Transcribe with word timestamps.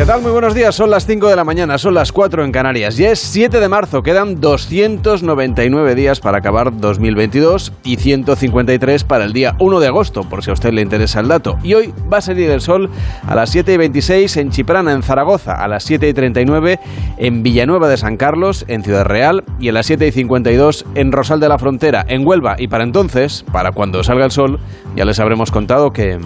¿Qué 0.00 0.06
tal? 0.06 0.22
Muy 0.22 0.32
buenos 0.32 0.54
días. 0.54 0.74
Son 0.74 0.88
las 0.88 1.04
5 1.04 1.28
de 1.28 1.36
la 1.36 1.44
mañana, 1.44 1.76
son 1.76 1.92
las 1.92 2.10
4 2.10 2.42
en 2.42 2.52
Canarias. 2.52 2.96
Ya 2.96 3.10
es 3.10 3.18
7 3.18 3.60
de 3.60 3.68
marzo, 3.68 4.02
quedan 4.02 4.40
299 4.40 5.94
días 5.94 6.20
para 6.20 6.38
acabar 6.38 6.74
2022 6.74 7.70
y 7.84 7.96
153 7.96 9.04
para 9.04 9.24
el 9.24 9.34
día 9.34 9.56
1 9.58 9.78
de 9.78 9.86
agosto, 9.88 10.22
por 10.22 10.42
si 10.42 10.48
a 10.48 10.54
usted 10.54 10.72
le 10.72 10.80
interesa 10.80 11.20
el 11.20 11.28
dato. 11.28 11.58
Y 11.62 11.74
hoy 11.74 11.92
va 12.10 12.16
a 12.16 12.20
salir 12.22 12.48
el 12.48 12.62
sol 12.62 12.88
a 13.26 13.34
las 13.34 13.50
7 13.50 13.74
y 13.74 13.76
26 13.76 14.38
en 14.38 14.50
Chiprana, 14.50 14.92
en 14.94 15.02
Zaragoza, 15.02 15.62
a 15.62 15.68
las 15.68 15.84
7 15.84 16.08
y 16.08 16.14
39 16.14 16.80
en 17.18 17.42
Villanueva 17.42 17.86
de 17.86 17.98
San 17.98 18.16
Carlos, 18.16 18.64
en 18.68 18.82
Ciudad 18.82 19.04
Real, 19.04 19.44
y 19.58 19.68
a 19.68 19.72
las 19.72 19.84
7 19.84 20.06
y 20.06 20.12
52 20.12 20.86
en 20.94 21.12
Rosal 21.12 21.40
de 21.40 21.48
la 21.50 21.58
Frontera, 21.58 22.06
en 22.08 22.26
Huelva. 22.26 22.56
Y 22.58 22.68
para 22.68 22.84
entonces, 22.84 23.44
para 23.52 23.72
cuando 23.72 24.02
salga 24.02 24.24
el 24.24 24.30
sol, 24.30 24.60
ya 24.96 25.04
les 25.04 25.20
habremos 25.20 25.50
contado 25.50 25.92
que... 25.92 26.18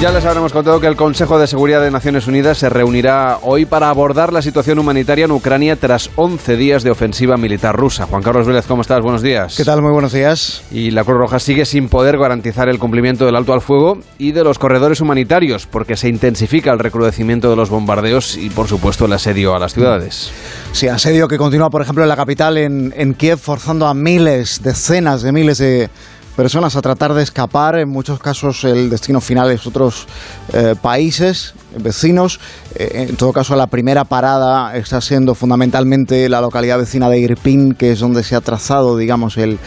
Ya 0.00 0.12
les 0.12 0.24
habremos 0.24 0.52
contado 0.52 0.78
que 0.78 0.86
el 0.86 0.94
Consejo 0.94 1.40
de 1.40 1.48
Seguridad 1.48 1.82
de 1.82 1.90
Naciones 1.90 2.28
Unidas 2.28 2.58
se 2.58 2.68
reunirá 2.68 3.40
hoy 3.42 3.66
para 3.66 3.90
abordar 3.90 4.32
la 4.32 4.42
situación 4.42 4.78
humanitaria 4.78 5.24
en 5.24 5.32
Ucrania 5.32 5.74
tras 5.74 6.10
11 6.14 6.56
días 6.56 6.84
de 6.84 6.92
ofensiva 6.92 7.36
militar 7.36 7.74
rusa. 7.74 8.06
Juan 8.06 8.22
Carlos 8.22 8.46
Vélez, 8.46 8.64
¿cómo 8.68 8.82
estás? 8.82 9.02
Buenos 9.02 9.22
días. 9.22 9.56
¿Qué 9.56 9.64
tal? 9.64 9.82
Muy 9.82 9.90
buenos 9.90 10.12
días. 10.12 10.62
Y 10.70 10.92
la 10.92 11.02
Cruz 11.02 11.18
Roja 11.18 11.40
sigue 11.40 11.64
sin 11.64 11.88
poder 11.88 12.16
garantizar 12.16 12.68
el 12.68 12.78
cumplimiento 12.78 13.26
del 13.26 13.34
alto 13.34 13.52
al 13.52 13.60
fuego 13.60 13.98
y 14.18 14.30
de 14.30 14.44
los 14.44 14.60
corredores 14.60 15.00
humanitarios, 15.00 15.66
porque 15.66 15.96
se 15.96 16.08
intensifica 16.08 16.70
el 16.70 16.78
recrudecimiento 16.78 17.50
de 17.50 17.56
los 17.56 17.68
bombardeos 17.68 18.36
y, 18.36 18.50
por 18.50 18.68
supuesto, 18.68 19.06
el 19.06 19.12
asedio 19.14 19.56
a 19.56 19.58
las 19.58 19.74
ciudades. 19.74 20.30
Sí, 20.70 20.86
asedio 20.86 21.26
que 21.26 21.38
continúa, 21.38 21.70
por 21.70 21.82
ejemplo, 21.82 22.04
en 22.04 22.08
la 22.08 22.16
capital, 22.16 22.56
en, 22.56 22.94
en 22.96 23.14
Kiev, 23.14 23.38
forzando 23.38 23.88
a 23.88 23.94
miles, 23.94 24.62
decenas 24.62 25.22
de 25.22 25.32
miles 25.32 25.58
de 25.58 25.90
personas 26.38 26.76
a 26.76 26.82
tratar 26.82 27.14
de 27.14 27.24
escapar. 27.24 27.80
En 27.80 27.88
muchos 27.88 28.20
casos 28.20 28.62
el 28.62 28.90
destino 28.90 29.20
final 29.20 29.50
es 29.50 29.66
otros 29.66 30.06
eh, 30.52 30.76
países 30.80 31.52
vecinos. 31.76 32.38
Eh, 32.76 33.06
en 33.10 33.16
todo 33.16 33.32
caso, 33.32 33.56
la 33.56 33.66
primera 33.66 34.04
parada 34.04 34.76
está 34.76 35.00
siendo 35.00 35.34
fundamentalmente 35.34 36.28
la 36.28 36.40
localidad 36.40 36.78
vecina 36.78 37.10
de 37.10 37.18
Irpin, 37.18 37.74
que 37.74 37.90
es 37.90 37.98
donde 37.98 38.22
se 38.22 38.36
ha 38.36 38.40
trazado, 38.40 38.96
digamos, 38.96 39.36
el 39.36 39.58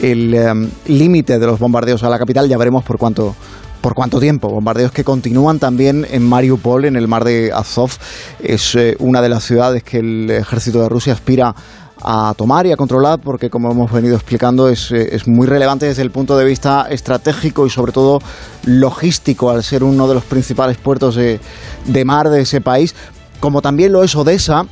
em, 0.00 0.70
límite 0.86 1.40
de 1.40 1.46
los 1.46 1.58
bombardeos 1.58 2.04
a 2.04 2.08
la 2.08 2.20
capital. 2.20 2.48
Ya 2.48 2.56
veremos 2.56 2.84
por 2.84 2.98
cuánto 2.98 3.34
por 3.82 3.94
cuánto 3.94 4.20
tiempo. 4.20 4.48
Bombardeos 4.48 4.92
que 4.92 5.04
continúan 5.04 5.58
también 5.58 6.06
en 6.08 6.22
Mariupol, 6.22 6.84
en 6.84 6.96
el 6.96 7.08
mar 7.08 7.24
de 7.24 7.50
Azov. 7.52 7.90
Es 8.40 8.76
eh, 8.76 8.96
una 9.00 9.20
de 9.20 9.28
las 9.28 9.44
ciudades 9.44 9.82
que 9.82 9.98
el 9.98 10.30
ejército 10.30 10.80
de 10.80 10.88
Rusia 10.88 11.12
aspira 11.12 11.54
a 12.04 12.34
tomar 12.36 12.66
y 12.66 12.72
a 12.72 12.76
controlar 12.76 13.20
porque 13.20 13.48
como 13.48 13.70
hemos 13.70 13.90
venido 13.92 14.16
explicando 14.16 14.68
es, 14.68 14.90
eh, 14.90 15.14
es, 15.14 15.28
muy 15.28 15.46
relevante 15.46 15.86
desde 15.86 16.02
el 16.02 16.10
punto 16.10 16.36
de 16.36 16.44
vista 16.44 16.86
estratégico 16.90 17.66
y 17.66 17.70
sobre 17.70 17.92
todo 17.92 18.18
logístico 18.64 19.50
al 19.50 19.62
ser 19.62 19.84
uno 19.84 20.08
de 20.08 20.14
los 20.14 20.24
principales 20.24 20.76
puertos 20.78 21.14
de, 21.14 21.40
de 21.86 22.04
mar 22.04 22.28
de 22.28 22.40
ese 22.40 22.60
país 22.60 22.94
como 23.40 23.62
también 23.62 23.92
lo 23.92 24.02
es 24.02 24.14
Odessa 24.16 24.66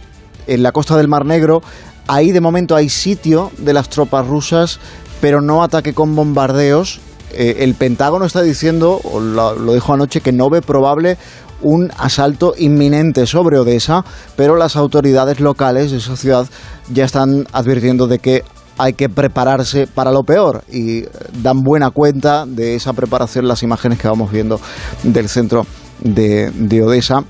en 0.47 0.63
la 0.63 0.73
costa 0.73 0.97
del 0.97 1.09
Mar 1.09 1.25
Negro. 1.25 1.63
Ahí 2.07 2.33
de 2.33 2.41
momento 2.41 2.75
hay 2.75 2.89
sitio 2.89 3.51
de 3.59 3.73
las 3.73 3.89
tropas 3.89 4.27
rusas 4.27 4.81
pero 5.21 5.41
no 5.41 5.63
ataque 5.63 5.95
con 5.95 6.17
bombardeos. 6.17 7.01
Eh, 7.33 7.57
el 7.61 7.75
Pentágono 7.75 8.25
está 8.25 8.43
diciendo, 8.43 9.01
o 9.05 9.21
lo, 9.21 9.55
lo 9.55 9.75
dijo 9.75 9.93
anoche, 9.93 10.21
que 10.21 10.33
no 10.33 10.51
ve 10.51 10.63
probable 10.63 11.17
un 11.63 11.91
asalto 11.97 12.55
inminente 12.57 13.27
sobre 13.27 13.59
Odessa, 13.59 14.05
pero 14.37 14.57
las 14.57 14.77
autoridades 14.77 15.41
locales 15.41 15.91
de 15.91 15.99
esa 15.99 16.17
ciudad 16.17 16.47
ya 16.93 17.05
están 17.05 17.47
advirtiendo 17.53 18.07
de 18.07 18.19
que 18.19 18.45
hay 18.79 18.95
que 18.95 19.09
prepararse 19.09 19.87
para 19.87 20.11
lo 20.11 20.23
peor 20.23 20.65
y 20.71 21.05
dan 21.43 21.63
buena 21.63 21.91
cuenta 21.91 22.47
de 22.47 22.75
esa 22.75 22.95
preparación 22.95 23.47
las 23.47 23.63
imágenes 23.63 23.99
que 23.99 24.09
vamos 24.09 24.33
viendo 24.33 24.59
del 25.03 25.29
centro 25.29 25.67
de, 26.03 26.51
de 26.51 26.83
Odessa 26.83 27.25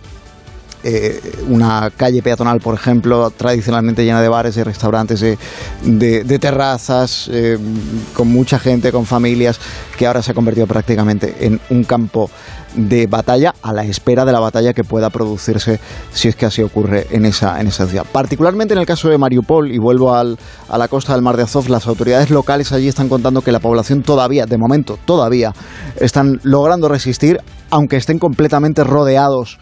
eh, 0.83 1.21
una 1.49 1.91
calle 1.95 2.23
peatonal, 2.23 2.59
por 2.59 2.75
ejemplo, 2.75 3.31
tradicionalmente 3.31 4.03
llena 4.03 4.23
de 4.23 4.31
bares 4.31 4.57
y 4.57 4.63
restaurantes, 4.63 5.21
de, 5.21 6.39
terrazas, 6.41 7.29
eh, 7.31 7.59
con 8.15 8.29
mucha 8.29 8.59
gente, 8.59 8.91
con 8.91 9.05
familias, 9.05 9.61
que 9.99 10.07
ahora 10.07 10.23
se 10.23 10.31
ha 10.31 10.35
convertido 10.35 10.67
prácticamente 10.67 11.37
en 11.41 11.61
un 11.69 11.85
campo 11.85 12.31
de 12.75 13.07
batalla 13.07 13.55
a 13.63 13.73
la 13.73 13.85
espera 13.85 14.25
de 14.25 14.33
la 14.33 14.41
batalla 14.41 14.73
que 14.73 14.85
pueda 14.85 15.11
producirse 15.11 15.81
si 16.13 16.29
es 16.29 16.37
que 16.37 16.47
así 16.47 16.63
ocurre 16.63 17.07
en 17.11 17.25
esa, 17.25 17.61
en 17.61 17.69
esa 17.69 17.87
ciudad. 17.87 18.07
Particularmente 18.11 18.75
en 18.75 18.81
el 18.81 18.87
caso 18.87 19.09
de 19.09 19.19
Mariupol, 19.19 19.73
y 19.73 19.79
vuelvo 19.79 20.15
al, 20.15 20.39
a 20.69 20.79
la 20.79 20.89
costa 20.89 21.15
del 21.15 21.23
Mar 21.23 21.37
de 21.37 21.45
Azov, 21.45 21.69
las 21.69 21.87
autoridades 21.87 22.31
locales 22.31 22.73
allí 22.73 22.89
están 22.89 23.09
contando 23.09 23.43
que 23.43 23.53
la 23.53 23.61
población 23.61 24.03
todavía, 24.03 24.47
de 24.47 24.59
momento, 24.59 24.99
todavía 25.05 25.53
están 25.97 26.41
logrando 26.43 26.89
resistir, 26.89 27.39
aunque 27.71 27.97
estén 27.97 28.19
completamente 28.19 28.85
rodeados 28.85 29.59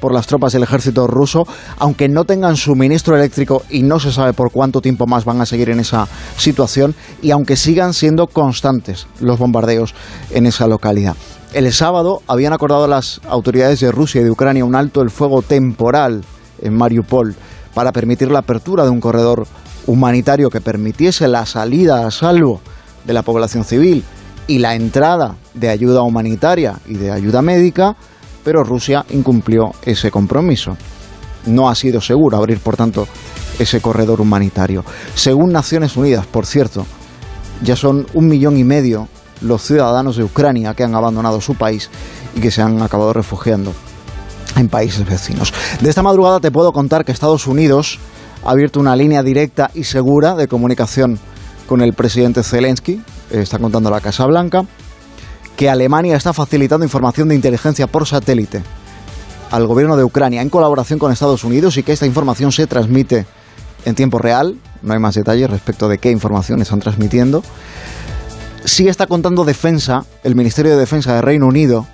por 0.00 0.14
las 0.14 0.26
tropas 0.26 0.52
del 0.52 0.62
ejército 0.62 1.06
ruso, 1.06 1.46
aunque 1.78 2.08
no 2.08 2.24
tengan 2.24 2.56
suministro 2.56 3.16
eléctrico 3.16 3.62
y 3.68 3.82
no 3.82 4.00
se 4.00 4.12
sabe 4.12 4.32
por 4.32 4.50
cuánto 4.50 4.80
tiempo 4.80 5.06
más 5.06 5.24
van 5.24 5.40
a 5.40 5.46
seguir 5.46 5.70
en 5.70 5.80
esa 5.80 6.08
situación, 6.36 6.94
y 7.22 7.30
aunque 7.30 7.56
sigan 7.56 7.92
siendo 7.92 8.26
constantes 8.26 9.06
los 9.20 9.38
bombardeos 9.38 9.94
en 10.30 10.46
esa 10.46 10.66
localidad. 10.66 11.16
El 11.52 11.72
sábado 11.72 12.22
habían 12.28 12.52
acordado 12.52 12.86
las 12.86 13.20
autoridades 13.28 13.80
de 13.80 13.90
Rusia 13.90 14.20
y 14.20 14.24
de 14.24 14.30
Ucrania 14.30 14.64
un 14.64 14.76
alto 14.76 15.02
el 15.02 15.10
fuego 15.10 15.42
temporal 15.42 16.22
en 16.62 16.76
Mariupol 16.76 17.34
para 17.74 17.92
permitir 17.92 18.30
la 18.30 18.40
apertura 18.40 18.84
de 18.84 18.90
un 18.90 19.00
corredor 19.00 19.46
humanitario 19.86 20.50
que 20.50 20.60
permitiese 20.60 21.26
la 21.26 21.46
salida 21.46 22.06
a 22.06 22.10
salvo 22.10 22.60
de 23.04 23.14
la 23.14 23.22
población 23.22 23.64
civil 23.64 24.04
y 24.46 24.58
la 24.58 24.74
entrada 24.74 25.36
de 25.54 25.68
ayuda 25.68 26.02
humanitaria 26.02 26.78
y 26.86 26.94
de 26.94 27.10
ayuda 27.10 27.42
médica 27.42 27.96
pero 28.44 28.64
Rusia 28.64 29.04
incumplió 29.10 29.72
ese 29.82 30.10
compromiso. 30.10 30.76
No 31.46 31.68
ha 31.68 31.74
sido 31.74 32.00
seguro 32.00 32.36
abrir, 32.36 32.58
por 32.58 32.76
tanto, 32.76 33.06
ese 33.58 33.80
corredor 33.80 34.20
humanitario. 34.20 34.84
Según 35.14 35.52
Naciones 35.52 35.96
Unidas, 35.96 36.26
por 36.26 36.46
cierto, 36.46 36.86
ya 37.62 37.76
son 37.76 38.06
un 38.14 38.28
millón 38.28 38.56
y 38.56 38.64
medio 38.64 39.08
los 39.40 39.62
ciudadanos 39.62 40.16
de 40.16 40.24
Ucrania 40.24 40.74
que 40.74 40.84
han 40.84 40.94
abandonado 40.94 41.40
su 41.40 41.54
país 41.54 41.90
y 42.34 42.40
que 42.40 42.50
se 42.50 42.62
han 42.62 42.80
acabado 42.82 43.12
refugiando 43.12 43.72
en 44.56 44.68
países 44.68 45.06
vecinos. 45.06 45.52
De 45.80 45.88
esta 45.88 46.02
madrugada 46.02 46.40
te 46.40 46.50
puedo 46.50 46.72
contar 46.72 47.04
que 47.04 47.12
Estados 47.12 47.46
Unidos 47.46 47.98
ha 48.44 48.50
abierto 48.50 48.80
una 48.80 48.96
línea 48.96 49.22
directa 49.22 49.70
y 49.74 49.84
segura 49.84 50.34
de 50.34 50.48
comunicación 50.48 51.18
con 51.66 51.82
el 51.82 51.92
presidente 51.92 52.42
Zelensky, 52.42 53.00
está 53.30 53.58
contando 53.58 53.90
la 53.90 54.00
Casa 54.00 54.26
Blanca, 54.26 54.64
que 55.56 55.68
Alemania 55.68 56.16
está 56.16 56.32
facilitando 56.32 56.84
información 56.84 57.28
de 57.28 57.34
inteligencia 57.34 57.86
por 57.86 58.06
satélite 58.06 58.62
al 59.50 59.66
gobierno 59.66 59.96
de 59.96 60.04
Ucrania 60.04 60.42
en 60.42 60.48
colaboración 60.48 60.98
con 60.98 61.12
Estados 61.12 61.44
Unidos 61.44 61.76
y 61.76 61.82
que 61.82 61.92
esta 61.92 62.06
información 62.06 62.52
se 62.52 62.66
transmite 62.66 63.26
en 63.84 63.94
tiempo 63.94 64.18
real. 64.18 64.56
No 64.82 64.94
hay 64.94 64.98
más 64.98 65.14
detalles 65.14 65.50
respecto 65.50 65.88
de 65.88 65.98
qué 65.98 66.10
información 66.10 66.62
están 66.62 66.80
transmitiendo. 66.80 67.42
Sí 68.64 68.88
está 68.88 69.06
contando 69.06 69.44
Defensa, 69.44 70.04
el 70.22 70.34
Ministerio 70.34 70.72
de 70.72 70.78
Defensa 70.78 71.14
de 71.14 71.22
Reino 71.22 71.46
Unido, 71.46 71.86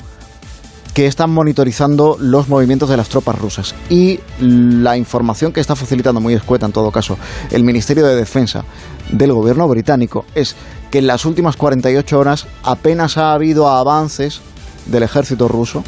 que 0.95 1.07
están 1.07 1.31
monitorizando 1.31 2.17
los 2.19 2.49
movimientos 2.49 2.89
de 2.89 2.97
las 2.97 3.09
tropas 3.09 3.39
rusas. 3.39 3.75
Y 3.89 4.19
la 4.41 4.97
información 4.97 5.53
que 5.53 5.61
está 5.61 5.77
facilitando, 5.77 6.21
muy 6.21 6.35
escueta 6.35 6.67
en 6.67 6.73
todo 6.73 6.91
caso, 6.91 7.19
el 7.51 7.65
Ministerio 7.65 8.07
de 8.07 8.17
Defensa 8.17 8.65
del 9.13 9.33
gobierno 9.33 9.69
británico 9.69 10.25
es 10.35 10.57
que 10.91 10.99
en 10.99 11.07
las 11.07 11.25
últimas 11.25 11.57
48 11.57 12.19
horas 12.19 12.47
apenas 12.63 13.19
ha 13.19 13.33
habido 13.33 13.69
avances 13.69 14.41
del 14.87 15.03
ejército 15.03 15.49
ruso 15.49 15.85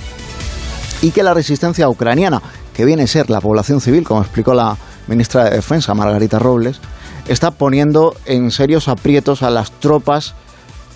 y 1.01 1.11
que 1.11 1.23
la 1.23 1.35
resistencia 1.35 1.89
ucraniana, 1.89 2.43
que 2.75 2.85
viene 2.85 3.05
a 3.05 3.07
ser 3.07 3.31
la 3.31 3.41
población 3.41 3.81
civil, 3.81 4.05
como 4.05 4.21
explicó 4.21 4.55
la 4.55 4.77
ministra 5.07 5.45
de 5.45 5.51
Defensa, 5.57 5.95
Margarita 5.95 6.39
Robles, 6.39 6.81
está 7.29 7.51
poniendo 7.51 8.15
en 8.27 8.51
serios 8.51 8.89
aprietos 8.89 9.43
a 9.43 9.51
las 9.51 9.71
tropas 9.73 10.35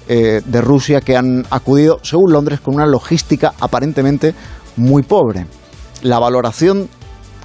eh, 0.08 0.43
de 0.44 0.60
Rusia 0.60 1.00
que 1.00 1.16
han 1.16 1.46
acudido, 1.50 1.99
según 2.02 2.32
Londres, 2.32 2.60
con 2.60 2.75
una 2.75 2.87
logística 2.87 3.54
aparentemente 3.60 4.34
muy 4.76 5.02
pobre. 5.02 5.46
La 6.02 6.19
valoración 6.19 6.88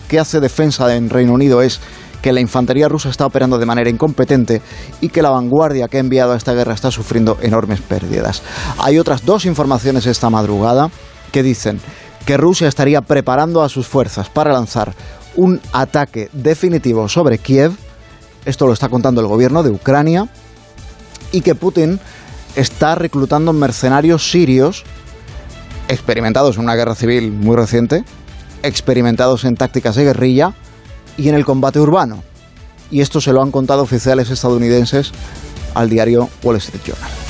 que 0.07 0.19
hace 0.19 0.39
defensa 0.39 0.95
en 0.95 1.09
Reino 1.09 1.33
Unido 1.33 1.61
es 1.61 1.79
que 2.21 2.33
la 2.33 2.39
infantería 2.39 2.89
rusa 2.89 3.09
está 3.09 3.25
operando 3.25 3.57
de 3.57 3.65
manera 3.65 3.89
incompetente 3.89 4.61
y 5.01 5.09
que 5.09 5.21
la 5.21 5.29
vanguardia 5.29 5.87
que 5.87 5.97
ha 5.97 5.99
enviado 5.99 6.33
a 6.33 6.37
esta 6.37 6.53
guerra 6.53 6.73
está 6.73 6.91
sufriendo 6.91 7.37
enormes 7.41 7.81
pérdidas. 7.81 8.41
Hay 8.79 8.97
otras 8.97 9.23
dos 9.25 9.45
informaciones 9.45 10.05
esta 10.05 10.29
madrugada 10.29 10.89
que 11.31 11.43
dicen 11.43 11.79
que 12.25 12.37
Rusia 12.37 12.67
estaría 12.67 13.01
preparando 13.01 13.61
a 13.61 13.69
sus 13.69 13.87
fuerzas 13.87 14.29
para 14.29 14.51
lanzar 14.51 14.93
un 15.35 15.61
ataque 15.71 16.29
definitivo 16.33 17.07
sobre 17.07 17.37
Kiev, 17.37 17.73
esto 18.45 18.65
lo 18.65 18.73
está 18.73 18.89
contando 18.89 19.21
el 19.21 19.27
gobierno 19.27 19.61
de 19.61 19.69
Ucrania, 19.69 20.27
y 21.31 21.41
que 21.41 21.55
Putin 21.55 21.99
está 22.57 22.95
reclutando 22.95 23.53
mercenarios 23.53 24.29
sirios 24.29 24.83
experimentados 25.87 26.57
en 26.57 26.63
una 26.63 26.75
guerra 26.75 26.95
civil 26.95 27.31
muy 27.31 27.55
reciente, 27.55 28.03
experimentados 28.63 29.45
en 29.45 29.55
tácticas 29.55 29.95
de 29.95 30.03
guerrilla 30.03 30.53
y 31.17 31.29
en 31.29 31.35
el 31.35 31.45
combate 31.45 31.79
urbano. 31.79 32.23
Y 32.91 33.01
esto 33.01 33.21
se 33.21 33.31
lo 33.31 33.41
han 33.41 33.51
contado 33.51 33.83
oficiales 33.83 34.29
estadounidenses 34.31 35.11
al 35.75 35.89
diario 35.89 36.29
Wall 36.43 36.57
Street 36.57 36.81
Journal. 36.83 37.26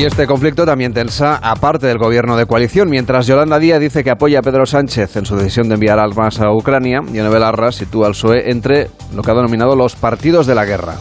Y 0.00 0.06
este 0.06 0.26
conflicto 0.26 0.64
también 0.64 0.94
tensa 0.94 1.36
aparte 1.36 1.86
del 1.86 1.98
gobierno 1.98 2.34
de 2.34 2.46
coalición, 2.46 2.88
mientras 2.88 3.26
Yolanda 3.26 3.58
Díaz 3.58 3.80
dice 3.80 4.02
que 4.02 4.08
apoya 4.08 4.38
a 4.38 4.42
Pedro 4.42 4.64
Sánchez 4.64 5.14
en 5.16 5.26
su 5.26 5.36
decisión 5.36 5.68
de 5.68 5.74
enviar 5.74 5.98
armas 5.98 6.40
a 6.40 6.50
Ucrania, 6.54 7.02
y 7.12 7.18
Anabel 7.18 7.42
Arra 7.42 7.70
sitúa 7.70 8.06
al 8.06 8.12
PSOE 8.12 8.50
entre 8.50 8.88
lo 9.14 9.20
que 9.20 9.30
ha 9.30 9.34
denominado 9.34 9.76
los 9.76 9.96
partidos 9.96 10.46
de 10.46 10.54
la 10.54 10.64
guerra. 10.64 10.94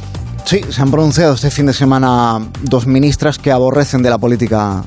Sí, 0.44 0.60
se 0.70 0.82
han 0.82 0.92
pronunciado 0.92 1.36
este 1.36 1.50
fin 1.50 1.68
de 1.68 1.72
semana 1.72 2.40
dos 2.64 2.88
ministras 2.88 3.40
que 3.40 3.54
aborrecen 3.54 4.04
de 4.04 4.10
la 4.10 4.18
política 4.18 4.84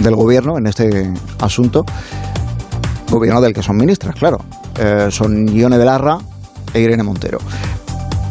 del 0.00 0.16
gobierno 0.16 0.56
en 0.56 0.66
este 0.66 1.12
asunto. 1.38 1.84
Gobierno 3.10 3.42
del 3.42 3.52
que 3.52 3.62
son 3.62 3.76
ministras, 3.76 4.14
claro. 4.14 4.38
Eh, 4.78 5.08
son 5.10 5.46
Ione 5.54 5.76
Belarra 5.76 6.16
e 6.72 6.80
Irene 6.80 7.02
Montero. 7.02 7.36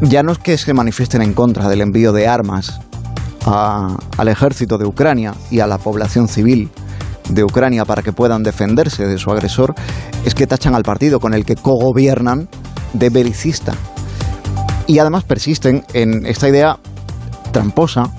Ya 0.01 0.23
no 0.23 0.31
es 0.31 0.39
que 0.39 0.57
se 0.57 0.73
manifiesten 0.73 1.21
en 1.21 1.35
contra 1.35 1.69
del 1.69 1.81
envío 1.81 2.11
de 2.11 2.27
armas 2.27 2.79
al 3.45 4.27
ejército 4.27 4.77
de 4.77 4.85
Ucrania 4.85 5.33
y 5.49 5.59
a 5.59 5.67
la 5.67 5.77
población 5.77 6.27
civil 6.27 6.69
de 7.29 7.43
Ucrania 7.43 7.85
para 7.85 8.01
que 8.01 8.13
puedan 8.13 8.43
defenderse 8.43 9.05
de 9.05 9.17
su 9.17 9.31
agresor, 9.31 9.73
es 10.25 10.35
que 10.35 10.47
tachan 10.47 10.75
al 10.75 10.83
partido 10.83 11.19
con 11.19 11.33
el 11.33 11.45
que 11.45 11.55
cogobiernan 11.55 12.49
de 12.93 13.09
belicista. 13.09 13.73
Y 14.87 14.99
además 14.99 15.23
persisten 15.23 15.83
en 15.93 16.25
esta 16.25 16.49
idea 16.49 16.77
tramposa 17.51 18.11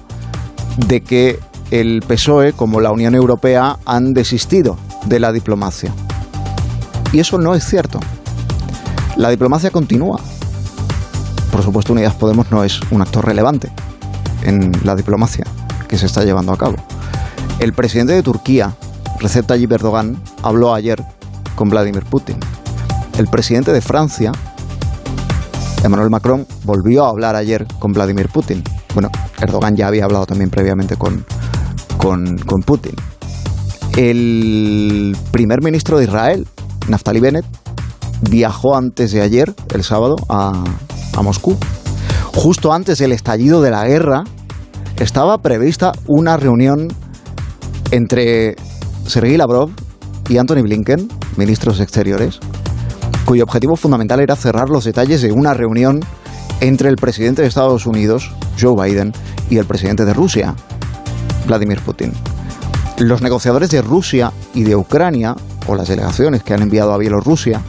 de 0.87 1.03
que 1.03 1.39
el 1.71 2.03
PSOE 2.07 2.53
como 2.53 2.81
la 2.81 2.91
Unión 2.91 3.15
Europea 3.15 3.79
han 3.85 4.13
desistido 4.13 4.77
de 5.07 5.21
la 5.21 5.33
diplomacia. 5.33 5.93
Y 7.13 7.21
eso 7.21 7.39
no 7.39 7.55
es 7.55 7.65
cierto. 7.65 8.01
La 9.17 9.29
diplomacia 9.29 9.71
continúa. 9.71 10.19
Por 11.51 11.63
supuesto, 11.63 11.93
Unidas 11.93 12.15
Podemos 12.15 12.51
no 12.51 12.65
es 12.65 12.81
un 12.91 13.03
actor 13.03 13.27
relevante 13.27 13.71
en 14.45 14.73
la 14.85 14.95
diplomacia 14.95 15.45
que 15.89 15.99
se 15.99 16.07
está 16.07 16.25
llevando 16.25 16.53
a 16.53 16.57
cabo. 16.57 16.77
El 17.59 17.73
presidente 17.73 18.13
de 18.13 18.23
Turquía, 18.23 18.75
Recep 19.21 19.47
Tayyip 19.47 19.71
Erdogan, 19.73 20.17
habló 20.43 20.75
ayer 20.75 21.03
con 21.55 21.69
Vladimir 21.69 22.05
Putin. 22.05 22.37
El 23.19 23.29
presidente 23.29 23.73
de 23.73 23.81
Francia, 23.81 24.33
Emmanuel 25.85 26.11
Macron, 26.11 26.47
volvió 26.65 27.05
a 27.05 27.11
hablar 27.11 27.37
ayer 27.37 27.67
con 27.79 27.93
Vladimir 27.93 28.29
Putin. 28.29 28.65
Bueno, 28.95 29.11
Erdogan 29.41 29.77
ya 29.77 29.87
había 29.87 30.05
hablado 30.05 30.27
también 30.27 30.51
previamente 30.51 30.97
con, 30.97 31.25
con, 31.99 32.63
Putin. 32.65 32.95
El 33.97 35.17
primer 35.31 35.63
ministro 35.63 35.99
de 35.99 36.05
Israel, 36.05 36.47
Naftali 36.89 37.21
Bennett, 37.21 37.45
viajó 38.31 38.77
antes 38.77 39.13
de 39.13 39.21
ayer, 39.21 39.55
el 39.75 39.85
sábado, 39.85 40.17
a, 40.29 40.65
a 41.15 41.23
Moscú 41.23 41.59
justo 42.35 42.73
antes 42.73 42.99
del 42.99 43.13
estallido 43.13 43.61
de 43.63 43.71
la 43.71 43.87
guerra, 43.87 44.25
estaba 44.99 45.39
prevista 45.39 45.93
una 46.07 46.37
reunión 46.37 46.89
entre 47.91 48.57
Sergei 49.07 49.37
Lavrov 49.37 49.71
y 50.29 50.39
Anthony 50.39 50.63
Blinken, 50.63 51.09
ministros 51.37 51.81
exteriores, 51.81 52.41
cuyo 53.25 53.45
objetivo 53.45 53.77
fundamental 53.77 54.21
era 54.21 54.37
cerrar 54.37 54.69
los 54.69 54.85
detalles 54.85 55.23
de 55.23 55.33
una 55.33 55.55
reunión 55.55 56.01
entre 56.61 56.89
el 56.89 56.97
presidente 56.97 57.43
de 57.43 57.49
Estados 57.49 57.87
Unidos, 57.87 58.31
Joe 58.61 58.75
Biden, 58.77 59.13
y 59.51 59.59
el 59.59 59.67
presidente 59.67 60.05
de 60.05 60.15
Rusia, 60.15 60.55
Vladimir 61.47 61.81
Putin. 61.81 62.13
Los 62.99 63.21
negociadores 63.21 63.71
de 63.71 63.83
Rusia 63.83 64.33
y 64.55 64.63
de 64.63 64.77
Ucrania, 64.77 65.35
o 65.67 65.75
las 65.75 65.89
delegaciones 65.89 66.43
que 66.43 66.55
han 66.55 66.63
enviado 66.63 66.93
a 66.93 66.99
Bielorrusia, 66.99 67.61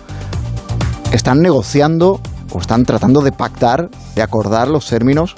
están 1.12 1.42
negociando 1.42 2.22
o 2.54 2.60
están 2.60 2.86
tratando 2.86 3.22
de 3.22 3.32
pactar, 3.32 3.90
de 4.16 4.22
acordar 4.22 4.68
los 4.68 4.88
términos 4.88 5.36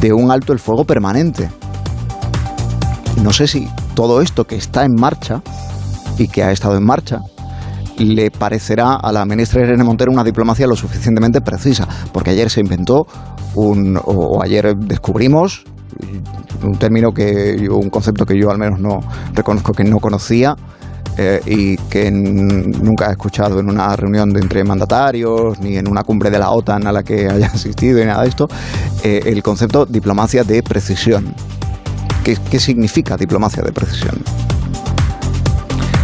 de 0.00 0.12
un 0.12 0.30
alto 0.30 0.52
el 0.52 0.58
fuego 0.58 0.84
permanente. 0.84 1.50
No 3.22 3.32
sé 3.32 3.48
si 3.48 3.68
todo 3.94 4.22
esto 4.22 4.44
que 4.44 4.56
está 4.56 4.84
en 4.84 4.94
marcha 4.94 5.42
y 6.18 6.28
que 6.28 6.42
ha 6.44 6.52
estado 6.52 6.76
en 6.76 6.84
marcha 6.84 7.20
le 7.98 8.30
parecerá 8.30 8.94
a 8.94 9.10
la 9.10 9.24
ministra 9.24 9.62
Irene 9.62 9.82
Montero 9.82 10.12
una 10.12 10.22
diplomacia 10.22 10.68
lo 10.68 10.76
suficientemente 10.76 11.40
precisa, 11.40 11.88
porque 12.12 12.30
ayer 12.30 12.48
se 12.48 12.60
inventó 12.60 13.08
un, 13.56 13.98
o 14.04 14.40
ayer 14.40 14.76
descubrimos 14.76 15.64
un 16.62 16.78
término 16.78 17.10
que 17.12 17.66
un 17.68 17.90
concepto 17.90 18.24
que 18.24 18.38
yo 18.40 18.50
al 18.50 18.58
menos 18.58 18.78
no 18.78 19.00
reconozco 19.34 19.72
que 19.72 19.82
no 19.82 19.98
conocía 19.98 20.54
eh, 21.20 21.40
y 21.46 21.76
que 21.76 22.12
nunca 22.12 23.08
he 23.08 23.10
escuchado 23.10 23.58
en 23.58 23.68
una 23.68 23.96
reunión 23.96 24.32
de 24.32 24.40
entre 24.40 24.62
mandatarios 24.62 25.58
ni 25.58 25.76
en 25.76 25.88
una 25.88 26.04
cumbre 26.04 26.30
de 26.30 26.38
la 26.38 26.50
OTAN 26.50 26.86
a 26.86 26.92
la 26.92 27.02
que 27.02 27.28
haya 27.30 27.48
asistido 27.48 28.00
y 28.00 28.04
nada 28.04 28.22
de 28.22 28.28
esto, 28.28 28.48
eh, 29.02 29.22
el 29.26 29.42
concepto 29.42 29.84
diplomacia 29.84 30.44
de 30.44 30.62
precisión. 30.62 31.34
¿Qué, 32.22 32.38
qué 32.48 32.60
significa 32.60 33.16
diplomacia 33.16 33.64
de 33.64 33.72
precisión? 33.72 34.22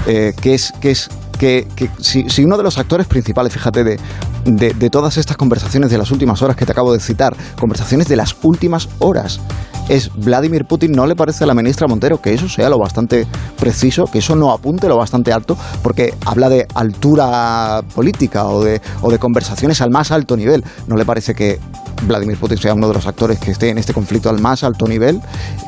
Eh, 0.06 0.34
¿qué 0.40 0.54
es, 0.54 0.72
qué 0.80 0.90
es 0.90 1.08
que, 1.38 1.66
si, 2.00 2.44
uno 2.44 2.56
de 2.56 2.62
los 2.62 2.78
actores 2.78 3.06
principales, 3.06 3.52
fíjate, 3.52 3.84
de, 3.84 3.98
de, 4.44 4.90
todas 4.90 5.16
estas 5.16 5.36
conversaciones 5.36 5.90
de 5.90 5.98
las 5.98 6.10
últimas 6.10 6.42
horas 6.42 6.56
que 6.56 6.64
te 6.64 6.72
acabo 6.72 6.92
de 6.92 7.00
citar, 7.00 7.36
conversaciones 7.60 8.08
de 8.08 8.16
las 8.16 8.34
últimas 8.42 8.88
horas, 8.98 9.40
es 9.88 10.10
Vladimir 10.14 10.64
Putin, 10.64 10.92
¿no 10.92 11.06
le 11.06 11.14
parece 11.14 11.44
a 11.44 11.46
la 11.46 11.54
ministra 11.54 11.86
Montero 11.86 12.20
que 12.20 12.32
eso 12.32 12.48
sea 12.48 12.68
lo 12.68 12.78
bastante 12.78 13.26
preciso, 13.58 14.06
que 14.06 14.18
eso 14.18 14.34
no 14.34 14.52
apunte 14.52 14.88
lo 14.88 14.96
bastante 14.96 15.32
alto? 15.32 15.56
Porque 15.82 16.14
habla 16.24 16.48
de 16.48 16.66
altura 16.74 17.82
política 17.94 18.46
o 18.46 18.62
de, 18.62 18.80
conversaciones 19.18 19.80
al 19.80 19.90
más 19.90 20.10
alto 20.10 20.36
nivel. 20.36 20.64
¿No 20.86 20.96
le 20.96 21.04
parece 21.04 21.34
que 21.34 21.60
Vladimir 22.06 22.38
Putin 22.38 22.58
sea 22.58 22.74
uno 22.74 22.88
de 22.88 22.94
los 22.94 23.06
actores 23.06 23.38
que 23.38 23.50
esté 23.50 23.70
en 23.70 23.78
este 23.78 23.92
conflicto 23.92 24.28
al 24.28 24.40
más 24.40 24.64
alto 24.64 24.86
nivel, 24.86 25.20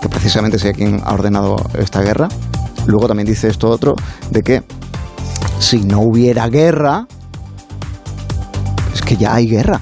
que 0.03 0.09
precisamente 0.09 0.59
sea 0.59 0.73
quien 0.73 1.01
ha 1.05 1.13
ordenado 1.13 1.57
esta 1.79 2.01
guerra? 2.03 2.29
Luego 2.87 3.09
también 3.09 3.27
dice 3.27 3.49
esto 3.49 3.69
otro, 3.69 3.95
de 4.31 4.43
que 4.43 4.63
si 5.59 5.81
no 5.81 6.01
hubiera 6.01 6.49
guerra, 6.49 7.07
es 8.95 9.03
que 9.03 9.17
ya 9.17 9.35
hay 9.35 9.49
guerra. 9.49 9.81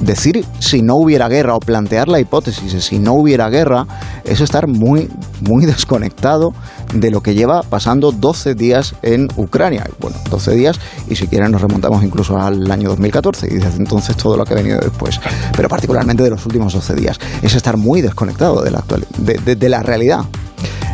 Decir 0.00 0.44
si 0.58 0.82
no 0.82 0.96
hubiera 0.96 1.28
guerra 1.28 1.54
o 1.54 1.60
plantear 1.60 2.08
la 2.08 2.20
hipótesis 2.20 2.72
de 2.72 2.80
si 2.80 2.98
no 2.98 3.14
hubiera 3.14 3.48
guerra 3.48 3.86
es 4.24 4.40
estar 4.40 4.66
muy, 4.66 5.08
muy 5.40 5.66
desconectado 5.66 6.52
de 6.92 7.10
lo 7.10 7.22
que 7.22 7.34
lleva 7.34 7.62
pasando 7.62 8.12
12 8.12 8.54
días 8.54 8.94
en 9.02 9.28
Ucrania. 9.36 9.86
Bueno, 10.00 10.16
12 10.30 10.52
días 10.52 10.80
y 11.08 11.16
si 11.16 11.26
quieren 11.26 11.52
nos 11.52 11.60
remontamos 11.60 12.02
incluso 12.02 12.38
al 12.38 12.70
año 12.70 12.90
2014 12.90 13.48
y 13.50 13.54
desde 13.56 13.76
entonces 13.78 14.16
todo 14.16 14.36
lo 14.36 14.44
que 14.44 14.54
ha 14.54 14.56
venido 14.56 14.78
después. 14.80 15.20
Pero 15.56 15.68
particularmente 15.68 16.22
de 16.22 16.30
los 16.30 16.44
últimos 16.44 16.72
12 16.72 16.94
días. 16.94 17.18
Es 17.42 17.54
estar 17.54 17.76
muy 17.76 18.00
desconectado 18.00 18.62
de 18.62 18.70
la, 18.70 18.78
actual, 18.78 19.06
de, 19.18 19.68
la 19.68 19.82
realidad. 19.82 20.24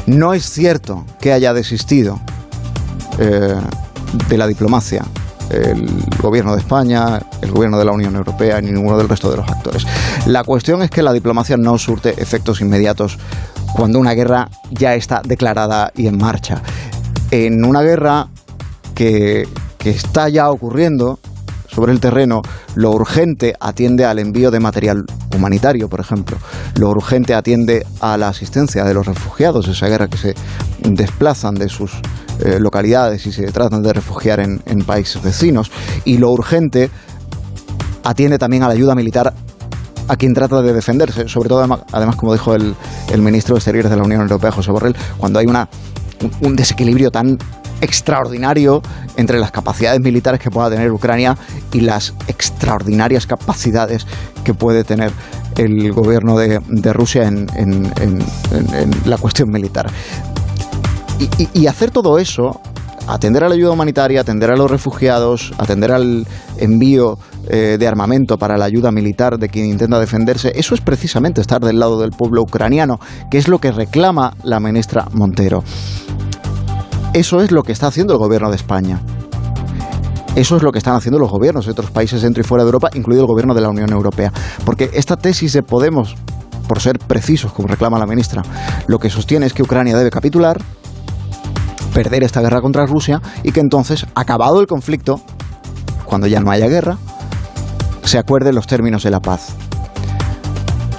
No 0.06 0.34
es 0.34 0.44
cierto 0.44 1.04
que 1.20 1.32
haya 1.32 1.52
desistido 1.52 2.20
eh, 3.18 3.56
de 4.28 4.38
la 4.38 4.46
diplomacia 4.46 5.04
el 5.50 5.86
gobierno 6.22 6.54
de 6.54 6.60
España, 6.60 7.20
el 7.42 7.50
gobierno 7.50 7.78
de 7.78 7.84
la 7.84 7.92
Unión 7.92 8.14
Europea 8.14 8.60
ni 8.60 8.70
ninguno 8.70 8.96
del 8.96 9.08
resto 9.08 9.30
de 9.30 9.38
los 9.38 9.48
actores. 9.48 9.86
La 10.26 10.44
cuestión 10.44 10.82
es 10.82 10.90
que 10.90 11.02
la 11.02 11.12
diplomacia 11.12 11.56
no 11.56 11.76
surte 11.78 12.14
efectos 12.18 12.60
inmediatos 12.60 13.18
cuando 13.74 13.98
una 13.98 14.12
guerra 14.14 14.48
ya 14.70 14.94
está 14.94 15.22
declarada 15.24 15.92
y 15.94 16.06
en 16.06 16.18
marcha. 16.18 16.62
En 17.30 17.64
una 17.64 17.82
guerra 17.82 18.28
que, 18.94 19.48
que 19.78 19.90
está 19.90 20.28
ya 20.28 20.50
ocurriendo, 20.50 21.18
sobre 21.72 21.92
el 21.92 22.00
terreno, 22.00 22.42
lo 22.74 22.90
urgente 22.90 23.54
atiende 23.60 24.04
al 24.04 24.18
envío 24.18 24.50
de 24.50 24.60
material 24.60 25.04
humanitario, 25.34 25.88
por 25.88 26.00
ejemplo. 26.00 26.36
Lo 26.76 26.90
urgente 26.90 27.34
atiende 27.34 27.86
a 28.00 28.16
la 28.16 28.28
asistencia 28.28 28.84
de 28.84 28.94
los 28.94 29.06
refugiados, 29.06 29.68
esa 29.68 29.86
guerra 29.86 30.08
que 30.08 30.18
se 30.18 30.34
desplazan 30.82 31.54
de 31.54 31.68
sus 31.68 31.92
eh, 32.42 32.58
localidades 32.60 33.26
y 33.26 33.32
se 33.32 33.44
tratan 33.52 33.82
de 33.82 33.92
refugiar 33.92 34.40
en, 34.40 34.58
países 34.84 35.22
vecinos. 35.22 35.70
Y 36.04 36.18
lo 36.18 36.30
urgente 36.30 36.90
atiende 38.02 38.38
también 38.38 38.62
a 38.62 38.68
la 38.68 38.74
ayuda 38.74 38.94
militar 38.94 39.32
a 40.08 40.16
quien 40.16 40.34
trata 40.34 40.60
de 40.62 40.72
defenderse, 40.72 41.28
sobre 41.28 41.48
todo 41.48 41.62
además, 41.92 42.16
como 42.16 42.32
dijo 42.32 42.54
el, 42.54 42.74
ministro 43.18 43.54
de 43.54 43.58
Exteriores 43.58 43.90
de 43.90 43.96
la 43.96 44.02
Unión 44.02 44.22
Europea, 44.22 44.50
José 44.50 44.72
Borrell, 44.72 44.96
cuando 45.18 45.38
hay 45.38 45.46
una, 45.46 45.68
un 46.40 46.56
desequilibrio 46.56 47.10
tan 47.12 47.38
extraordinario 47.80 48.82
entre 49.16 49.38
las 49.38 49.50
capacidades 49.50 50.00
militares 50.00 50.40
que 50.40 50.50
pueda 50.50 50.70
tener 50.70 50.90
Ucrania 50.90 51.36
y 51.72 51.80
las 51.80 52.14
extraordinarias 52.26 53.26
capacidades 53.26 54.06
que 54.44 54.54
puede 54.54 54.84
tener 54.84 55.12
el 55.56 55.92
gobierno 55.92 56.36
de, 56.38 56.92
Rusia 56.92 57.26
en, 57.26 57.46
la 59.04 59.18
cuestión 59.18 59.50
militar. 59.50 59.90
Y, 61.20 61.66
hacer 61.66 61.90
todo 61.90 62.18
eso 62.18 62.60
atender 63.06 63.44
a 63.44 63.48
la 63.48 63.54
ayuda 63.54 63.72
humanitaria, 63.72 64.20
atender 64.20 64.50
a 64.50 64.56
los 64.56 64.70
refugiados, 64.70 65.52
atender 65.58 65.92
al 65.92 66.26
envío 66.58 67.18
eh, 67.48 67.76
de 67.78 67.88
armamento 67.88 68.38
para 68.38 68.56
la 68.56 68.64
ayuda 68.64 68.90
militar 68.92 69.36
de 69.38 69.48
quien 69.48 69.66
intenta 69.66 69.98
defenderse, 69.98 70.52
eso 70.54 70.74
es 70.74 70.80
precisamente 70.80 71.40
estar 71.40 71.60
del 71.60 71.78
lado 71.78 72.00
del 72.00 72.10
pueblo 72.10 72.42
ucraniano, 72.42 73.00
que 73.30 73.38
es 73.38 73.48
lo 73.48 73.58
que 73.58 73.72
reclama 73.72 74.34
la 74.44 74.60
ministra 74.60 75.06
Montero. 75.12 75.62
Eso 77.12 77.42
es 77.42 77.50
lo 77.50 77.64
que 77.64 77.72
está 77.72 77.88
haciendo 77.88 78.12
el 78.12 78.18
gobierno 78.18 78.50
de 78.50 78.56
España. 78.56 79.00
Eso 80.36 80.56
es 80.56 80.62
lo 80.62 80.70
que 80.70 80.78
están 80.78 80.94
haciendo 80.94 81.18
los 81.18 81.30
gobiernos 81.30 81.66
de 81.66 81.72
otros 81.72 81.90
países 81.90 82.22
dentro 82.22 82.40
y 82.40 82.44
fuera 82.44 82.62
de 82.62 82.68
Europa, 82.68 82.90
incluido 82.94 83.22
el 83.22 83.26
gobierno 83.26 83.52
de 83.52 83.60
la 83.60 83.68
Unión 83.68 83.90
Europea. 83.90 84.32
Porque 84.64 84.88
esta 84.94 85.16
tesis 85.16 85.52
de 85.52 85.62
Podemos, 85.62 86.14
por 86.68 86.80
ser 86.80 87.00
precisos, 87.00 87.52
como 87.52 87.66
reclama 87.66 87.98
la 87.98 88.06
ministra, 88.06 88.42
lo 88.86 89.00
que 89.00 89.10
sostiene 89.10 89.46
es 89.46 89.52
que 89.52 89.64
Ucrania 89.64 89.96
debe 89.96 90.10
capitular, 90.10 90.58
perder 91.92 92.22
esta 92.22 92.40
guerra 92.40 92.60
contra 92.60 92.86
Rusia 92.86 93.20
y 93.42 93.52
que 93.52 93.60
entonces, 93.60 94.06
acabado 94.14 94.60
el 94.60 94.66
conflicto, 94.66 95.20
cuando 96.04 96.26
ya 96.26 96.40
no 96.40 96.50
haya 96.50 96.68
guerra, 96.68 96.98
se 98.04 98.18
acuerden 98.18 98.54
los 98.54 98.66
términos 98.66 99.02
de 99.02 99.10
la 99.10 99.20
paz. 99.20 99.54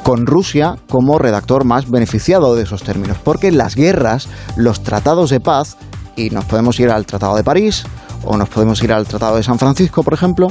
Con 0.03 0.25
Rusia 0.25 0.77
como 0.89 1.19
redactor 1.19 1.63
más 1.65 1.89
beneficiado 1.89 2.55
de 2.55 2.63
esos 2.63 2.83
términos, 2.83 3.17
porque 3.23 3.51
las 3.51 3.75
guerras, 3.75 4.27
los 4.55 4.83
tratados 4.83 5.29
de 5.29 5.39
paz, 5.39 5.77
y 6.15 6.29
nos 6.29 6.45
podemos 6.45 6.79
ir 6.79 6.89
al 6.89 7.05
Tratado 7.05 7.35
de 7.35 7.43
París 7.43 7.83
o 8.23 8.37
nos 8.37 8.49
podemos 8.49 8.81
ir 8.83 8.93
al 8.93 9.07
Tratado 9.07 9.37
de 9.37 9.43
San 9.43 9.59
Francisco, 9.59 10.03
por 10.03 10.13
ejemplo, 10.13 10.47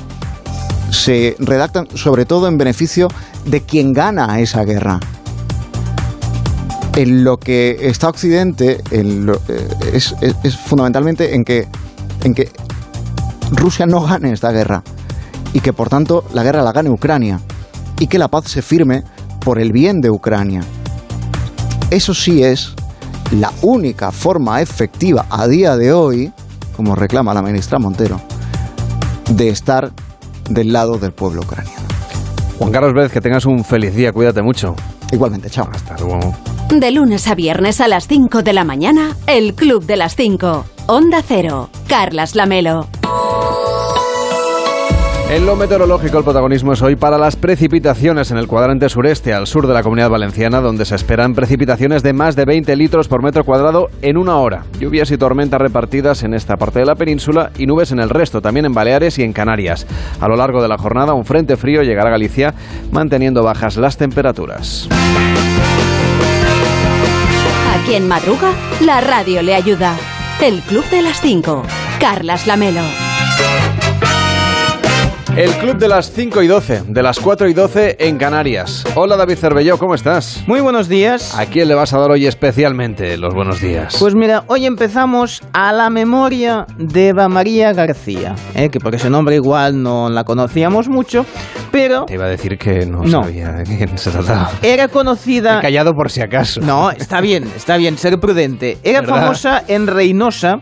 se 0.91 1.37
redactan 1.39 1.87
sobre 1.95 2.25
todo 2.25 2.49
en 2.49 2.59
beneficio 2.59 3.09
de 3.45 3.63
quien 3.63 3.93
gana 3.93 4.41
esa 4.41 4.65
guerra. 4.65 5.01
En 6.97 7.25
lo 7.25 7.39
que 7.39 7.77
está 7.81 8.09
Occidente 8.09 8.81
eh, 8.91 9.27
es, 9.93 10.15
es, 10.21 10.57
fundamentalmente 10.57 11.35
en 11.35 11.45
que, 11.45 11.69
en 12.25 12.35
que 12.35 12.51
Rusia 13.53 13.87
no 13.87 14.01
gane 14.03 14.33
esta 14.33 14.51
guerra 14.51 14.83
y 15.53 15.61
que 15.61 15.73
por 15.73 15.89
tanto 15.89 16.25
la 16.33 16.43
guerra 16.43 16.63
la 16.63 16.73
gane 16.73 16.91
Ucrania 16.91 17.41
y 17.99 18.07
que 18.07 18.19
la 18.19 18.29
paz 18.29 18.49
se 18.49 18.63
firme 18.63 19.05
por 19.41 19.59
el 19.59 19.73
bien 19.73 20.01
de 20.01 20.11
Ucrania. 20.11 20.63
Eso 21.91 22.15
sí 22.15 22.43
es 22.43 22.75
la 23.33 23.53
única 23.63 24.11
forma 24.11 24.61
efectiva 24.61 25.27
a 25.31 25.47
día 25.47 25.77
de 25.77 25.93
hoy, 25.93 26.33
como 26.77 26.95
reclama 26.95 27.35
la 27.35 27.43
ministra 27.43 27.79
Montero, 27.79 28.21
de 29.31 29.49
estar 29.49 29.93
del 30.49 30.73
lado 30.73 30.99
del 30.99 31.13
pueblo 31.13 31.43
ucraniano. 31.43 31.87
Juan 32.59 32.73
Carlos 32.73 32.93
Vélez, 32.93 33.13
que 33.13 33.21
tengas 33.21 33.47
un 33.47 33.65
feliz 33.65 33.95
día, 33.95 34.13
cuídate 34.13 34.43
mucho. 34.43 34.75
Igualmente, 35.13 35.49
chao. 35.49 35.69
Hasta 35.73 35.97
luego. 35.99 36.50
De 36.71 36.93
lunes 36.93 37.27
a 37.27 37.35
viernes 37.35 37.81
a 37.81 37.89
las 37.89 38.07
5 38.07 38.43
de 38.43 38.53
la 38.53 38.63
mañana, 38.63 39.17
el 39.27 39.55
Club 39.55 39.85
de 39.87 39.97
las 39.97 40.15
5. 40.15 40.65
Onda 40.87 41.21
Cero. 41.27 41.69
Carlas 41.89 42.37
Lamelo. 42.37 42.87
En 45.31 45.47
lo 45.47 45.57
meteorológico, 45.57 46.19
el 46.19 46.25
protagonismo 46.25 46.73
es 46.73 46.83
hoy 46.83 46.95
para 46.95 47.19
las 47.19 47.35
precipitaciones 47.35 48.31
en 48.31 48.37
el 48.37 48.47
cuadrante 48.47 48.89
sureste, 48.89 49.33
al 49.33 49.49
sur 49.49 49.67
de 49.67 49.75
la 49.75 49.83
comunidad 49.83 50.11
valenciana, 50.11 50.61
donde 50.61 50.85
se 50.85 50.95
esperan 50.95 51.35
precipitaciones 51.35 52.05
de 52.05 52.13
más 52.13 52.35
de 52.37 52.45
20 52.45 52.75
litros 52.77 53.09
por 53.09 53.23
metro 53.23 53.45
cuadrado 53.45 53.89
en 54.01 54.17
una 54.17 54.37
hora. 54.37 54.65
Lluvias 54.79 55.11
y 55.11 55.19
tormentas 55.19 55.61
repartidas 55.61 56.23
en 56.23 56.35
esta 56.35 56.57
parte 56.57 56.79
de 56.79 56.87
la 56.87 56.95
península 56.95 57.51
y 57.59 57.67
nubes 57.67 57.91
en 57.91 57.99
el 57.99 58.11
resto, 58.11 58.41
también 58.41 58.67
en 58.67 58.75
Baleares 58.75 59.19
y 59.19 59.25
en 59.25 59.33
Canarias. 59.33 59.87
A 60.21 60.29
lo 60.29 60.37
largo 60.37 60.63
de 60.63 60.69
la 60.69 60.79
jornada, 60.79 61.15
un 61.15 61.25
frente 61.25 61.57
frío 61.57 61.83
llegará 61.83 62.09
a 62.09 62.13
Galicia, 62.13 62.55
manteniendo 62.93 63.43
bajas 63.43 63.77
las 63.77 63.97
temperaturas. 63.97 64.89
A 67.81 67.85
quien 67.85 68.07
madruga, 68.07 68.53
la 68.81 69.01
radio 69.01 69.41
le 69.41 69.55
ayuda. 69.55 69.97
El 70.43 70.61
Club 70.61 70.85
de 70.91 71.01
las 71.01 71.23
5. 71.23 71.63
Carlas 71.99 72.47
Lamelo. 72.47 72.83
El 75.41 75.53
club 75.53 75.79
de 75.79 75.89
las 75.89 76.13
5 76.13 76.43
y 76.43 76.49
12, 76.49 76.83
de 76.89 77.03
las 77.03 77.19
4 77.19 77.49
y 77.49 77.55
12 77.55 77.97
en 77.99 78.19
Canarias. 78.19 78.85
Hola 78.95 79.17
David 79.17 79.37
Cervelló, 79.37 79.79
¿cómo 79.79 79.95
estás? 79.95 80.45
Muy 80.47 80.61
buenos 80.61 80.87
días. 80.87 81.35
¿A 81.35 81.47
quién 81.47 81.67
le 81.67 81.75
vas 81.75 81.95
a 81.95 81.99
dar 81.99 82.11
hoy 82.11 82.27
especialmente 82.27 83.17
los 83.17 83.33
buenos 83.33 83.59
días? 83.59 83.97
Pues 83.99 84.15
mira, 84.15 84.45
hoy 84.49 84.67
empezamos 84.67 85.41
a 85.55 85.73
la 85.73 85.89
memoria 85.89 86.67
de 86.77 87.09
Eva 87.09 87.31
María 87.31 87.73
García, 87.73 88.35
¿eh? 88.55 88.69
que 88.69 88.81
por 88.81 88.95
ese 88.95 89.09
nombre 89.09 89.35
igual 89.35 89.83
no 89.83 90.11
la 90.11 90.25
conocíamos 90.25 90.91
mucho, 90.91 91.25
pero... 91.73 92.05
Te 92.05 92.17
iba 92.17 92.27
a 92.27 92.29
decir 92.29 92.59
que 92.59 92.85
no, 92.85 93.09
sabía 93.09 93.53
de 93.53 93.65
quién 93.65 93.97
se 93.97 94.11
trataba. 94.11 94.51
Era 94.61 94.89
conocida... 94.89 95.61
He 95.61 95.63
callado 95.63 95.95
por 95.95 96.11
si 96.11 96.21
acaso. 96.21 96.61
No, 96.61 96.91
está 96.91 97.23
bien, 97.23 97.51
está 97.57 97.79
bien, 97.79 97.97
ser 97.97 98.21
prudente. 98.21 98.77
Era 98.83 99.03
famosa 99.05 99.65
en 99.67 99.87
Reynosa 99.87 100.61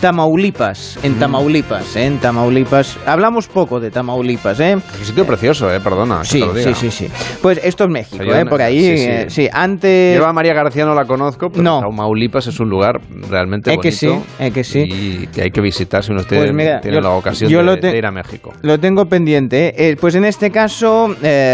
Tamaulipas, 0.00 0.98
en 1.02 1.16
mm. 1.16 1.18
Tamaulipas, 1.18 1.96
¿eh? 1.96 2.04
en 2.04 2.18
Tamaulipas. 2.18 2.98
Hablamos 3.06 3.48
poco 3.48 3.80
de 3.80 3.90
Tamaulipas, 3.90 4.60
¿eh? 4.60 4.72
Es 4.72 5.00
un 5.00 5.04
sitio 5.06 5.26
precioso, 5.26 5.72
¿eh? 5.72 5.80
Perdona. 5.80 6.22
Sí, 6.22 6.44
sí, 6.62 6.74
sí, 6.74 6.90
sí. 6.90 7.08
Pues 7.40 7.60
esto 7.64 7.84
es 7.84 7.90
México, 7.90 8.22
¿eh? 8.22 8.44
Por 8.44 8.60
ahí, 8.60 8.78
sí, 8.78 8.98
sí. 8.98 9.04
Eh, 9.08 9.26
sí 9.28 9.48
antes... 9.50 10.18
Yo 10.18 10.26
a 10.26 10.32
María 10.32 10.52
García 10.52 10.84
no 10.84 10.94
la 10.94 11.06
conozco, 11.06 11.48
pero 11.48 11.62
no. 11.62 11.80
Tamaulipas 11.80 12.46
es 12.46 12.60
un 12.60 12.68
lugar 12.68 13.00
realmente 13.30 13.70
bonito. 13.70 13.82
Que 13.82 13.92
sí, 13.92 14.08
es 14.38 14.52
que 14.52 14.64
sí. 14.64 14.84
Y 14.86 15.26
que 15.28 15.42
hay 15.42 15.50
que 15.50 15.62
visitar 15.62 16.04
si 16.04 16.12
uno 16.12 16.22
pues 16.28 16.52
tiene, 16.52 17.00
la 17.00 17.10
ocasión 17.10 17.50
de, 17.80 17.96
ir 17.96 18.06
a 18.06 18.10
México. 18.10 18.52
Lo 18.62 18.78
tengo 18.78 19.06
pendiente, 19.06 19.74
¿eh? 19.76 19.96
Pues 19.96 20.14
en 20.14 20.24
este 20.24 20.50
caso, 20.50 21.08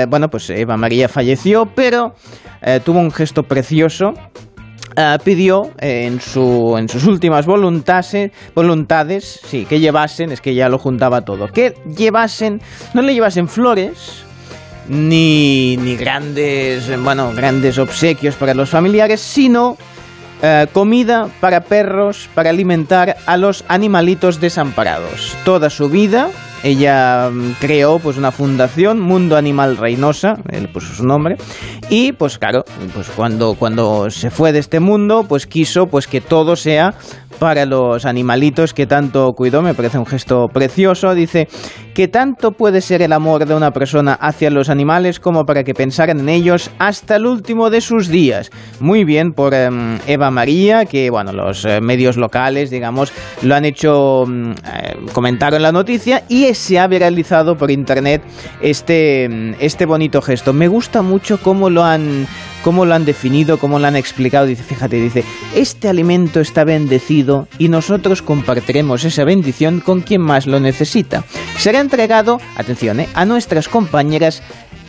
bueno, 0.09 0.29
pues 0.29 0.51
Eva 0.51 0.77
María 0.77 1.09
falleció, 1.09 1.67
pero 1.67 2.15
tuvo 2.85 2.99
un 2.99 3.13
gesto 3.13 3.45
precioso 3.45 4.15
eh, 4.97 5.19
pidió 5.25 5.71
en, 5.79 6.21
su, 6.21 6.77
en 6.79 6.89
sus 6.89 7.05
últimas 7.07 7.47
voluntades, 7.47 8.31
voluntades, 8.55 9.41
sí, 9.45 9.65
que 9.65 9.81
llevasen, 9.81 10.33
es 10.33 10.41
que 10.41 10.55
ya 10.55 10.69
lo 10.69 10.79
juntaba 10.79 11.23
todo, 11.23 11.49
que 11.49 11.75
llevasen, 11.97 12.61
no 12.95 13.03
le 13.03 13.15
llevasen 13.15 13.49
flores, 13.49 14.25
ni, 14.89 15.77
ni 15.77 15.97
grandes, 15.97 16.91
bueno, 17.03 17.33
grandes 17.35 17.79
obsequios 17.79 18.35
para 18.35 18.55
los 18.55 18.69
familiares, 18.69 19.21
sino 19.21 19.77
eh, 20.43 20.67
comida 20.73 21.29
para 21.41 21.61
perros, 21.61 22.29
para 22.35 22.51
alimentar 22.51 23.17
a 23.27 23.37
los 23.37 23.65
animalitos 23.69 24.41
desamparados. 24.41 25.37
Toda 25.45 25.71
su 25.71 25.89
vida 25.89 26.31
ella 26.63 27.31
mm, 27.31 27.53
creó 27.61 27.99
pues 27.99 28.17
una 28.17 28.31
fundación, 28.31 29.01
Mundo 29.01 29.37
Animal 29.37 29.77
Reynosa, 29.77 30.35
él 30.51 30.69
puso 30.69 30.95
su 30.95 31.05
nombre, 31.05 31.37
y 31.91 32.13
pues 32.13 32.39
claro, 32.39 32.65
pues 32.95 33.09
cuando, 33.11 33.55
cuando 33.55 34.11
se 34.11 34.31
fue 34.31 34.53
de 34.53 34.59
este 34.59 34.81
mundo, 34.81 35.25
pues 35.29 35.47
quiso 35.47 35.87
pues 35.87 36.07
que 36.07 36.21
todo 36.21 36.57
sea 36.57 36.95
para 37.39 37.67
los 37.67 38.05
animalitos 38.05 38.73
que 38.73 38.87
tanto 38.87 39.33
cuidó, 39.33 39.63
me 39.63 39.75
parece 39.75 39.99
un 39.99 40.07
gesto 40.07 40.47
precioso, 40.49 41.15
dice 41.15 41.49
que 41.95 42.09
tanto 42.09 42.53
puede 42.53 42.81
ser 42.81 43.03
el 43.03 43.13
amor 43.13 43.47
de 43.47 43.55
una 43.55 43.71
persona 43.71 44.15
hacia 44.15 44.51
los 44.51 44.69
animales 44.69 45.21
como 45.21 45.45
para 45.45 45.65
que 45.65 45.75
pensaran 45.75 46.21
en 46.21 46.29
ellos 46.29 46.71
hasta 46.79 47.17
el 47.17 47.27
último 47.27 47.71
de 47.71 47.81
sus 47.81 48.09
días. 48.09 48.51
Muy 48.81 49.05
bien 49.05 49.33
por 49.33 49.55
em, 49.55 49.99
Eva 50.07 50.31
María, 50.31 50.87
que 50.87 51.11
bueno, 51.11 51.33
los 51.33 51.65
eh, 51.65 51.81
medios 51.81 52.17
locales, 52.17 52.71
digamos, 52.71 53.13
lo 53.43 53.55
han 53.55 53.65
hecho, 53.65 54.25
mm, 54.27 54.51
eh, 54.51 54.97
comentaron 55.13 55.63
la 55.63 55.73
noticia 55.73 56.25
y 56.29 56.55
se 56.55 56.79
ha 56.79 56.87
viralizado 56.87 57.57
por 57.57 57.71
internet 57.71 58.23
este, 58.61 59.55
este 59.65 59.87
bonito 59.87 60.23
gesto. 60.23 60.53
Me 60.53 60.69
gusta 60.69 61.03
mucho 61.03 61.39
cómo 61.41 61.71
lo 61.71 61.85
han 61.85 62.27
cómo 62.63 62.85
lo 62.85 62.95
han 62.95 63.05
definido, 63.05 63.59
cómo 63.59 63.79
lo 63.79 63.87
han 63.87 63.97
explicado. 63.97 64.47
Dice, 64.47 64.63
fíjate, 64.63 64.97
dice, 64.97 65.25
este 65.55 65.89
alimento 65.89 66.41
está 66.41 66.65
bendecido 66.65 67.49
y 67.59 67.69
nosotros 67.69 68.23
compartiremos 68.23 69.05
esa 69.05 69.25
bendición 69.25 69.81
con 69.81 70.01
quien 70.01 70.23
más 70.23 70.47
lo 70.47 70.61
necesita. 70.61 71.25
Entregado, 71.83 72.41
atención, 72.57 73.01
eh, 73.01 73.09
a 73.15 73.25
nuestras 73.25 73.69
compañeras 73.69 74.43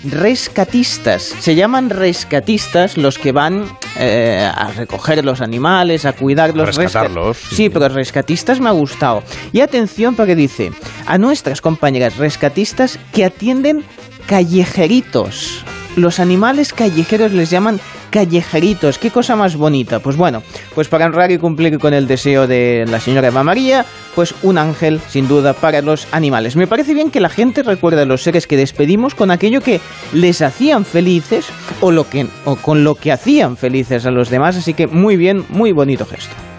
rescatistas. 0.03 1.21
Se 1.21 1.55
llaman 1.55 1.89
rescatistas 1.89 2.97
los 2.97 3.17
que 3.17 3.31
van 3.31 3.65
eh, 3.97 4.49
a 4.53 4.71
recoger 4.71 5.23
los 5.23 5.41
animales, 5.41 6.05
a 6.05 6.13
cuidarlos. 6.13 6.75
Rescatarlos. 6.75 7.37
sí. 7.37 7.69
pero 7.69 7.89
rescatistas 7.89 8.59
me 8.59 8.69
ha 8.69 8.73
gustado. 8.73 9.23
Y 9.51 9.61
atención 9.61 10.15
porque 10.15 10.35
dice, 10.35 10.71
a 11.05 11.17
nuestras 11.17 11.61
compañeras 11.61 12.17
rescatistas 12.17 12.99
que 13.11 13.25
atienden 13.25 13.83
callejeritos. 14.25 15.63
Los 15.95 16.19
animales 16.19 16.73
callejeros 16.73 17.33
les 17.33 17.49
llaman 17.49 17.79
callejeritos. 18.13 18.99
Qué 18.99 19.09
cosa 19.09 19.35
más 19.35 19.55
bonita. 19.55 19.99
Pues 19.99 20.15
bueno, 20.15 20.43
pues 20.75 20.87
para 20.87 21.07
honrar 21.07 21.31
y 21.31 21.39
cumplir 21.39 21.79
con 21.79 21.95
el 21.95 22.05
deseo 22.05 22.45
de 22.45 22.85
la 22.87 22.99
señora 22.99 23.29
Eva 23.29 23.43
María, 23.43 23.87
pues 24.13 24.35
un 24.43 24.59
ángel, 24.59 25.01
sin 25.09 25.27
duda, 25.27 25.53
para 25.53 25.81
los 25.81 26.07
animales. 26.11 26.55
Me 26.55 26.67
parece 26.67 26.93
bien 26.93 27.09
que 27.09 27.19
la 27.19 27.29
gente 27.29 27.63
recuerde 27.63 28.03
a 28.03 28.05
los 28.05 28.21
seres 28.21 28.45
que 28.45 28.55
despedimos 28.55 29.15
con 29.15 29.31
aquello 29.31 29.61
que 29.61 29.81
les 30.13 30.43
hacían 30.43 30.85
felices 30.85 31.47
o, 31.81 31.89
lo 31.89 32.07
que, 32.07 32.27
o 32.45 32.55
con 32.55 32.83
lo 32.83 32.93
que 32.93 33.11
hacían 33.11 33.57
felices 33.57 34.05
a 34.05 34.11
los 34.11 34.29
demás. 34.29 34.57
Así 34.57 34.75
que 34.75 34.85
muy 34.85 35.17
bien, 35.17 35.43
muy 35.49 35.71
bonito 35.71 36.05
gesto. 36.05 36.52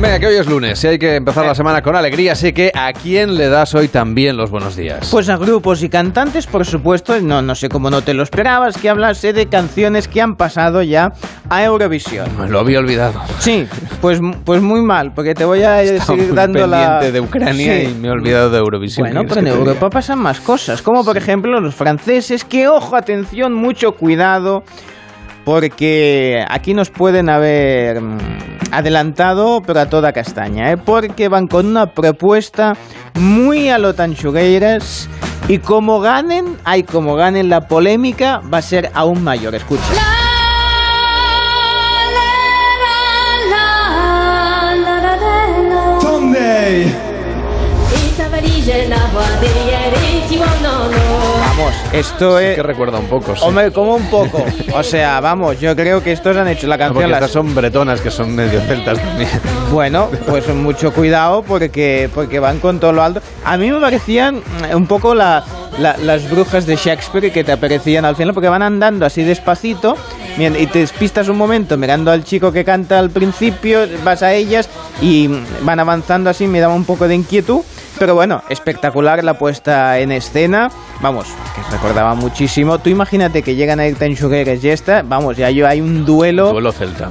Venga, 0.00 0.18
que 0.18 0.26
hoy 0.28 0.36
es 0.36 0.46
lunes 0.48 0.82
y 0.82 0.86
hay 0.86 0.98
que 0.98 1.16
empezar 1.16 1.44
la 1.44 1.54
semana 1.54 1.82
con 1.82 1.94
alegría, 1.94 2.32
así 2.32 2.54
que 2.54 2.72
¿a 2.74 2.90
quién 2.94 3.34
le 3.36 3.48
das 3.48 3.74
hoy 3.74 3.88
también 3.88 4.34
los 4.34 4.50
buenos 4.50 4.74
días? 4.74 5.10
Pues 5.10 5.28
a 5.28 5.36
grupos 5.36 5.82
y 5.82 5.90
cantantes, 5.90 6.46
por 6.46 6.64
supuesto, 6.64 7.20
no, 7.20 7.42
no 7.42 7.54
sé 7.54 7.68
cómo 7.68 7.90
no 7.90 8.00
te 8.00 8.14
lo 8.14 8.22
esperabas, 8.22 8.78
que 8.78 8.88
hablase 8.88 9.34
de 9.34 9.46
canciones 9.48 10.08
que 10.08 10.22
han 10.22 10.36
pasado 10.36 10.82
ya 10.82 11.12
a 11.50 11.64
Eurovisión. 11.64 12.26
Lo 12.50 12.60
había 12.60 12.78
olvidado. 12.78 13.20
Sí, 13.40 13.66
pues, 14.00 14.20
pues 14.44 14.62
muy 14.62 14.80
mal, 14.80 15.12
porque 15.14 15.34
te 15.34 15.44
voy 15.44 15.62
a 15.64 15.82
Estaba 15.82 16.06
seguir 16.06 16.28
muy 16.28 16.36
dando 16.36 16.66
la... 16.66 17.00
de 17.00 17.20
Ucrania 17.20 17.80
Sí. 17.80 17.88
y 17.90 17.94
me 18.00 18.08
he 18.08 18.10
olvidado 18.10 18.48
de 18.48 18.58
Eurovisión. 18.58 19.04
Bueno, 19.06 19.20
¿Qué 19.20 19.26
pero 19.28 19.40
en 19.42 19.48
Europa 19.48 19.90
pasan 19.90 20.18
más 20.18 20.40
cosas, 20.40 20.80
como 20.80 21.04
por 21.04 21.18
ejemplo 21.18 21.60
los 21.60 21.74
franceses, 21.74 22.44
que 22.46 22.68
ojo, 22.68 22.96
atención, 22.96 23.52
mucho 23.52 23.92
cuidado, 23.92 24.62
porque 25.50 26.46
aquí 26.48 26.74
nos 26.74 26.90
pueden 26.90 27.28
haber 27.28 28.00
mm, 28.00 28.18
adelantado, 28.70 29.60
pero 29.66 29.80
a 29.80 29.86
toda 29.86 30.12
castaña, 30.12 30.70
¿eh? 30.70 30.76
porque 30.76 31.26
van 31.26 31.48
con 31.48 31.66
una 31.66 31.86
propuesta 31.92 32.76
muy 33.14 33.68
a 33.68 33.78
lo 33.78 33.92
tanchugueiras 33.92 35.08
y 35.48 35.58
como 35.58 35.98
ganen, 35.98 36.56
ay, 36.62 36.84
como 36.84 37.16
ganen 37.16 37.48
la 37.48 37.66
polémica, 37.66 38.40
va 38.42 38.58
a 38.58 38.62
ser 38.62 38.92
aún 38.94 39.24
mayor. 39.24 39.56
Escucha. 39.56 39.82
Vamos, 51.70 51.94
esto 51.94 52.38
Sí 52.38 52.44
es... 52.44 52.54
que 52.56 52.62
recuerda 52.62 52.98
un 52.98 53.06
poco, 53.06 53.34
sí. 53.36 53.42
Hombre, 53.44 53.70
como 53.72 53.94
un 53.96 54.06
poco. 54.10 54.44
O 54.74 54.82
sea, 54.82 55.20
vamos, 55.20 55.58
yo 55.60 55.74
creo 55.76 56.02
que 56.02 56.12
estos 56.12 56.36
han 56.36 56.48
hecho 56.48 56.66
la 56.66 56.76
No, 56.76 56.78
canción. 56.78 56.94
porque 56.94 57.08
las- 57.08 57.20
estas 57.20 57.30
son 57.32 57.54
bretonas, 57.54 58.00
que 58.00 58.10
son 58.10 58.34
medio 58.34 58.60
celtas 58.62 58.98
también. 58.98 59.28
Bueno, 59.72 60.08
pues 60.28 60.46
mucho 60.48 60.92
cuidado 60.92 61.42
porque, 61.42 62.08
porque 62.14 62.38
van 62.40 62.58
con 62.60 62.80
todo 62.80 62.92
lo 62.92 63.02
alto. 63.02 63.20
A 63.44 63.56
mí 63.56 63.70
me 63.70 63.80
parecían 63.80 64.36
mm, 64.36 64.74
un 64.76 64.86
poco 64.86 65.14
la- 65.14 65.44
la- 65.78 65.96
las 65.98 66.28
brujas 66.30 66.66
de 66.66 66.76
Shakespeare 66.76 67.32
que 67.32 67.44
te 67.44 67.52
aparecían 67.52 68.04
al 68.04 68.16
final 68.16 68.34
porque 68.34 68.48
van 68.48 68.62
andando 68.62 69.06
así 69.06 69.22
despacito 69.22 69.96
y 70.38 70.66
te 70.68 70.78
despistas 70.78 71.28
un 71.28 71.36
momento 71.36 71.76
mirando 71.76 72.10
al 72.10 72.24
chico 72.24 72.50
que 72.52 72.64
canta 72.64 72.98
al 72.98 73.10
principio, 73.10 73.80
vas 74.04 74.22
a 74.22 74.32
ellas 74.32 74.68
y 75.02 75.28
van 75.62 75.80
avanzando 75.80 76.30
así, 76.30 76.46
me 76.46 76.60
daba 76.60 76.72
un 76.74 76.84
poco 76.84 77.06
de 77.08 77.14
inquietud. 77.14 77.60
Pero 78.00 78.14
bueno, 78.14 78.42
espectacular 78.48 79.22
la 79.22 79.34
puesta 79.34 79.98
en 79.98 80.10
escena. 80.10 80.70
Vamos, 81.02 81.26
que 81.54 81.60
recordaba 81.70 82.14
muchísimo. 82.14 82.78
Tú 82.78 82.88
imagínate 82.88 83.42
que 83.42 83.56
llegan 83.56 83.78
a 83.78 83.86
ir 83.86 83.96
Tensugueres 83.96 84.64
y 84.64 84.70
esta, 84.70 85.02
vamos, 85.02 85.36
ya 85.36 85.48
hay 85.48 85.80
un 85.82 86.06
duelo. 86.06 86.50
Duelo 86.50 86.72
celta. 86.72 87.10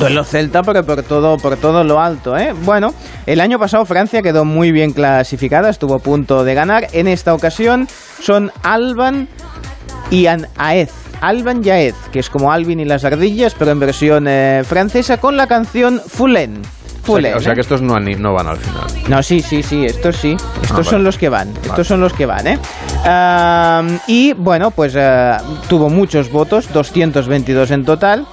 Duelo 0.00 0.24
celta, 0.24 0.64
pero 0.64 0.84
por 0.84 1.04
todo, 1.04 1.36
por 1.36 1.56
todo 1.56 1.84
lo 1.84 2.00
alto, 2.00 2.36
¿eh? 2.36 2.52
Bueno, 2.64 2.94
el 3.26 3.40
año 3.40 3.60
pasado 3.60 3.84
Francia 3.84 4.20
quedó 4.20 4.44
muy 4.44 4.72
bien 4.72 4.92
clasificada, 4.92 5.70
estuvo 5.70 5.94
a 5.94 5.98
punto 6.00 6.42
de 6.42 6.52
ganar. 6.52 6.88
En 6.94 7.06
esta 7.06 7.32
ocasión 7.32 7.86
son 8.20 8.50
Alban 8.64 9.28
y 10.10 10.26
Aez. 10.26 10.90
Alban 11.20 11.64
y 11.64 11.70
Aez, 11.70 11.94
que 12.10 12.18
es 12.18 12.28
como 12.28 12.50
Alvin 12.50 12.80
y 12.80 12.84
las 12.84 13.04
ardillas, 13.04 13.54
pero 13.56 13.70
en 13.70 13.78
versión 13.78 14.26
eh, 14.26 14.64
francesa 14.66 15.18
con 15.18 15.36
la 15.36 15.46
canción 15.46 16.00
Fulen. 16.04 16.60
O 17.12 17.20
sea, 17.20 17.30
que, 17.32 17.36
o 17.36 17.40
sea 17.40 17.52
¿eh? 17.52 17.54
que 17.54 17.60
estos 17.62 17.82
no, 17.82 17.94
han- 17.94 18.20
no 18.22 18.32
van 18.34 18.46
al 18.48 18.56
final. 18.56 18.84
No, 19.08 19.22
sí, 19.22 19.40
sí, 19.40 19.62
sí, 19.62 19.84
estos 19.84 20.16
sí. 20.16 20.36
Estos 20.62 20.70
vale. 20.70 20.84
son 20.84 21.04
los 21.04 21.18
que 21.18 21.28
van. 21.28 21.48
Estos 21.50 21.70
Vale. 21.70 21.84
son 21.84 22.00
los 22.00 22.12
que 22.12 22.26
van, 22.26 22.46
¿eh? 22.46 22.58
Y 24.06 24.32
bueno, 24.34 24.70
pues 24.70 24.94
eh, 24.96 25.36
tuvo 25.68 25.88
muchos 25.88 26.30
votos, 26.30 26.72
222 26.72 27.70
en 27.70 27.84
total. 27.84 28.26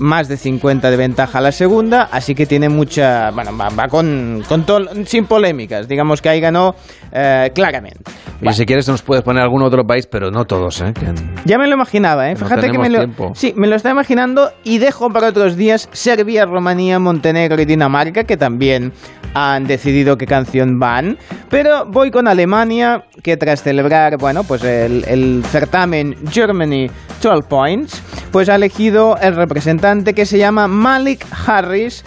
Más 0.00 0.26
de 0.28 0.36
50 0.36 0.90
de 0.90 0.96
ventaja 0.96 1.38
a 1.38 1.40
la 1.40 1.52
segunda, 1.52 2.08
así 2.10 2.34
que 2.34 2.46
tiene 2.46 2.68
mucha. 2.68 3.30
Bueno, 3.30 3.56
va, 3.56 3.68
va 3.68 3.86
con, 3.88 4.42
con 4.48 4.64
todo. 4.66 4.80
Sin 5.06 5.26
polémicas, 5.26 5.86
digamos 5.86 6.20
que 6.20 6.28
ahí 6.28 6.40
ganó 6.40 6.74
eh, 7.12 7.50
claramente. 7.54 8.02
Y 8.42 8.52
si 8.52 8.66
quieres 8.66 8.88
nos 8.88 9.02
puedes 9.02 9.22
poner 9.22 9.42
algún 9.44 9.62
otro 9.62 9.84
país, 9.86 10.06
pero 10.06 10.30
no 10.30 10.44
todos, 10.44 10.80
¿eh? 10.80 10.92
Que- 10.92 11.14
Ya 11.44 11.56
me 11.58 11.68
lo 11.68 11.74
imaginaba, 11.74 12.28
¿eh? 12.28 12.34
Que 12.34 12.40
no 12.40 12.46
Fíjate 12.48 12.70
que 12.70 12.78
me 12.78 12.90
lo, 12.90 12.98
tiempo. 12.98 13.30
sí, 13.34 13.54
me 13.56 13.68
lo 13.68 13.76
estaba 13.76 13.92
imaginando 13.92 14.50
y 14.64 14.78
dejo 14.78 15.08
para 15.10 15.28
otros 15.28 15.56
días 15.56 15.88
Serbia, 15.92 16.44
Rumanía, 16.44 16.98
Montenegro 16.98 17.62
y 17.62 17.64
Dinamarca, 17.64 18.24
que 18.24 18.36
también 18.36 18.92
han 19.32 19.64
decidido 19.64 20.16
qué 20.16 20.26
canción 20.26 20.78
van. 20.78 21.16
Pero 21.48 21.86
voy 21.86 22.10
con 22.10 22.26
Alemania, 22.28 23.04
que 23.22 23.36
tras 23.36 23.62
celebrar, 23.62 24.18
bueno, 24.18 24.42
pues 24.44 24.62
el, 24.64 25.04
el 25.06 25.44
certamen 25.46 26.16
Germany 26.30 26.88
12 27.22 27.48
Points, 27.48 28.02
pues 28.34 28.48
ha 28.48 28.56
elegido 28.56 29.16
el 29.18 29.36
representante 29.36 30.12
que 30.12 30.26
se 30.26 30.38
llama 30.38 30.66
Malik 30.66 31.24
Harris, 31.46 32.02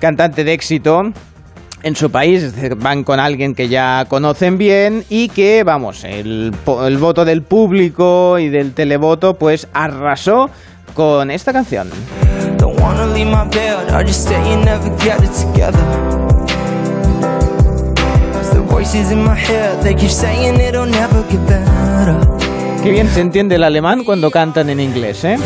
cantante 0.00 0.42
de 0.42 0.52
éxito 0.52 1.02
en 1.84 1.94
su 1.94 2.10
país, 2.10 2.52
van 2.78 3.04
con 3.04 3.20
alguien 3.20 3.54
que 3.54 3.68
ya 3.68 4.04
conocen 4.08 4.58
bien 4.58 5.04
y 5.08 5.28
que, 5.28 5.62
vamos, 5.62 6.02
el, 6.02 6.52
el 6.84 6.98
voto 6.98 7.24
del 7.24 7.42
público 7.42 8.40
y 8.40 8.48
del 8.48 8.74
televoto, 8.74 9.34
pues 9.34 9.68
arrasó 9.72 10.50
con 10.94 11.30
esta 11.30 11.52
canción. 11.52 11.88
Qué 22.88 22.92
bien 22.92 23.08
se 23.10 23.20
entiende 23.20 23.56
el 23.56 23.64
alemán 23.64 24.02
cuando 24.02 24.30
cantan 24.30 24.70
en 24.70 24.80
inglés, 24.80 25.22
¿eh? 25.22 25.36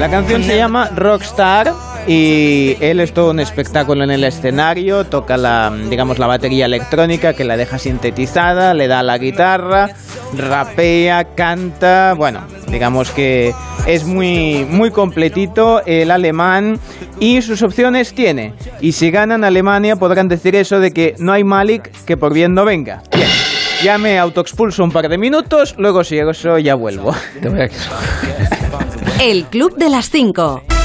La 0.00 0.10
canción 0.10 0.42
se 0.42 0.56
llama 0.56 0.90
Rockstar 0.96 1.72
y 2.08 2.76
él 2.80 2.98
es 2.98 3.14
todo 3.14 3.30
un 3.30 3.38
espectáculo 3.38 4.02
en 4.02 4.10
el 4.10 4.24
escenario, 4.24 5.04
toca 5.04 5.36
la, 5.36 5.72
digamos, 5.88 6.18
la 6.18 6.26
batería 6.26 6.66
electrónica 6.66 7.34
que 7.34 7.44
la 7.44 7.56
deja 7.56 7.78
sintetizada, 7.78 8.74
le 8.74 8.88
da 8.88 9.04
la 9.04 9.16
guitarra, 9.16 9.90
rapea, 10.36 11.36
canta, 11.36 12.14
bueno, 12.14 12.40
digamos 12.66 13.12
que 13.12 13.54
es 13.86 14.04
muy, 14.06 14.66
muy 14.68 14.90
completito 14.90 15.82
el 15.86 16.10
alemán 16.10 16.80
y 17.20 17.42
sus 17.42 17.62
opciones 17.62 18.12
tiene. 18.12 18.54
Y 18.80 18.90
si 18.90 19.12
ganan 19.12 19.44
Alemania 19.44 19.94
podrán 19.94 20.26
decir 20.26 20.56
eso 20.56 20.80
de 20.80 20.90
que 20.90 21.14
no 21.20 21.32
hay 21.32 21.44
Malik 21.44 21.92
que 22.04 22.16
por 22.16 22.34
bien 22.34 22.54
no 22.54 22.64
venga. 22.64 23.04
Bien. 23.14 23.45
Ya 23.86 23.98
me 23.98 24.18
autoexpulso 24.18 24.82
un 24.82 24.90
par 24.90 25.08
de 25.08 25.16
minutos, 25.16 25.76
luego 25.78 26.02
si 26.02 26.18
eso 26.18 26.58
ya 26.58 26.74
vuelvo. 26.74 27.14
El 29.20 29.44
Club 29.44 29.76
de 29.76 29.88
las 29.88 30.10
5. 30.10 30.75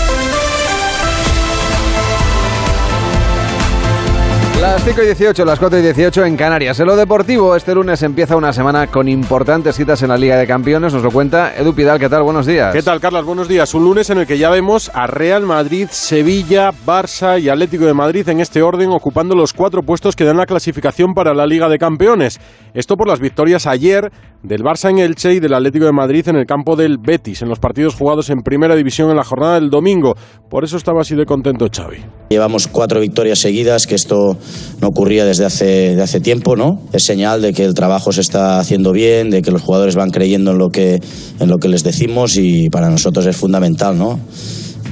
Las 4.62 4.84
5 4.84 5.02
y 5.02 5.06
18, 5.06 5.44
las 5.44 5.58
4 5.58 5.80
y 5.80 5.82
18 5.82 6.24
en 6.24 6.38
Canarias. 6.38 6.80
En 6.80 6.86
lo 6.86 6.96
deportivo, 6.96 7.56
este 7.56 7.74
lunes 7.74 8.04
empieza 8.04 8.36
una 8.36 8.54
semana 8.54 8.86
con 8.86 9.08
importantes 9.08 9.76
citas 9.76 10.04
en 10.04 10.10
la 10.10 10.18
Liga 10.20 10.38
de 10.38 10.46
Campeones. 10.46 10.94
Nos 10.94 11.02
lo 11.02 11.10
cuenta 11.10 11.56
Edu 11.58 11.74
Pidal. 11.74 11.98
¿Qué 11.98 12.08
tal? 12.08 12.22
Buenos 12.22 12.46
días. 12.46 12.72
¿Qué 12.72 12.84
tal, 12.84 13.00
Carlos? 13.00 13.26
Buenos 13.26 13.48
días. 13.48 13.74
Un 13.74 13.86
lunes 13.86 14.12
en 14.12 14.20
el 14.20 14.28
que 14.28 14.38
ya 14.38 14.52
vemos 14.52 14.92
a 14.94 15.08
Real 15.08 15.48
Madrid, 15.48 15.88
Sevilla, 15.90 16.70
Barça 16.86 17.42
y 17.42 17.50
Atlético 17.50 17.86
de 17.86 17.96
Madrid 17.96 18.30
en 18.30 18.40
este 18.40 18.62
orden, 18.62 18.92
ocupando 18.92 19.34
los 19.34 19.52
cuatro 19.52 19.82
puestos 19.82 20.16
que 20.16 20.26
dan 20.26 20.38
la 20.38 20.46
clasificación 20.46 21.16
para 21.16 21.34
la 21.34 21.48
Liga 21.48 21.68
de 21.68 21.80
Campeones. 21.80 22.40
Esto 22.76 22.98
por 22.98 23.08
las 23.08 23.20
victorias 23.20 23.66
ayer 23.66 24.12
del 24.44 24.64
Barça 24.64 24.90
en 24.90 25.00
Elche 25.00 25.36
y 25.36 25.40
del 25.40 25.54
Atlético 25.54 25.86
de 25.86 25.92
Madrid 25.92 26.28
en 26.28 26.36
el 26.36 26.46
campo 26.46 26.76
del 26.76 26.98
Betis, 26.98 27.42
en 27.42 27.50
los 27.50 27.60
partidos 27.60 27.96
jugados 27.96 28.30
en 28.30 28.42
Primera 28.42 28.76
División 28.76 29.10
en 29.10 29.18
la 29.18 29.24
jornada 29.24 29.56
del 29.56 29.70
domingo. 29.70 30.16
Por 30.50 30.64
eso 30.64 30.78
estaba 30.78 31.02
así 31.02 31.16
de 31.16 31.26
contento 31.26 31.68
Xavi. 31.72 31.98
Llevamos 32.30 32.68
cuatro 32.68 33.00
victorias 33.00 33.40
seguidas, 33.40 33.86
que 33.88 33.96
esto 33.96 34.38
no 34.82 34.88
ocurría 34.88 35.26
desde 35.26 35.46
hace, 35.46 35.96
de 35.96 36.02
hace 36.02 36.20
tiempo, 36.22 36.56
¿no? 36.56 36.82
Es 36.92 37.04
señal 37.04 37.42
de 37.42 37.54
que 37.54 37.64
el 37.64 37.74
trabajo 37.74 38.12
se 38.12 38.22
está 38.22 38.60
haciendo 38.60 38.92
bien, 38.92 39.30
de 39.30 39.42
que 39.42 39.52
los 39.52 39.62
jugadores 39.62 39.96
van 39.96 40.10
creyendo 40.10 40.52
en 40.52 40.58
lo 40.58 40.70
que, 40.70 41.02
en 41.40 41.50
lo 41.50 41.60
que 41.60 41.68
les 41.68 41.84
decimos 41.84 42.38
y 42.38 42.70
para 42.70 42.90
nosotros 42.90 43.26
es 43.28 43.38
fundamental, 43.38 43.98
¿no? 43.98 44.20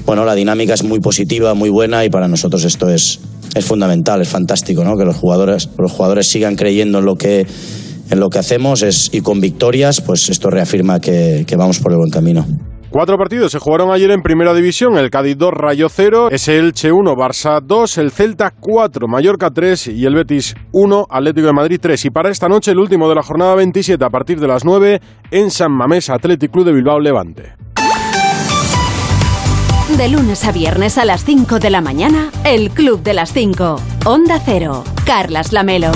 Bueno, 0.05 0.25
la 0.25 0.35
dinámica 0.35 0.73
es 0.73 0.83
muy 0.83 0.99
positiva, 0.99 1.53
muy 1.53 1.69
buena 1.69 2.05
y 2.05 2.09
para 2.09 2.27
nosotros 2.27 2.63
esto 2.63 2.89
es, 2.89 3.19
es 3.55 3.65
fundamental, 3.65 4.21
es 4.21 4.29
fantástico, 4.29 4.83
¿no? 4.83 4.97
Que 4.97 5.05
los 5.05 5.15
jugadores, 5.15 5.69
los 5.77 5.91
jugadores 5.91 6.27
sigan 6.29 6.55
creyendo 6.55 6.99
en 6.99 7.05
lo 7.05 7.15
que, 7.15 7.45
en 8.09 8.19
lo 8.19 8.29
que 8.29 8.39
hacemos 8.39 8.81
es, 8.83 9.09
y 9.13 9.21
con 9.21 9.39
victorias, 9.39 10.01
pues 10.01 10.29
esto 10.29 10.49
reafirma 10.49 10.99
que, 10.99 11.45
que 11.47 11.55
vamos 11.55 11.79
por 11.79 11.91
el 11.91 11.97
buen 11.97 12.11
camino. 12.11 12.45
Cuatro 12.89 13.17
partidos 13.17 13.51
se 13.51 13.59
jugaron 13.59 13.91
ayer 13.91 14.09
en 14.09 14.23
Primera 14.23 14.51
División, 14.51 14.97
el 14.97 15.11
Cádiz 15.11 15.37
2, 15.37 15.51
Rayo 15.53 15.89
0, 15.89 16.29
ese 16.31 16.57
Elche 16.57 16.91
1, 16.91 17.13
Barça 17.13 17.61
2, 17.63 17.97
el 17.99 18.09
Celta 18.09 18.51
4, 18.59 19.07
Mallorca 19.07 19.51
3 19.51 19.89
y 19.89 20.05
el 20.05 20.15
Betis 20.15 20.55
1, 20.71 21.05
Atlético 21.07 21.47
de 21.47 21.53
Madrid 21.53 21.79
3. 21.79 22.05
Y 22.05 22.09
para 22.09 22.31
esta 22.31 22.47
noche 22.47 22.71
el 22.71 22.79
último 22.79 23.07
de 23.07 23.13
la 23.13 23.21
jornada 23.21 23.53
27 23.53 24.03
a 24.03 24.09
partir 24.09 24.39
de 24.39 24.47
las 24.47 24.65
9 24.65 24.99
en 25.29 25.51
San 25.51 25.71
Mamés, 25.71 26.09
Athletic 26.09 26.51
Club 26.51 26.65
de 26.65 26.73
Bilbao 26.73 26.99
Levante. 26.99 27.53
De 29.95 30.09
lunes 30.09 30.43
a 30.45 30.51
viernes 30.51 30.97
a 30.97 31.05
las 31.05 31.23
5 31.25 31.59
de 31.59 31.69
la 31.69 31.81
mañana, 31.81 32.31
El 32.43 32.71
Club 32.71 33.03
de 33.03 33.13
las 33.13 33.33
5. 33.33 33.75
Onda 34.05 34.41
Cero. 34.43 34.83
Carlas 35.05 35.53
Lamelo. 35.53 35.91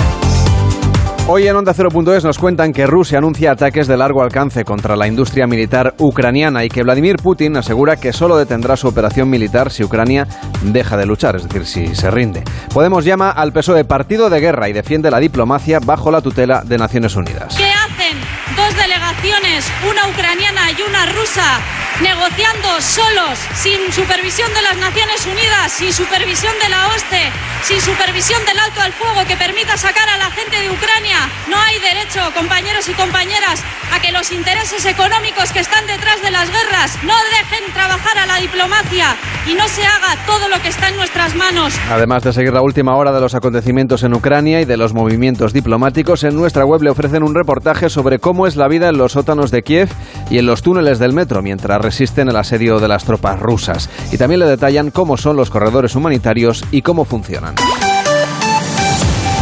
Hoy 1.26 1.48
en 1.48 1.56
Onda 1.56 1.72
0.es 1.72 2.22
nos 2.22 2.38
cuentan 2.38 2.74
que 2.74 2.86
Rusia 2.86 3.16
anuncia 3.16 3.52
ataques 3.52 3.86
de 3.86 3.96
largo 3.96 4.22
alcance 4.22 4.62
contra 4.62 4.94
la 4.94 5.06
industria 5.06 5.46
militar 5.46 5.94
ucraniana 5.96 6.66
y 6.66 6.68
que 6.68 6.82
Vladimir 6.82 7.16
Putin 7.16 7.56
asegura 7.56 7.96
que 7.96 8.12
solo 8.12 8.36
detendrá 8.36 8.76
su 8.76 8.88
operación 8.88 9.30
militar 9.30 9.70
si 9.70 9.82
Ucrania 9.82 10.28
deja 10.64 10.98
de 10.98 11.06
luchar, 11.06 11.36
es 11.36 11.44
decir, 11.44 11.64
si 11.64 11.94
se 11.94 12.10
rinde. 12.10 12.44
Podemos 12.74 13.06
llama 13.06 13.30
al 13.30 13.54
PSOE 13.54 13.86
partido 13.86 14.28
de 14.28 14.38
guerra 14.38 14.68
y 14.68 14.74
defiende 14.74 15.10
la 15.10 15.18
diplomacia 15.18 15.80
bajo 15.80 16.10
la 16.10 16.20
tutela 16.20 16.60
de 16.62 16.76
Naciones 16.76 17.16
Unidas. 17.16 17.56
¿Qué 17.56 17.70
hacen 17.70 18.18
dos 18.54 18.76
delegaciones, 18.76 19.64
una 19.90 20.06
ucraniana 20.10 20.72
y 20.72 20.82
una 20.82 21.06
rusa, 21.06 21.58
negociando 22.00 22.80
solos, 22.80 23.38
sin 23.54 23.92
supervisión 23.92 24.52
de 24.54 24.62
las 24.62 24.76
Naciones 24.76 25.26
Unidas, 25.26 25.72
sin 25.72 25.92
supervisión 25.92 26.52
de 26.62 26.68
la 26.68 26.88
OSCE, 26.88 27.30
sin 27.62 27.80
supervisión 27.80 28.44
del 28.46 28.58
alto 28.58 28.80
al 28.80 28.92
fuego 28.92 29.24
que 29.26 29.36
permita 29.36 29.76
sacar 29.76 30.08
a 30.08 30.18
la 30.18 30.30
gente 30.30 30.60
de 30.60 30.70
Ucrania? 30.70 31.18
No 31.48 31.56
hay 31.56 31.78
derecho, 31.78 32.20
compañeros 32.34 32.88
y 32.88 32.94
compañeras, 32.94 33.62
a 33.92 34.00
que 34.00 34.10
los 34.10 34.32
intereses 34.32 34.84
económicos 34.86 35.52
que 35.52 35.60
están 35.60 35.86
detrás 35.86 36.20
de 36.22 36.30
las 36.30 36.50
guerras 36.50 36.98
no 37.04 37.14
dejen 37.38 37.72
trabajar 37.72 38.18
a 38.18 38.26
la 38.26 38.38
diplomacia 38.38 39.16
y 39.46 39.54
no 39.54 39.68
se 39.68 39.84
haga 39.84 40.16
todo 40.26 40.48
lo 40.48 40.60
que 40.62 40.68
está 40.68 40.88
en 40.88 40.96
nuestras 40.96 41.34
manos. 41.36 41.74
Además 41.90 42.24
de 42.24 42.32
seguir 42.32 42.52
la 42.52 42.62
última 42.62 42.96
hora 42.96 43.12
de 43.12 43.20
los 43.20 43.34
acontecimientos 43.34 44.02
en 44.02 44.14
Ucrania 44.14 44.60
y 44.60 44.64
de 44.64 44.76
los 44.76 44.94
movimientos 44.94 45.52
diplomáticos, 45.52 46.24
en 46.24 46.34
nuestra 46.34 46.64
web 46.64 46.82
le 46.82 46.90
ofrecen 46.90 47.22
un 47.22 47.34
reportaje 47.34 47.88
sobre 47.88 48.18
cómo 48.18 48.46
es 48.46 48.56
la 48.56 48.68
vida 48.68 48.88
en 48.88 48.98
los 48.98 49.12
sótanos 49.12 49.50
de 49.50 49.62
Kiev 49.62 49.90
y 50.30 50.38
en 50.38 50.46
los 50.46 50.62
túneles 50.62 50.98
del 50.98 51.12
metro 51.12 51.42
mientras 51.42 51.83
resisten 51.84 52.28
el 52.28 52.36
asedio 52.36 52.80
de 52.80 52.88
las 52.88 53.04
tropas 53.04 53.38
rusas. 53.38 53.90
Y 54.10 54.16
también 54.16 54.40
le 54.40 54.46
detallan 54.46 54.90
cómo 54.90 55.16
son 55.16 55.36
los 55.36 55.50
corredores 55.50 55.94
humanitarios 55.94 56.64
y 56.70 56.82
cómo 56.82 57.04
funcionan. 57.04 57.54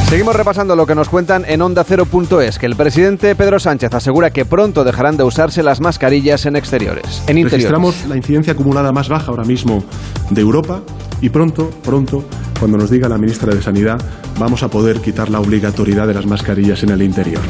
Seguimos 0.08 0.36
repasando 0.36 0.76
lo 0.76 0.84
que 0.84 0.94
nos 0.94 1.08
cuentan 1.08 1.44
en 1.46 1.62
Onda 1.62 1.86
0.es, 1.86 2.58
que 2.58 2.66
el 2.66 2.76
presidente 2.76 3.34
Pedro 3.34 3.58
Sánchez 3.58 3.94
asegura 3.94 4.30
que 4.30 4.44
pronto 4.44 4.84
dejarán 4.84 5.16
de 5.16 5.22
usarse 5.22 5.62
las 5.62 5.80
mascarillas 5.80 6.44
en 6.44 6.56
exteriores. 6.56 7.22
En 7.28 7.38
interiores. 7.38 7.52
Registramos 7.52 8.06
la 8.06 8.16
incidencia 8.16 8.52
acumulada 8.52 8.92
más 8.92 9.08
baja 9.08 9.30
ahora 9.30 9.44
mismo 9.44 9.82
de 10.28 10.40
Europa 10.42 10.82
y 11.22 11.30
pronto, 11.30 11.70
pronto, 11.82 12.24
cuando 12.58 12.76
nos 12.76 12.90
diga 12.90 13.08
la 13.08 13.16
ministra 13.16 13.54
de 13.54 13.62
Sanidad, 13.62 13.98
vamos 14.38 14.62
a 14.62 14.68
poder 14.68 15.00
quitar 15.00 15.30
la 15.30 15.40
obligatoriedad 15.40 16.06
de 16.06 16.12
las 16.12 16.26
mascarillas 16.26 16.82
en 16.82 16.90
el 16.90 17.00
interior. 17.00 17.40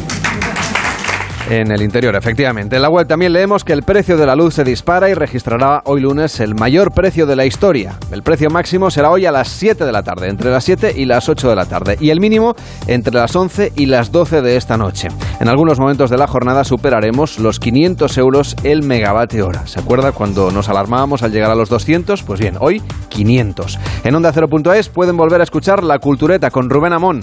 En 1.53 1.71
el 1.71 1.83
interior, 1.83 2.17
efectivamente. 2.17 2.77
En 2.77 2.83
la 2.83 2.89
web 2.89 3.07
también 3.07 3.35
leemos 3.35 3.63
que 3.63 3.75
el 3.75 3.83
precio 3.83 4.17
de 4.17 4.25
la 4.25 4.35
luz 4.35 4.55
se 4.55 4.65
dispara 4.65 5.11
y 5.11 5.13
registrará 5.13 5.83
hoy 5.85 6.01
lunes 6.01 6.41
el 6.41 6.55
mayor 6.55 6.93
precio 6.93 7.27
de 7.27 7.37
la 7.37 7.45
historia. 7.45 7.99
El 8.11 8.23
precio 8.23 8.49
máximo 8.49 8.91
será 8.91 9.11
hoy 9.11 9.27
a 9.27 9.33
las 9.33 9.49
7 9.49 9.85
de 9.85 9.93
la 9.93 10.03
tarde, 10.03 10.31
entre 10.31 10.51
las 10.51 10.65
7 10.65 10.95
y 10.97 11.05
las 11.05 11.29
8 11.29 11.51
de 11.51 11.55
la 11.55 11.67
tarde, 11.67 11.99
y 12.01 12.09
el 12.09 12.21
mínimo 12.21 12.55
entre 12.87 13.13
las 13.13 13.37
11 13.37 13.75
y 13.77 13.85
las 13.85 14.11
12 14.11 14.41
de 14.41 14.57
esta 14.57 14.79
noche. 14.79 15.09
En 15.41 15.49
algunos 15.49 15.79
momentos 15.79 16.09
de 16.09 16.17
la 16.17 16.27
jornada 16.27 16.65
superaremos 16.65 17.39
los 17.39 17.61
500 17.61 18.17
euros 18.17 18.57
el 18.65 18.83
megavatio 18.83 19.47
hora. 19.47 19.67
¿Se 19.67 19.79
acuerda 19.79 20.13
cuando 20.13 20.53
nos 20.53 20.71
alarmábamos 20.71 21.23
al 21.23 21.33
llegar 21.33 21.51
a 21.51 21.55
los 21.55 21.69
200? 21.69 22.23
Pues 22.23 22.41
bien, 22.41 22.57
hoy 22.61 22.81
500. 23.11 23.79
En 24.05 24.15
Onda 24.15 24.33
0.es 24.33 24.89
pueden 24.89 25.19
volver 25.19 25.43
a 25.43 25.45
escuchar 25.45 25.85
La 25.85 25.99
Cultureta 25.99 26.51
con 26.51 26.71
Rubén 26.71 26.95
Amón 26.95 27.23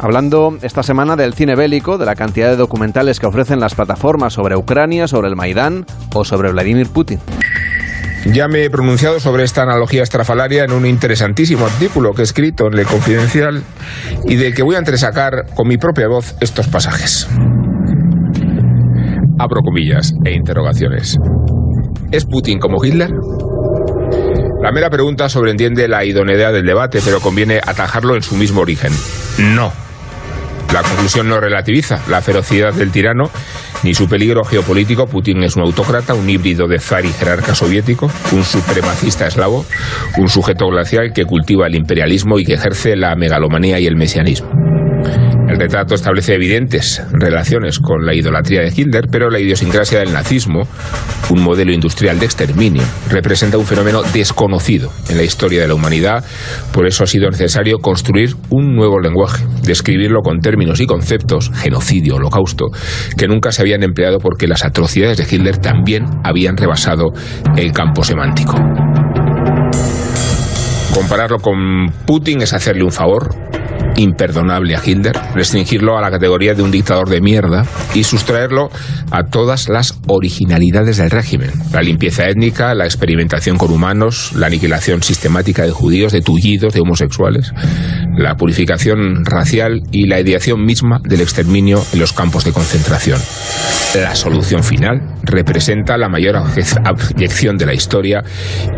hablando 0.00 0.56
esta 0.62 0.82
semana 0.82 1.16
del 1.16 1.34
cine 1.34 1.56
bélico, 1.56 1.98
de 1.98 2.06
la 2.06 2.14
cantidad 2.14 2.48
de 2.48 2.56
documentales 2.56 3.20
que 3.20 3.26
ofrecen 3.26 3.60
las 3.60 3.74
plataformas 3.74 4.32
sobre 4.32 4.56
Ucrania, 4.56 5.08
sobre 5.08 5.28
el 5.28 5.36
Maidán 5.36 5.86
o 6.14 6.24
sobre 6.24 6.50
Vladimir 6.50 6.88
Putin. 6.88 7.20
Ya 8.26 8.48
me 8.48 8.64
he 8.64 8.70
pronunciado 8.70 9.18
sobre 9.18 9.44
esta 9.44 9.62
analogía 9.62 10.02
estrafalaria 10.02 10.64
en 10.64 10.72
un 10.72 10.84
interesantísimo 10.84 11.64
artículo 11.64 12.12
que 12.12 12.20
he 12.20 12.24
escrito 12.24 12.66
en 12.66 12.76
Le 12.76 12.84
Confidencial 12.84 13.62
y 14.26 14.36
del 14.36 14.54
que 14.54 14.62
voy 14.62 14.74
a 14.74 14.78
entresacar 14.78 15.46
con 15.54 15.66
mi 15.66 15.78
propia 15.78 16.06
voz 16.06 16.34
estos 16.40 16.68
pasajes. 16.68 17.28
Abro 19.38 19.62
comillas 19.62 20.12
e 20.24 20.32
interrogaciones. 20.34 21.16
¿Es 22.10 22.26
Putin 22.26 22.58
como 22.58 22.84
Hitler? 22.84 23.10
La 24.62 24.70
mera 24.70 24.90
pregunta 24.90 25.30
sobreentiende 25.30 25.88
la 25.88 26.04
idoneidad 26.04 26.52
del 26.52 26.66
debate, 26.66 27.00
pero 27.02 27.20
conviene 27.20 27.58
atajarlo 27.66 28.14
en 28.16 28.22
su 28.22 28.34
mismo 28.34 28.60
origen. 28.60 28.92
No. 29.38 29.72
La 30.72 30.82
conclusión 30.82 31.28
no 31.28 31.40
relativiza 31.40 32.00
la 32.08 32.20
ferocidad 32.20 32.72
del 32.72 32.92
tirano 32.92 33.24
ni 33.82 33.94
su 33.94 34.08
peligro 34.08 34.44
geopolítico. 34.44 35.06
Putin 35.06 35.42
es 35.42 35.56
un 35.56 35.62
autócrata, 35.62 36.14
un 36.14 36.28
híbrido 36.30 36.68
de 36.68 36.78
zar 36.78 37.04
y 37.04 37.12
jerarca 37.12 37.54
soviético, 37.54 38.10
un 38.32 38.44
supremacista 38.44 39.26
eslavo, 39.26 39.64
un 40.18 40.28
sujeto 40.28 40.66
glacial 40.68 41.12
que 41.12 41.24
cultiva 41.24 41.66
el 41.66 41.74
imperialismo 41.74 42.38
y 42.38 42.44
que 42.44 42.54
ejerce 42.54 42.96
la 42.96 43.16
megalomanía 43.16 43.80
y 43.80 43.86
el 43.86 43.96
mesianismo. 43.96 44.50
El 45.50 45.58
retrato 45.58 45.96
establece 45.96 46.34
evidentes 46.34 47.02
relaciones 47.10 47.80
con 47.80 48.06
la 48.06 48.14
idolatría 48.14 48.60
de 48.60 48.72
Hitler, 48.74 49.08
pero 49.10 49.30
la 49.30 49.40
idiosincrasia 49.40 49.98
del 49.98 50.12
nazismo, 50.12 50.60
un 51.28 51.42
modelo 51.42 51.72
industrial 51.72 52.20
de 52.20 52.26
exterminio, 52.26 52.84
representa 53.10 53.58
un 53.58 53.66
fenómeno 53.66 54.02
desconocido 54.14 54.92
en 55.08 55.16
la 55.16 55.24
historia 55.24 55.60
de 55.60 55.66
la 55.66 55.74
humanidad. 55.74 56.24
Por 56.72 56.86
eso 56.86 57.02
ha 57.02 57.08
sido 57.08 57.28
necesario 57.28 57.78
construir 57.78 58.36
un 58.50 58.76
nuevo 58.76 59.00
lenguaje, 59.00 59.44
describirlo 59.64 60.20
con 60.22 60.38
términos 60.38 60.78
y 60.78 60.86
conceptos, 60.86 61.50
genocidio, 61.52 62.14
holocausto, 62.14 62.66
que 63.18 63.26
nunca 63.26 63.50
se 63.50 63.62
habían 63.62 63.82
empleado 63.82 64.18
porque 64.18 64.46
las 64.46 64.64
atrocidades 64.64 65.18
de 65.18 65.24
Hitler 65.24 65.58
también 65.58 66.04
habían 66.22 66.56
rebasado 66.56 67.10
el 67.56 67.72
campo 67.72 68.04
semántico. 68.04 68.54
Compararlo 70.94 71.38
con 71.38 71.88
Putin 72.06 72.42
es 72.42 72.52
hacerle 72.52 72.84
un 72.84 72.92
favor 72.92 73.49
imperdonable 73.96 74.76
a 74.76 74.82
Hitler, 74.84 75.18
restringirlo 75.34 75.98
a 75.98 76.00
la 76.00 76.10
categoría 76.10 76.54
de 76.54 76.62
un 76.62 76.70
dictador 76.70 77.08
de 77.08 77.20
mierda 77.20 77.64
y 77.94 78.04
sustraerlo 78.04 78.70
a 79.10 79.24
todas 79.24 79.68
las 79.68 79.98
originalidades 80.06 80.98
del 80.98 81.10
régimen. 81.10 81.50
La 81.72 81.82
limpieza 81.82 82.28
étnica, 82.28 82.74
la 82.74 82.84
experimentación 82.84 83.58
con 83.58 83.72
humanos, 83.72 84.32
la 84.34 84.46
aniquilación 84.46 85.02
sistemática 85.02 85.64
de 85.64 85.70
judíos, 85.70 86.12
de 86.12 86.22
tullidos, 86.22 86.74
de 86.74 86.80
homosexuales, 86.80 87.52
la 88.16 88.36
purificación 88.36 89.24
racial 89.24 89.82
y 89.90 90.06
la 90.06 90.20
ideación 90.20 90.64
misma 90.64 91.00
del 91.04 91.20
exterminio 91.20 91.82
en 91.92 92.00
los 92.00 92.12
campos 92.12 92.44
de 92.44 92.52
concentración. 92.52 93.18
La 93.94 94.14
solución 94.14 94.62
final 94.62 95.16
representa 95.24 95.96
la 95.96 96.08
mayor 96.08 96.36
abyección 96.36 97.56
de 97.56 97.66
la 97.66 97.74
historia 97.74 98.22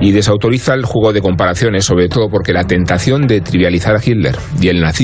y 0.01 0.13
desautoriza 0.13 0.75
el 0.75 0.85
juego 0.85 1.13
de 1.13 1.21
comparaciones, 1.21 1.85
sobre 1.85 2.09
todo 2.09 2.29
porque 2.31 2.53
la 2.53 2.65
tentación 2.65 3.27
de 3.27 3.43
trivializar 3.43 3.95
a 3.95 4.01
Hitler 4.03 4.37
y 4.61 4.69
el 4.69 4.81
nazismo 4.81 5.02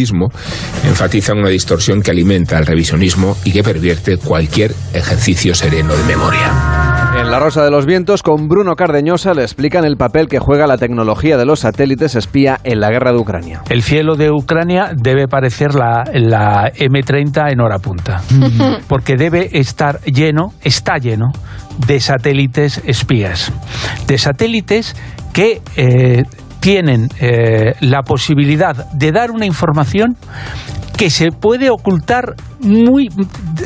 enfatiza 0.85 1.33
una 1.33 1.49
distorsión 1.49 2.03
que 2.03 2.11
alimenta 2.11 2.59
el 2.59 2.67
revisionismo 2.67 3.37
y 3.45 3.53
que 3.53 3.63
pervierte 3.63 4.17
cualquier 4.17 4.75
ejercicio 4.95 5.55
sereno 5.55 5.95
de 5.95 6.05
memoria. 6.05 6.89
En 7.17 7.31
La 7.31 7.41
Rosa 7.41 7.65
de 7.65 7.71
los 7.71 7.85
Vientos, 7.85 8.23
con 8.23 8.49
Bruno 8.49 8.77
Cardeñosa, 8.77 9.35
le 9.35 9.43
explican 9.43 9.85
el 9.85 9.97
papel 9.97 10.29
que 10.29 10.39
juega 10.39 10.67
la 10.67 10.79
tecnología 10.79 11.37
de 11.37 11.47
los 11.47 11.61
satélites 11.61 12.15
espía 12.15 12.61
en 12.63 12.81
la 12.81 12.91
guerra 12.91 13.13
de 13.13 13.19
Ucrania. 13.19 13.63
El 13.71 13.83
cielo 13.83 14.15
de 14.15 14.31
Ucrania 14.31 14.93
debe 14.95 15.27
parecer 15.27 15.75
la, 15.75 16.05
la 16.13 16.71
M30 16.73 17.53
en 17.53 17.61
hora 17.61 17.79
punta, 17.79 18.23
porque 18.89 19.17
debe 19.17 19.59
estar 19.59 20.01
lleno, 20.03 20.53
está 20.63 20.99
lleno, 20.99 21.33
de 21.87 21.99
satélites 21.99 22.83
espías. 22.87 23.53
De 24.07 24.19
satélites 24.19 24.95
que... 25.33 25.61
Eh, 25.77 26.25
tienen 26.61 27.09
eh, 27.21 27.75
la 27.81 28.03
posibilidad 28.03 28.91
de 28.93 29.13
dar 29.13 29.31
una 29.31 29.47
información 29.47 30.17
que 30.97 31.11
se 31.11 31.31
puede 31.31 31.71
ocultar 31.71 32.35
muy, 32.59 33.09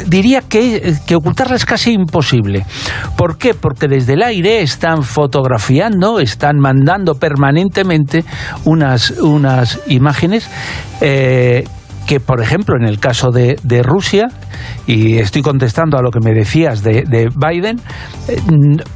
diría 0.07 0.43
que, 0.43 0.95
que, 1.07 1.17
ocultarla 1.17 1.57
es 1.57 1.65
casi 1.65 1.93
imposible. 1.93 2.67
¿Por 3.17 3.39
qué? 3.39 3.55
Porque 3.55 3.89
desde 3.89 4.13
el 4.13 4.23
aire 4.23 4.61
están 4.61 5.03
fotografiando, 5.03 6.21
están 6.21 6.59
mandando 6.59 7.15
permanentemente 7.15 8.23
unas, 8.67 9.13
unas 9.13 9.81
imágenes 9.87 10.47
eh, 11.01 11.65
que, 12.13 12.21
por 12.21 12.43
ejemplo, 12.43 12.77
en 12.77 12.87
el 12.87 12.99
caso 12.99 13.31
de, 13.31 13.59
de, 13.63 13.83
Rusia, 13.83 14.29
y 14.87 15.17
estoy 15.17 15.41
contestando 15.41 15.97
a 15.97 16.03
lo 16.03 16.11
que 16.11 16.21
me 16.21 16.35
decías 16.35 16.83
de, 16.83 17.05
de 17.09 17.31
Biden, 17.35 17.81
eh, 18.29 18.39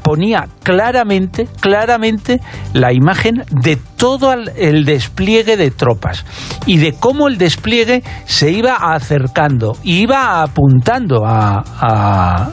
ponía 0.03 0.49
claramente, 0.63 1.49
claramente 1.61 2.43
la 2.75 2.93
imagen 2.93 3.43
de 3.49 3.77
todo 3.97 4.35
el, 4.35 4.85
despliegue 4.85 5.57
de 5.57 5.71
tropas 5.71 6.27
y 6.67 6.77
de 6.77 6.93
cómo 6.93 7.27
el 7.27 7.39
despliegue 7.39 8.03
se 8.27 8.51
iba 8.51 8.75
acercando, 8.75 9.79
iba 9.83 10.43
apuntando 10.43 11.25
a, 11.25 11.65
a, 11.81 12.51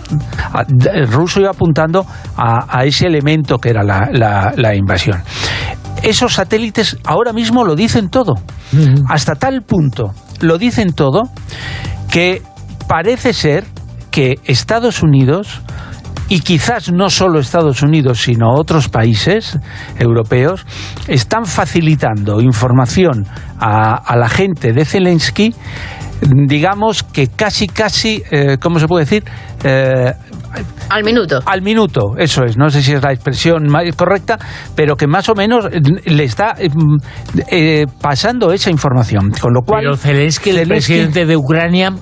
a 0.54 0.66
el 0.94 1.12
ruso 1.12 1.42
iba 1.42 1.50
apuntando 1.50 2.06
a, 2.38 2.80
a, 2.80 2.86
ese 2.86 3.08
elemento 3.08 3.58
que 3.58 3.72
era 3.72 3.84
la, 3.84 4.08
la, 4.14 4.54
la 4.56 4.74
invasión 4.76 5.22
esos 6.04 6.34
satélites 6.34 6.98
ahora 7.06 7.32
mismo 7.32 7.64
lo 7.64 7.76
dicen 7.76 8.10
todo. 8.10 8.34
Hasta 9.08 9.36
tal 9.36 9.62
punto 9.62 10.14
lo 10.44 10.58
dicen 10.58 10.94
todo 10.94 11.24
que 12.12 12.42
parece 12.88 13.34
ser 13.34 13.66
que 14.12 14.36
Estados 14.46 15.02
Unidos 15.02 15.62
y 16.30 16.42
quizás 16.42 16.92
no 16.92 17.10
solo 17.10 17.40
Estados 17.40 17.82
Unidos, 17.82 18.22
sino 18.22 18.54
otros 18.54 18.90
países 18.90 19.58
europeos, 19.98 20.66
están 21.08 21.46
facilitando 21.46 22.42
información 22.42 23.26
a, 23.60 24.16
la 24.16 24.30
gente 24.30 24.74
de 24.74 24.86
Zelensky 24.86 25.54
digamos 26.22 27.04
que 27.04 27.28
casi, 27.28 27.68
casi, 27.68 28.24
eh, 28.32 28.58
¿cómo 28.62 28.80
se 28.80 28.88
puede 28.88 29.06
decir? 29.06 29.26
Eh, 29.64 30.12
Al 30.90 31.04
minuto. 31.04 31.40
al 31.46 31.62
minuto, 31.62 32.14
eso 32.18 32.44
es, 32.44 32.58
no 32.58 32.70
sé 32.70 32.82
si 32.84 32.94
es 32.94 33.02
la 33.02 33.12
expresión 33.12 33.64
más 33.68 33.84
correcta, 33.96 34.38
pero 34.76 34.96
que 34.96 35.08
más 35.08 35.28
o 35.30 35.34
menos 35.36 35.66
le 36.06 36.24
está 36.24 36.54
eh, 36.60 36.70
eh, 37.50 37.86
pasando 38.02 38.52
esa 38.52 38.70
información. 38.70 39.32
Con 39.40 39.54
lo 39.54 39.62
cual, 39.62 39.82
Pero 39.84 39.98
Zelensky, 39.98 40.52
el 40.52 40.58
Zelensky- 40.58 40.68
presidente 40.68 41.26
de 41.26 41.38
Ucrania, 41.38 41.94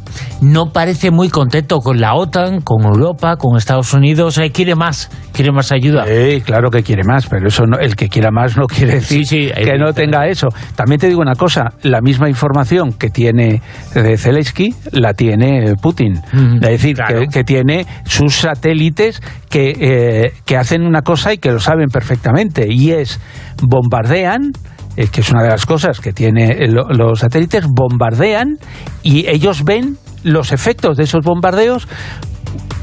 no 0.42 0.72
parece 0.74 1.12
muy 1.12 1.30
contento 1.30 1.78
con 1.80 2.02
la 2.02 2.16
OTAN, 2.16 2.62
con 2.62 2.84
Europa, 2.84 3.38
con 3.38 3.58
Estados 3.58 3.94
Unidos. 3.94 4.38
Eh, 4.38 4.52
quiere 4.52 4.76
más, 4.76 5.10
quiere 5.34 5.52
más 5.52 5.72
ayuda. 5.72 6.06
Sí, 6.06 6.42
claro 6.42 6.70
que 6.70 6.84
quiere 6.84 7.04
más, 7.04 7.28
pero 7.28 7.48
eso 7.48 7.64
no- 7.66 7.78
el 7.80 7.96
que 7.96 8.10
quiera 8.10 8.32
más 8.32 8.58
no 8.58 8.66
quiere 8.66 8.96
decir 8.96 9.26
Sí, 9.26 9.48
sí, 9.48 9.52
que 9.56 9.78
no 9.78 9.94
tenga 9.94 10.28
eso. 10.28 10.48
También 10.76 11.00
te 11.00 11.08
digo 11.08 11.22
una 11.22 11.36
cosa, 11.36 11.70
la 11.84 12.02
misma 12.02 12.28
información 12.28 12.94
que 12.94 13.10
tiene 13.10 13.62
de 13.94 14.18
Zelensky 14.18 14.74
la 14.92 15.14
tiene 15.14 15.76
Putin. 15.82 16.14
Mm, 16.34 16.56
es 16.56 16.70
decir, 16.70 16.96
claro. 16.96 17.20
que, 17.22 17.28
que 17.28 17.44
tiene 17.52 17.86
sus 18.06 18.34
satélites 18.36 19.22
que, 19.50 19.74
eh, 19.78 20.34
que 20.46 20.56
hacen 20.56 20.84
una 20.84 21.02
cosa 21.02 21.34
y 21.34 21.38
que 21.38 21.52
lo 21.52 21.60
saben 21.60 21.90
perfectamente, 21.90 22.66
y 22.70 22.92
es 22.92 23.20
bombardean 23.62 24.54
eh, 24.96 25.08
que 25.12 25.20
es 25.20 25.30
una 25.32 25.44
de 25.44 25.50
las 25.50 25.66
cosas 25.66 26.00
que 26.00 26.14
tiene 26.14 26.52
eh, 26.52 26.68
lo- 26.70 26.88
los 26.90 27.20
satélites, 27.20 27.66
bombardean 27.68 28.58
y 29.04 29.28
ellos 29.28 29.66
ven 29.66 29.98
los 30.24 30.54
efectos 30.54 30.96
de 30.96 31.04
esos 31.04 31.26
bombardeos 31.26 31.90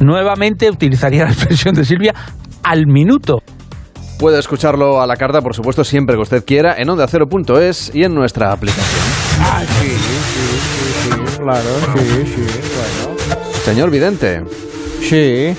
nuevamente 0.00 0.70
utilizaría 0.70 1.24
la 1.24 1.30
expresión 1.30 1.74
de 1.74 1.86
Silvia 1.86 2.14
al 2.62 2.86
minuto. 2.86 3.38
Puede 4.18 4.38
escucharlo 4.38 5.00
a 5.00 5.06
la 5.06 5.16
carta, 5.16 5.40
por 5.40 5.54
supuesto, 5.54 5.82
siempre 5.82 6.16
que 6.16 6.20
usted 6.22 6.44
quiera, 6.44 6.74
en 6.76 6.90
onda 6.90 7.04
ondacero.es 7.06 7.92
y 7.94 8.04
en 8.04 8.12
nuestra 8.14 8.52
aplicación. 8.52 9.00
Ah, 9.40 9.62
sí, 9.80 9.88
sí, 9.88 9.96
sí, 9.96 10.90
sí, 11.04 11.36
claro, 11.38 11.70
sí, 11.94 12.26
sí, 12.26 12.42
bueno. 12.74 13.07
Señor 13.68 13.90
Vidente. 13.90 14.42
Sí. 15.02 15.54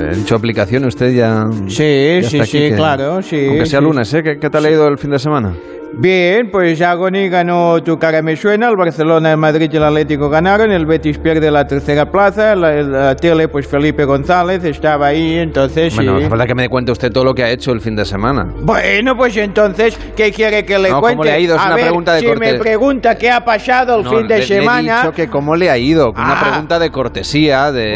He 0.00 0.16
dicho 0.16 0.34
aplicación, 0.34 0.86
usted 0.86 1.12
ya. 1.12 1.50
Sí, 1.68 2.20
ya 2.22 2.30
sí, 2.30 2.40
sí, 2.46 2.58
que- 2.70 2.74
claro, 2.74 3.20
sí. 3.20 3.44
Aunque 3.46 3.66
sea 3.66 3.80
sí. 3.80 3.84
lunes, 3.84 4.14
¿eh? 4.14 4.22
¿Qué, 4.22 4.38
qué 4.38 4.48
tal 4.48 4.64
ha 4.64 4.70
ido 4.70 4.88
el 4.88 4.96
fin 4.96 5.10
de 5.10 5.18
semana? 5.18 5.54
Bien, 5.94 6.50
pues 6.50 6.80
Agoni 6.80 7.28
ganó 7.28 7.82
Tu 7.82 7.98
cara 7.98 8.22
me 8.22 8.34
suena, 8.36 8.68
el 8.68 8.76
Barcelona, 8.76 9.30
el 9.32 9.36
Madrid 9.36 9.70
y 9.72 9.76
el 9.76 9.84
Atlético 9.84 10.28
ganaron, 10.30 10.72
el 10.72 10.86
Betis 10.86 11.18
pierde 11.18 11.50
la 11.50 11.66
tercera 11.66 12.10
plaza, 12.10 12.54
la, 12.56 12.72
la 12.82 13.14
tele 13.16 13.46
pues 13.48 13.66
Felipe 13.66 14.04
González 14.04 14.64
estaba 14.64 15.08
ahí, 15.08 15.38
entonces 15.38 15.94
Bueno, 15.94 16.18
sí. 16.18 16.24
es 16.24 16.30
verdad 16.30 16.46
que 16.46 16.54
me 16.54 16.68
cuente 16.68 16.92
usted 16.92 17.12
todo 17.12 17.24
lo 17.24 17.34
que 17.34 17.44
ha 17.44 17.50
hecho 17.50 17.72
el 17.72 17.80
fin 17.80 17.94
de 17.94 18.04
semana. 18.04 18.52
Bueno, 18.62 19.16
pues 19.16 19.36
entonces, 19.36 19.98
¿qué 20.16 20.32
quiere 20.32 20.64
que 20.64 20.78
le 20.78 20.88
No, 20.88 20.94
¿cómo 20.96 21.02
cuente? 21.08 21.24
le 21.24 21.32
ha 21.32 21.38
ido? 21.38 21.56
Es 21.56 21.60
A 21.60 21.66
una 21.66 21.74
ver, 21.76 21.84
pregunta 21.84 22.14
de 22.14 22.20
si 22.20 22.26
corte. 22.26 22.52
me 22.52 22.58
pregunta 22.58 23.14
qué 23.16 23.30
ha 23.30 23.44
pasado 23.44 23.98
el 23.98 24.04
No, 24.04 24.10
fin 24.10 24.20
de 24.28 24.38
le- 24.38 24.38
Le 24.38 24.42
he 24.44 24.46
semana... 24.60 24.96
dicho 25.02 25.12
que 25.12 25.28
cómo 25.28 25.54
le 25.56 25.68
ha 25.70 25.76
ido. 25.78 26.10
Una 26.12 26.40
Ah. 26.40 26.48
pregunta 26.48 26.78
de 26.78 26.90
cortesía, 26.90 27.70
de. 27.70 27.92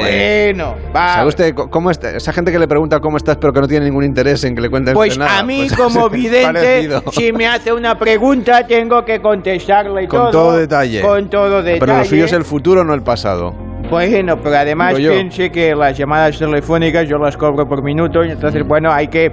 Bueno, 0.54 0.74
va. 0.94 1.14
¿Sabe 1.14 1.28
usted 1.28 1.54
cómo 1.54 1.90
está? 1.90 2.10
Esa 2.10 2.32
gente 2.32 2.52
que 2.52 2.58
le 2.58 2.68
pregunta 2.68 3.00
cómo 3.00 3.16
estás, 3.16 3.36
pero 3.38 3.52
que 3.52 3.60
no 3.60 3.68
tiene 3.68 3.86
ningún 3.86 4.04
interés 4.04 4.44
en 4.44 4.54
que 4.54 4.60
le 4.60 4.68
cuenten 4.70 4.94
Pues 4.94 5.16
nada. 5.16 5.38
a 5.38 5.42
mí 5.42 5.64
pues 5.68 5.72
como 5.80 6.10
vidente, 6.10 6.90
si 7.12 7.32
me 7.32 7.46
hace 7.46 7.72
una 7.72 7.85
pregunta 7.94 8.66
tengo 8.66 9.04
que 9.04 9.20
contestarle 9.20 10.04
y 10.04 10.06
Con 10.06 10.20
todo. 10.20 10.30
todo 10.30 10.56
detalle. 10.56 11.00
Con 11.00 11.28
todo 11.28 11.62
detalle. 11.62 11.80
Pero 11.80 11.98
lo 11.98 12.04
suyo 12.04 12.24
es 12.24 12.32
el 12.32 12.44
futuro, 12.44 12.84
no 12.84 12.94
el 12.94 13.02
pasado. 13.02 13.54
Bueno, 13.90 14.36
pero 14.42 14.56
además 14.56 14.94
piense 14.94 15.50
que 15.50 15.74
las 15.74 15.96
llamadas 15.96 16.38
telefónicas 16.38 17.08
yo 17.08 17.18
las 17.18 17.36
cobro 17.36 17.68
por 17.68 17.82
minuto 17.82 18.22
entonces, 18.22 18.66
bueno, 18.66 18.92
hay 18.92 19.08
que... 19.08 19.32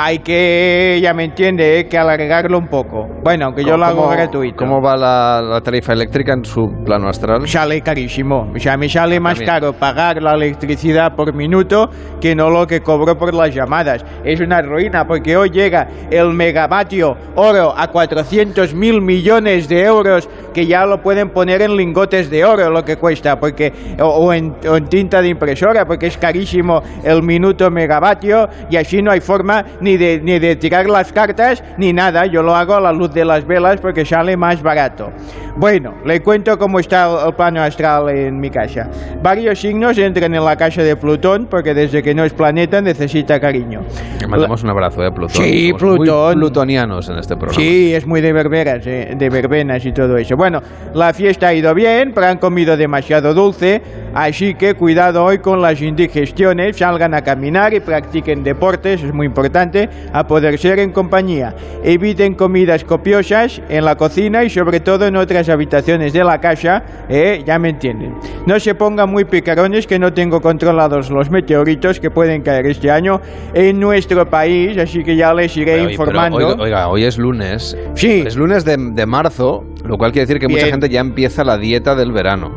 Hay 0.00 0.20
que, 0.20 1.00
ya 1.02 1.12
me 1.12 1.24
entiende, 1.24 1.80
eh, 1.80 1.88
que 1.88 1.98
alargarlo 1.98 2.56
un 2.56 2.68
poco. 2.68 3.08
Bueno, 3.24 3.46
aunque 3.46 3.64
yo 3.64 3.76
lo 3.76 3.84
hago 3.84 4.02
¿Cómo- 4.02 4.10
gratuito. 4.12 4.56
¿Cómo 4.56 4.80
va 4.80 4.96
la, 4.96 5.42
la 5.42 5.60
tarifa 5.60 5.92
eléctrica 5.92 6.34
en 6.34 6.44
su 6.44 6.68
plano 6.84 7.08
astral? 7.08 7.48
Sale 7.48 7.80
carísimo. 7.80 8.48
O 8.54 8.58
sea, 8.60 8.76
me 8.76 8.88
sale 8.88 9.18
más 9.18 9.34
También. 9.38 9.50
caro 9.54 9.72
pagar 9.72 10.22
la 10.22 10.34
electricidad 10.34 11.16
por 11.16 11.34
minuto 11.34 11.90
que 12.20 12.36
no 12.36 12.48
lo 12.48 12.64
que 12.64 12.80
cobro 12.80 13.18
por 13.18 13.34
las 13.34 13.52
llamadas. 13.52 14.04
Es 14.22 14.38
una 14.40 14.62
ruina 14.62 15.04
porque 15.04 15.36
hoy 15.36 15.50
llega 15.50 15.88
el 16.12 16.32
megavatio 16.32 17.16
oro 17.34 17.74
a 17.76 17.88
400 17.88 18.74
mil 18.74 19.02
millones 19.02 19.68
de 19.68 19.82
euros 19.82 20.28
que 20.54 20.64
ya 20.66 20.86
lo 20.86 21.02
pueden 21.02 21.30
poner 21.30 21.60
en 21.62 21.76
lingotes 21.76 22.30
de 22.30 22.44
oro 22.44 22.70
lo 22.70 22.84
que 22.84 22.96
cuesta 22.96 23.38
porque 23.40 23.72
o, 24.00 24.06
o 24.06 24.32
en, 24.32 24.54
o 24.68 24.76
en 24.76 24.86
tinta 24.86 25.20
de 25.20 25.28
impresora 25.28 25.84
porque 25.86 26.06
es 26.06 26.16
carísimo 26.18 26.82
el 27.02 27.22
minuto 27.24 27.68
megavatio 27.70 28.48
y 28.70 28.76
así 28.76 29.02
no 29.02 29.10
hay 29.10 29.20
forma 29.20 29.64
ni 29.80 29.87
de, 29.96 30.20
ni 30.22 30.38
de 30.38 30.56
tirar 30.56 30.88
las 30.88 31.12
cartas 31.12 31.62
ni 31.76 31.92
nada. 31.92 32.26
Yo 32.26 32.42
lo 32.42 32.54
hago 32.54 32.74
a 32.74 32.80
la 32.80 32.92
luz 32.92 33.12
de 33.12 33.24
las 33.24 33.46
velas 33.46 33.80
porque 33.80 34.04
sale 34.04 34.36
más 34.36 34.62
barato. 34.62 35.10
Bueno, 35.56 35.94
le 36.04 36.20
cuento 36.20 36.56
cómo 36.56 36.78
está 36.78 37.26
el, 37.26 37.34
plano 37.34 37.62
astral 37.62 38.08
en 38.10 38.38
mi 38.38 38.50
casa. 38.50 38.88
Varios 39.22 39.60
signos 39.60 39.98
entran 39.98 40.34
en 40.34 40.44
la 40.44 40.56
casa 40.56 40.82
de 40.82 40.94
Plutón 40.96 41.46
porque 41.50 41.74
desde 41.74 42.02
que 42.02 42.14
no 42.14 42.24
es 42.24 42.32
planeta 42.32 42.80
necesita 42.80 43.40
cariño. 43.40 43.80
Le 44.20 44.26
mandamos 44.26 44.62
un 44.62 44.70
abrazo, 44.70 45.02
¿eh, 45.02 45.10
Plutón? 45.10 45.44
Sí, 45.44 45.68
Somos 45.70 45.82
muy 45.82 46.06
Plutón. 46.06 46.34
plutonianos 46.34 47.08
en 47.08 47.18
este 47.18 47.36
programa. 47.36 47.60
Sí, 47.60 47.94
es 47.94 48.06
muy 48.06 48.20
de 48.20 48.32
verbenas, 48.32 48.86
eh, 48.86 49.14
de 49.16 49.30
verbenas 49.30 49.84
y 49.84 49.92
todo 49.92 50.16
eso. 50.16 50.36
Bueno, 50.36 50.60
la 50.94 51.12
fiesta 51.12 51.48
ha 51.48 51.54
ido 51.54 51.74
bien, 51.74 52.12
pero 52.14 52.26
han 52.28 52.38
comido 52.38 52.76
demasiado 52.76 53.34
dulce, 53.34 53.82
así 54.14 54.54
que 54.54 54.74
cuidado 54.74 55.24
hoy 55.24 55.38
con 55.38 55.60
las 55.60 55.80
indigestiones, 55.80 56.76
salgan 56.76 57.14
a 57.14 57.22
caminar 57.22 57.74
y 57.74 57.80
practiquen 57.80 58.42
deportes, 58.42 59.02
es 59.02 59.12
muy 59.12 59.26
importante, 59.26 59.77
a 60.12 60.26
poder 60.26 60.58
ser 60.58 60.78
en 60.78 60.92
compañía. 60.92 61.54
Eviten 61.84 62.34
comidas 62.34 62.84
copiosas 62.84 63.60
en 63.68 63.84
la 63.84 63.96
cocina 63.96 64.44
y 64.44 64.50
sobre 64.50 64.80
todo 64.80 65.06
en 65.06 65.16
otras 65.16 65.48
habitaciones 65.48 66.12
de 66.12 66.24
la 66.24 66.40
casa, 66.40 66.82
eh, 67.08 67.42
ya 67.46 67.58
me 67.58 67.70
entienden. 67.70 68.14
No 68.46 68.58
se 68.58 68.74
pongan 68.74 69.10
muy 69.10 69.24
picarones 69.24 69.86
que 69.86 69.98
no 69.98 70.12
tengo 70.12 70.40
controlados 70.40 71.10
los 71.10 71.30
meteoritos 71.30 72.00
que 72.00 72.10
pueden 72.10 72.42
caer 72.42 72.66
este 72.66 72.90
año 72.90 73.20
en 73.54 73.78
nuestro 73.78 74.28
país, 74.28 74.76
así 74.78 75.02
que 75.04 75.16
ya 75.16 75.32
les 75.34 75.56
iré 75.56 75.72
Pero, 75.72 75.74
oye, 75.76 75.96
pero, 75.96 76.02
informando. 76.10 76.36
oiga, 76.38 76.62
oiga, 76.62 76.88
hoy 76.88 77.04
es 77.04 77.18
lunes. 77.18 77.76
Sí. 77.94 78.24
Es 78.26 78.36
lunes 78.36 78.64
de, 78.64 78.76
de 78.78 79.06
marzo, 79.06 79.64
lo 79.84 79.96
cual 79.98 80.12
quiere 80.12 80.26
decir 80.26 80.40
que 80.40 80.48
mucha 80.48 80.66
gente 80.66 80.88
ya 80.88 81.00
empieza 81.00 81.44
la 81.44 81.58
dieta 81.58 81.94
del 81.94 82.12
verano. 82.12 82.52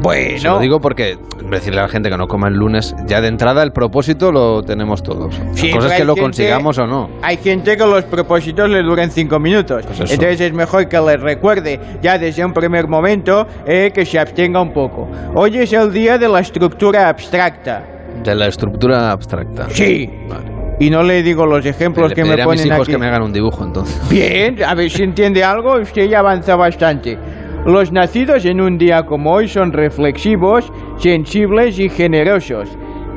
Bueno. 0.00 0.38
Se 0.38 0.48
lo 0.48 0.58
digo 0.58 0.80
porque 0.80 1.18
decirle 1.50 1.80
a 1.80 1.82
la 1.84 1.88
gente 1.88 2.08
que 2.10 2.16
no 2.16 2.26
coma 2.26 2.48
el 2.48 2.54
lunes, 2.54 2.94
ya 3.06 3.20
de 3.20 3.28
entrada 3.28 3.62
el 3.62 3.72
propósito 3.72 4.32
lo 4.32 4.62
tenemos 4.62 5.02
todos. 5.02 5.34
Sí, 5.54 5.68
la 5.68 5.76
cosa 5.76 5.88
es 5.88 5.94
que 5.94 6.04
lo 6.04 6.14
gente- 6.14 6.22
consigamos 6.22 6.78
o 6.78 6.86
no. 6.86 7.10
Hay 7.22 7.36
gente 7.36 7.76
que 7.76 7.86
los 7.86 8.04
propósitos 8.04 8.68
le 8.70 8.82
duran 8.82 9.10
cinco 9.10 9.38
minutos. 9.38 9.84
Pues. 9.86 10.00
Entonces 10.10 10.40
es 10.40 10.52
mejor 10.52 10.88
que 10.88 10.98
les 11.00 11.20
recuerde 11.20 11.78
ya 12.02 12.18
desde 12.18 12.44
un 12.44 12.52
primer 12.52 12.88
momento 12.88 13.46
eh, 13.66 13.90
que 13.94 14.06
se 14.06 14.18
abstenga 14.18 14.60
un 14.60 14.72
poco. 14.72 15.08
Hoy 15.34 15.58
es 15.58 15.72
el 15.72 15.92
día 15.92 16.16
de 16.18 16.28
la 16.28 16.40
estructura 16.40 17.08
abstracta. 17.08 17.84
De 18.24 18.34
la 18.34 18.46
estructura 18.48 19.10
abstracta. 19.12 19.66
Sí. 19.70 20.10
Vale. 20.28 20.60
Y 20.80 20.88
no 20.88 21.02
le 21.02 21.22
digo 21.22 21.44
los 21.44 21.66
ejemplos 21.66 22.08
Le 22.08 22.14
que 22.14 22.22
me 22.22 22.28
pediré 22.30 22.42
a 22.42 22.46
mis 22.46 22.60
ponen 22.62 22.72
hijos 22.72 22.88
aquí. 22.88 22.92
que 22.92 22.98
me 22.98 23.06
hagan 23.06 23.20
un 23.22 23.32
dibujo 23.34 23.62
entonces. 23.64 24.00
Bien, 24.08 24.62
a 24.64 24.74
ver 24.74 24.90
si 24.90 25.02
entiende 25.02 25.44
algo, 25.44 25.74
usted 25.78 26.08
ya 26.08 26.20
avanza 26.20 26.56
bastante. 26.56 27.18
Los 27.66 27.92
nacidos 27.92 28.46
en 28.46 28.60
un 28.60 28.78
día 28.78 29.04
como 29.04 29.32
hoy 29.32 29.46
son 29.46 29.72
reflexivos, 29.72 30.72
sensibles 30.96 31.78
y 31.78 31.90
generosos. 31.90 32.70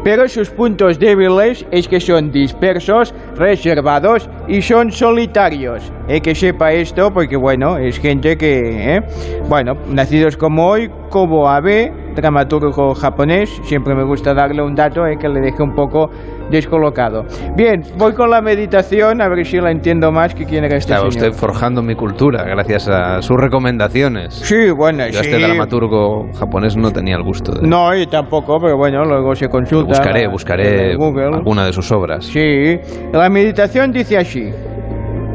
Pero 0.03 0.27
sus 0.27 0.49
puntos 0.49 0.99
débiles 0.99 1.65
es 1.71 1.87
que 1.87 2.01
son 2.01 2.29
dispersos, 2.29 3.15
reservados 3.37 4.29
y 4.49 4.61
son 4.61 4.91
solitarios. 4.91 5.93
Hay 6.09 6.19
que 6.19 6.35
sepa 6.35 6.73
esto 6.73 7.13
porque, 7.13 7.37
bueno, 7.37 7.77
es 7.77 7.97
gente 7.99 8.35
que, 8.37 8.97
¿eh? 8.97 9.01
bueno, 9.47 9.75
nacidos 9.87 10.35
como 10.35 10.67
hoy, 10.67 10.89
Kobo 11.09 11.47
Abe, 11.47 11.93
dramaturgo 12.15 12.93
japonés, 12.95 13.49
siempre 13.63 13.93
me 13.95 14.03
gusta 14.03 14.33
darle 14.33 14.61
un 14.61 14.75
dato 14.75 15.05
eh, 15.05 15.17
que 15.19 15.27
le 15.29 15.39
deje 15.41 15.61
un 15.63 15.73
poco 15.75 16.09
descolocado. 16.49 17.23
Bien, 17.55 17.81
voy 17.97 18.13
con 18.13 18.29
la 18.29 18.41
meditación 18.41 19.21
a 19.21 19.27
ver 19.27 19.45
si 19.45 19.57
la 19.59 19.71
entiendo 19.71 20.11
más 20.11 20.33
que 20.35 20.45
quién 20.45 20.63
era 20.65 20.77
este 20.77 20.93
Estaba 20.93 21.09
señor. 21.11 21.29
usted 21.29 21.39
forjando 21.39 21.81
mi 21.81 21.95
cultura 21.95 22.43
gracias 22.43 22.87
a 22.87 23.21
sus 23.21 23.37
recomendaciones. 23.37 24.33
Sí, 24.33 24.69
bueno, 24.71 25.05
Yo 25.07 25.23
sí. 25.23 25.29
este 25.31 25.39
dramaturgo 25.39 26.27
japonés 26.37 26.75
no 26.77 26.91
tenía 26.91 27.15
el 27.15 27.23
gusto 27.23 27.51
de... 27.53 27.67
No, 27.67 27.95
y 27.95 28.05
tampoco, 28.07 28.59
pero 28.61 28.77
bueno, 28.77 29.03
luego 29.05 29.33
se 29.35 29.47
consulta. 29.49 29.87
Buscaré, 29.89 30.27
buscaré 30.27 30.93
alguna 30.93 31.65
de 31.65 31.73
sus 31.73 31.91
obras. 31.91 32.25
Sí, 32.25 32.77
la 33.11 33.29
meditación 33.29 33.91
dice 33.91 34.17
así. 34.17 34.51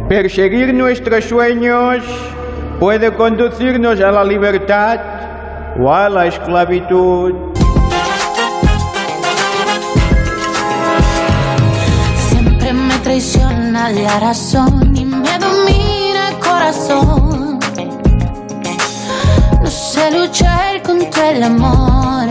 Perseguir 0.08 0.72
nuestros 0.74 1.24
sueños 1.24 2.02
puede 2.80 3.12
conducirnos 3.14 4.00
a 4.00 4.10
la 4.10 4.24
libertad 4.24 4.98
a 5.86 6.08
la 6.08 6.26
esclavitud. 6.26 7.32
Siempre 12.28 12.72
me 12.72 12.98
traiciona 12.98 13.88
la 13.90 14.18
razón 14.18 14.96
y 14.96 15.04
me 15.04 15.38
domina 15.38 16.30
el 16.30 16.38
corazón. 16.40 17.60
No 19.62 19.70
sé 19.70 20.10
luchar 20.10 20.82
contra 20.82 21.30
el 21.30 21.44
amor. 21.44 22.28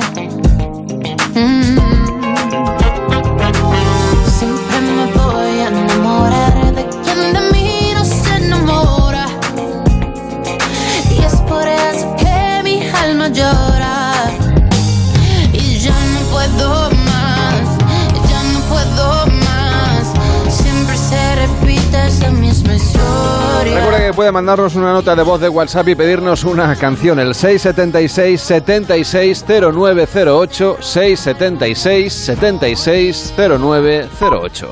Puede 24.13 24.31
mandarnos 24.31 24.75
una 24.75 24.93
nota 24.93 25.15
de 25.15 25.23
voz 25.23 25.41
de 25.41 25.49
WhatsApp 25.49 25.89
y 25.89 25.95
pedirnos 25.95 26.43
una 26.43 26.75
canción. 26.75 27.19
El 27.19 27.33
676 27.33 28.41
76 28.41 29.45
0908 29.47 30.77
676 30.79 32.13
76 32.13 33.33
0908. 33.37 34.69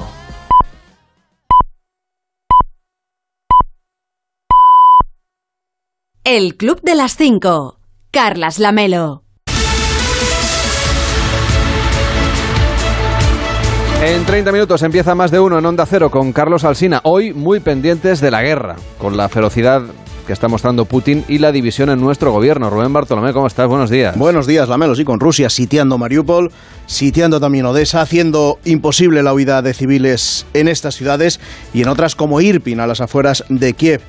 El 6.24 6.58
Club 6.58 6.82
de 6.82 6.96
las 6.96 7.16
5. 7.18 7.78
Carlas 8.10 8.58
Lamelo. 8.58 9.25
En 14.02 14.26
30 14.26 14.52
minutos 14.52 14.84
empieza 14.84 15.16
más 15.16 15.32
de 15.32 15.40
uno 15.40 15.58
en 15.58 15.66
Onda 15.66 15.86
Cero 15.86 16.12
con 16.12 16.32
Carlos 16.32 16.64
Alsina. 16.64 17.02
Hoy 17.04 17.34
muy 17.34 17.60
pendientes 17.60 18.20
de 18.22 18.30
la 18.30 18.44
guerra, 18.44 18.76
con 19.00 19.18
la 19.18 19.30
ferocidad 19.30 19.84
que 20.28 20.34
está 20.34 20.48
mostrando 20.48 20.86
Putin 20.86 21.24
y 21.28 21.38
la 21.38 21.52
división 21.52 21.90
en 21.90 22.00
nuestro 22.00 22.32
gobierno. 22.32 22.70
Rubén 22.70 22.92
Bartolomé, 22.92 23.32
¿cómo 23.32 23.48
estás? 23.48 23.68
Buenos 23.68 23.90
días. 23.90 24.18
Buenos 24.18 24.48
días, 24.48 24.68
Lamelo. 24.68 24.96
Sí, 24.96 25.06
con 25.06 25.20
Rusia 25.20 25.50
sitiando 25.50 25.98
Mariupol, 25.98 26.52
sitiando 26.88 27.40
también 27.40 27.66
Odessa, 27.66 28.02
haciendo 28.02 28.60
imposible 28.66 29.24
la 29.24 29.34
huida 29.34 29.62
de 29.62 29.74
civiles 29.74 30.46
en 30.54 30.68
estas 30.68 30.96
ciudades 30.96 31.40
y 31.74 31.82
en 31.82 31.88
otras 31.88 32.16
como 32.16 32.42
Irpin, 32.42 32.80
a 32.80 32.88
las 32.88 33.02
afueras 33.02 33.44
de 33.50 33.74
Kiev 33.74 34.02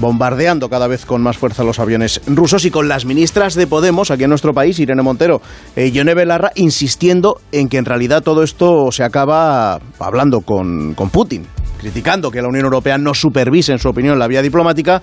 bombardeando 0.00 0.68
cada 0.68 0.88
vez 0.88 1.04
con 1.04 1.22
más 1.22 1.36
fuerza 1.36 1.62
los 1.62 1.78
aviones 1.78 2.20
rusos 2.26 2.64
y 2.64 2.70
con 2.70 2.88
las 2.88 3.04
ministras 3.04 3.54
de 3.54 3.66
Podemos 3.66 4.10
aquí 4.10 4.24
en 4.24 4.30
nuestro 4.30 4.54
país, 4.54 4.78
Irene 4.78 5.02
Montero 5.02 5.40
y 5.76 5.90
Yone 5.90 6.14
Belarra, 6.14 6.50
insistiendo 6.54 7.40
en 7.52 7.68
que 7.68 7.76
en 7.76 7.84
realidad 7.84 8.22
todo 8.22 8.42
esto 8.42 8.90
se 8.90 9.04
acaba 9.04 9.78
hablando 9.98 10.40
con, 10.40 10.94
con 10.94 11.10
Putin, 11.10 11.46
criticando 11.78 12.30
que 12.30 12.42
la 12.42 12.48
Unión 12.48 12.64
Europea 12.64 12.98
no 12.98 13.14
supervise, 13.14 13.72
en 13.72 13.78
su 13.78 13.88
opinión, 13.88 14.18
la 14.18 14.26
vía 14.26 14.42
diplomática 14.42 15.02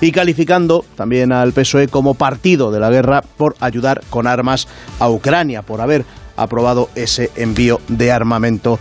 y 0.00 0.12
calificando 0.12 0.84
también 0.96 1.32
al 1.32 1.52
PSOE 1.52 1.88
como 1.88 2.14
partido 2.14 2.70
de 2.70 2.80
la 2.80 2.90
guerra 2.90 3.22
por 3.22 3.56
ayudar 3.60 4.02
con 4.10 4.26
armas 4.26 4.68
a 5.00 5.08
Ucrania, 5.08 5.62
por 5.62 5.80
haber 5.80 6.04
aprobado 6.36 6.90
ese 6.94 7.30
envío 7.36 7.80
de 7.88 8.12
armamento 8.12 8.78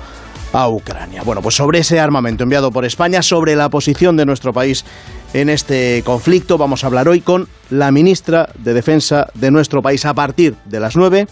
a 0.53 0.69
Ucrania. 0.69 1.23
Bueno, 1.23 1.41
pues 1.41 1.55
sobre 1.55 1.79
ese 1.79 1.99
armamento 1.99 2.43
enviado 2.43 2.71
por 2.71 2.85
España, 2.85 3.21
sobre 3.21 3.55
la 3.55 3.69
posición 3.69 4.15
de 4.15 4.25
nuestro 4.25 4.53
país 4.53 4.85
en 5.33 5.49
este 5.49 6.03
conflicto, 6.05 6.57
vamos 6.57 6.83
a 6.83 6.87
hablar 6.87 7.07
hoy 7.07 7.21
con 7.21 7.47
la 7.69 7.91
ministra 7.91 8.49
de 8.57 8.73
Defensa 8.73 9.27
de 9.33 9.51
nuestro 9.51 9.81
país 9.81 10.05
a 10.05 10.13
partir 10.13 10.55
de 10.65 10.79
las 10.79 10.95
9, 10.95 11.27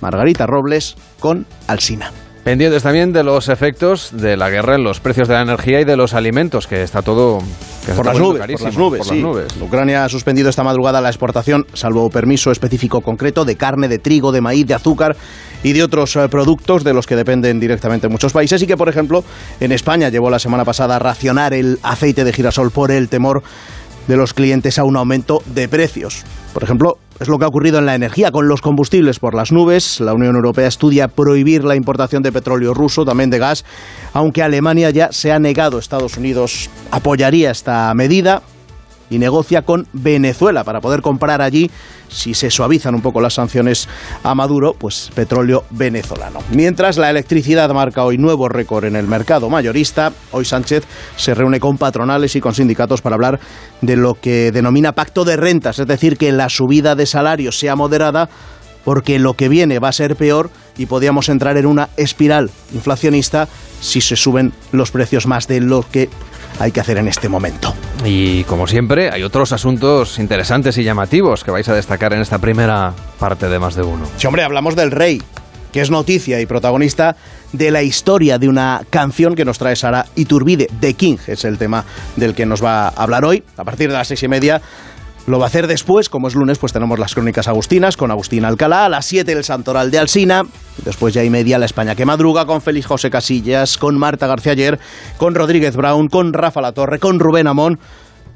Margarita 0.00 0.46
Robles, 0.46 0.96
con 1.20 1.46
Alsina. 1.66 2.10
Pendientes 2.44 2.82
también 2.82 3.12
de 3.12 3.22
los 3.22 3.48
efectos 3.48 4.10
de 4.12 4.36
la 4.36 4.50
guerra 4.50 4.74
en 4.74 4.82
los 4.82 4.98
precios 4.98 5.28
de 5.28 5.34
la 5.34 5.42
energía 5.42 5.80
y 5.80 5.84
de 5.84 5.96
los 5.96 6.12
alimentos, 6.12 6.66
que 6.66 6.82
está 6.82 7.00
todo 7.00 7.38
que 7.86 7.92
Por 7.92 8.06
está 8.06 8.12
las, 8.12 8.18
nubes, 8.18 8.40
por 8.40 8.62
las 8.62 8.76
nubes, 8.76 8.98
por 8.98 9.06
sí. 9.06 9.14
las 9.14 9.22
nubes. 9.22 9.46
Ucrania 9.60 10.04
ha 10.04 10.08
suspendido 10.08 10.48
esta 10.50 10.64
madrugada 10.64 11.00
la 11.00 11.08
exportación, 11.08 11.66
salvo 11.72 12.10
permiso 12.10 12.50
específico 12.50 13.00
concreto, 13.00 13.44
de 13.44 13.54
carne, 13.54 13.86
de 13.86 14.00
trigo, 14.00 14.32
de 14.32 14.40
maíz, 14.40 14.66
de 14.66 14.74
azúcar 14.74 15.16
y 15.62 15.72
de 15.72 15.84
otros 15.84 16.16
eh, 16.16 16.28
productos 16.28 16.82
de 16.82 16.92
los 16.92 17.06
que 17.06 17.14
dependen 17.14 17.60
directamente 17.60 18.08
muchos 18.08 18.32
países 18.32 18.60
y 18.60 18.66
que, 18.66 18.76
por 18.76 18.88
ejemplo, 18.88 19.22
en 19.60 19.70
España 19.70 20.08
llevó 20.08 20.28
la 20.28 20.40
semana 20.40 20.64
pasada 20.64 20.96
a 20.96 20.98
racionar 20.98 21.54
el 21.54 21.78
aceite 21.84 22.24
de 22.24 22.32
girasol 22.32 22.72
por 22.72 22.90
el 22.90 23.08
temor 23.08 23.44
de 24.08 24.16
los 24.16 24.34
clientes 24.34 24.78
a 24.78 24.84
un 24.84 24.96
aumento 24.96 25.42
de 25.46 25.68
precios. 25.68 26.24
Por 26.52 26.62
ejemplo, 26.62 26.98
es 27.20 27.28
lo 27.28 27.38
que 27.38 27.44
ha 27.44 27.48
ocurrido 27.48 27.78
en 27.78 27.86
la 27.86 27.94
energía 27.94 28.30
con 28.30 28.48
los 28.48 28.60
combustibles 28.60 29.18
por 29.18 29.34
las 29.34 29.52
nubes. 29.52 30.00
La 30.00 30.12
Unión 30.12 30.34
Europea 30.34 30.66
estudia 30.66 31.08
prohibir 31.08 31.64
la 31.64 31.76
importación 31.76 32.22
de 32.22 32.32
petróleo 32.32 32.74
ruso, 32.74 33.04
también 33.04 33.30
de 33.30 33.38
gas, 33.38 33.64
aunque 34.12 34.42
Alemania 34.42 34.90
ya 34.90 35.12
se 35.12 35.32
ha 35.32 35.38
negado. 35.38 35.78
Estados 35.78 36.16
Unidos 36.16 36.68
apoyaría 36.90 37.50
esta 37.50 37.92
medida 37.94 38.42
y 39.12 39.18
negocia 39.18 39.62
con 39.62 39.86
Venezuela 39.92 40.64
para 40.64 40.80
poder 40.80 41.02
comprar 41.02 41.42
allí, 41.42 41.70
si 42.08 42.32
se 42.32 42.50
suavizan 42.50 42.94
un 42.94 43.02
poco 43.02 43.20
las 43.20 43.34
sanciones 43.34 43.88
a 44.22 44.34
Maduro, 44.34 44.74
pues 44.78 45.10
petróleo 45.14 45.64
venezolano. 45.70 46.40
Mientras 46.50 46.96
la 46.96 47.10
electricidad 47.10 47.70
marca 47.72 48.04
hoy 48.04 48.16
nuevo 48.16 48.48
récord 48.48 48.86
en 48.86 48.96
el 48.96 49.06
mercado 49.06 49.50
mayorista, 49.50 50.12
hoy 50.30 50.46
Sánchez 50.46 50.84
se 51.16 51.34
reúne 51.34 51.60
con 51.60 51.76
patronales 51.76 52.34
y 52.36 52.40
con 52.40 52.54
sindicatos 52.54 53.02
para 53.02 53.16
hablar 53.16 53.38
de 53.82 53.96
lo 53.96 54.14
que 54.14 54.50
denomina 54.50 54.92
pacto 54.92 55.24
de 55.24 55.36
rentas, 55.36 55.78
es 55.78 55.86
decir, 55.86 56.16
que 56.16 56.32
la 56.32 56.48
subida 56.48 56.94
de 56.94 57.04
salarios 57.04 57.58
sea 57.58 57.76
moderada 57.76 58.30
porque 58.84 59.18
lo 59.18 59.34
que 59.34 59.48
viene 59.48 59.78
va 59.78 59.88
a 59.88 59.92
ser 59.92 60.16
peor 60.16 60.50
y 60.76 60.86
podríamos 60.86 61.28
entrar 61.28 61.56
en 61.56 61.66
una 61.66 61.90
espiral 61.96 62.50
inflacionista 62.72 63.46
si 63.80 64.00
se 64.00 64.16
suben 64.16 64.52
los 64.72 64.90
precios 64.90 65.26
más 65.26 65.46
de 65.46 65.60
lo 65.60 65.84
que 65.88 66.08
hay 66.58 66.72
que 66.72 66.80
hacer 66.80 66.98
en 66.98 67.08
este 67.08 67.28
momento. 67.28 67.74
Y 68.04 68.44
como 68.44 68.66
siempre, 68.66 69.10
hay 69.10 69.22
otros 69.22 69.52
asuntos 69.52 70.18
interesantes 70.18 70.76
y 70.78 70.84
llamativos 70.84 71.44
que 71.44 71.50
vais 71.50 71.68
a 71.68 71.74
destacar 71.74 72.12
en 72.12 72.20
esta 72.20 72.38
primera 72.38 72.92
parte 73.18 73.48
de 73.48 73.58
más 73.58 73.74
de 73.74 73.82
uno. 73.82 74.06
Sí, 74.16 74.26
hombre, 74.26 74.42
hablamos 74.42 74.76
del 74.76 74.90
rey, 74.90 75.22
que 75.72 75.80
es 75.80 75.90
noticia 75.90 76.40
y 76.40 76.46
protagonista 76.46 77.16
de 77.52 77.70
la 77.70 77.82
historia 77.82 78.38
de 78.38 78.48
una 78.48 78.82
canción 78.90 79.34
que 79.34 79.44
nos 79.44 79.58
trae 79.58 79.76
Sara 79.76 80.06
Iturbide. 80.16 80.68
The 80.80 80.94
King 80.94 81.16
es 81.26 81.44
el 81.44 81.58
tema 81.58 81.84
del 82.16 82.34
que 82.34 82.46
nos 82.46 82.62
va 82.62 82.88
a 82.88 82.88
hablar 82.88 83.24
hoy. 83.24 83.42
A 83.56 83.64
partir 83.64 83.90
de 83.90 83.96
las 83.96 84.08
seis 84.08 84.22
y 84.22 84.28
media 84.28 84.60
lo 85.26 85.38
va 85.38 85.44
a 85.44 85.48
hacer 85.48 85.66
después, 85.66 86.08
como 86.08 86.28
es 86.28 86.34
lunes, 86.34 86.58
pues 86.58 86.72
tenemos 86.72 86.98
las 86.98 87.14
crónicas 87.14 87.46
agustinas 87.46 87.96
con 87.96 88.10
Agustín 88.10 88.44
Alcalá, 88.44 88.86
a 88.86 88.88
las 88.88 89.06
7 89.06 89.30
el 89.32 89.44
Santoral 89.44 89.90
de 89.90 89.98
Alsina, 89.98 90.42
después 90.84 91.14
ya 91.14 91.22
y 91.22 91.30
media 91.30 91.58
la 91.58 91.66
España 91.66 91.94
que 91.94 92.04
madruga 92.04 92.44
con 92.44 92.60
Félix 92.60 92.86
José 92.86 93.10
Casillas, 93.10 93.78
con 93.78 93.96
Marta 93.96 94.26
García 94.26 94.52
Ayer, 94.52 94.80
con 95.18 95.34
Rodríguez 95.34 95.76
Brown, 95.76 96.08
con 96.08 96.32
Rafa 96.32 96.60
Latorre, 96.60 96.98
con 96.98 97.20
Rubén 97.20 97.46
Amón. 97.46 97.78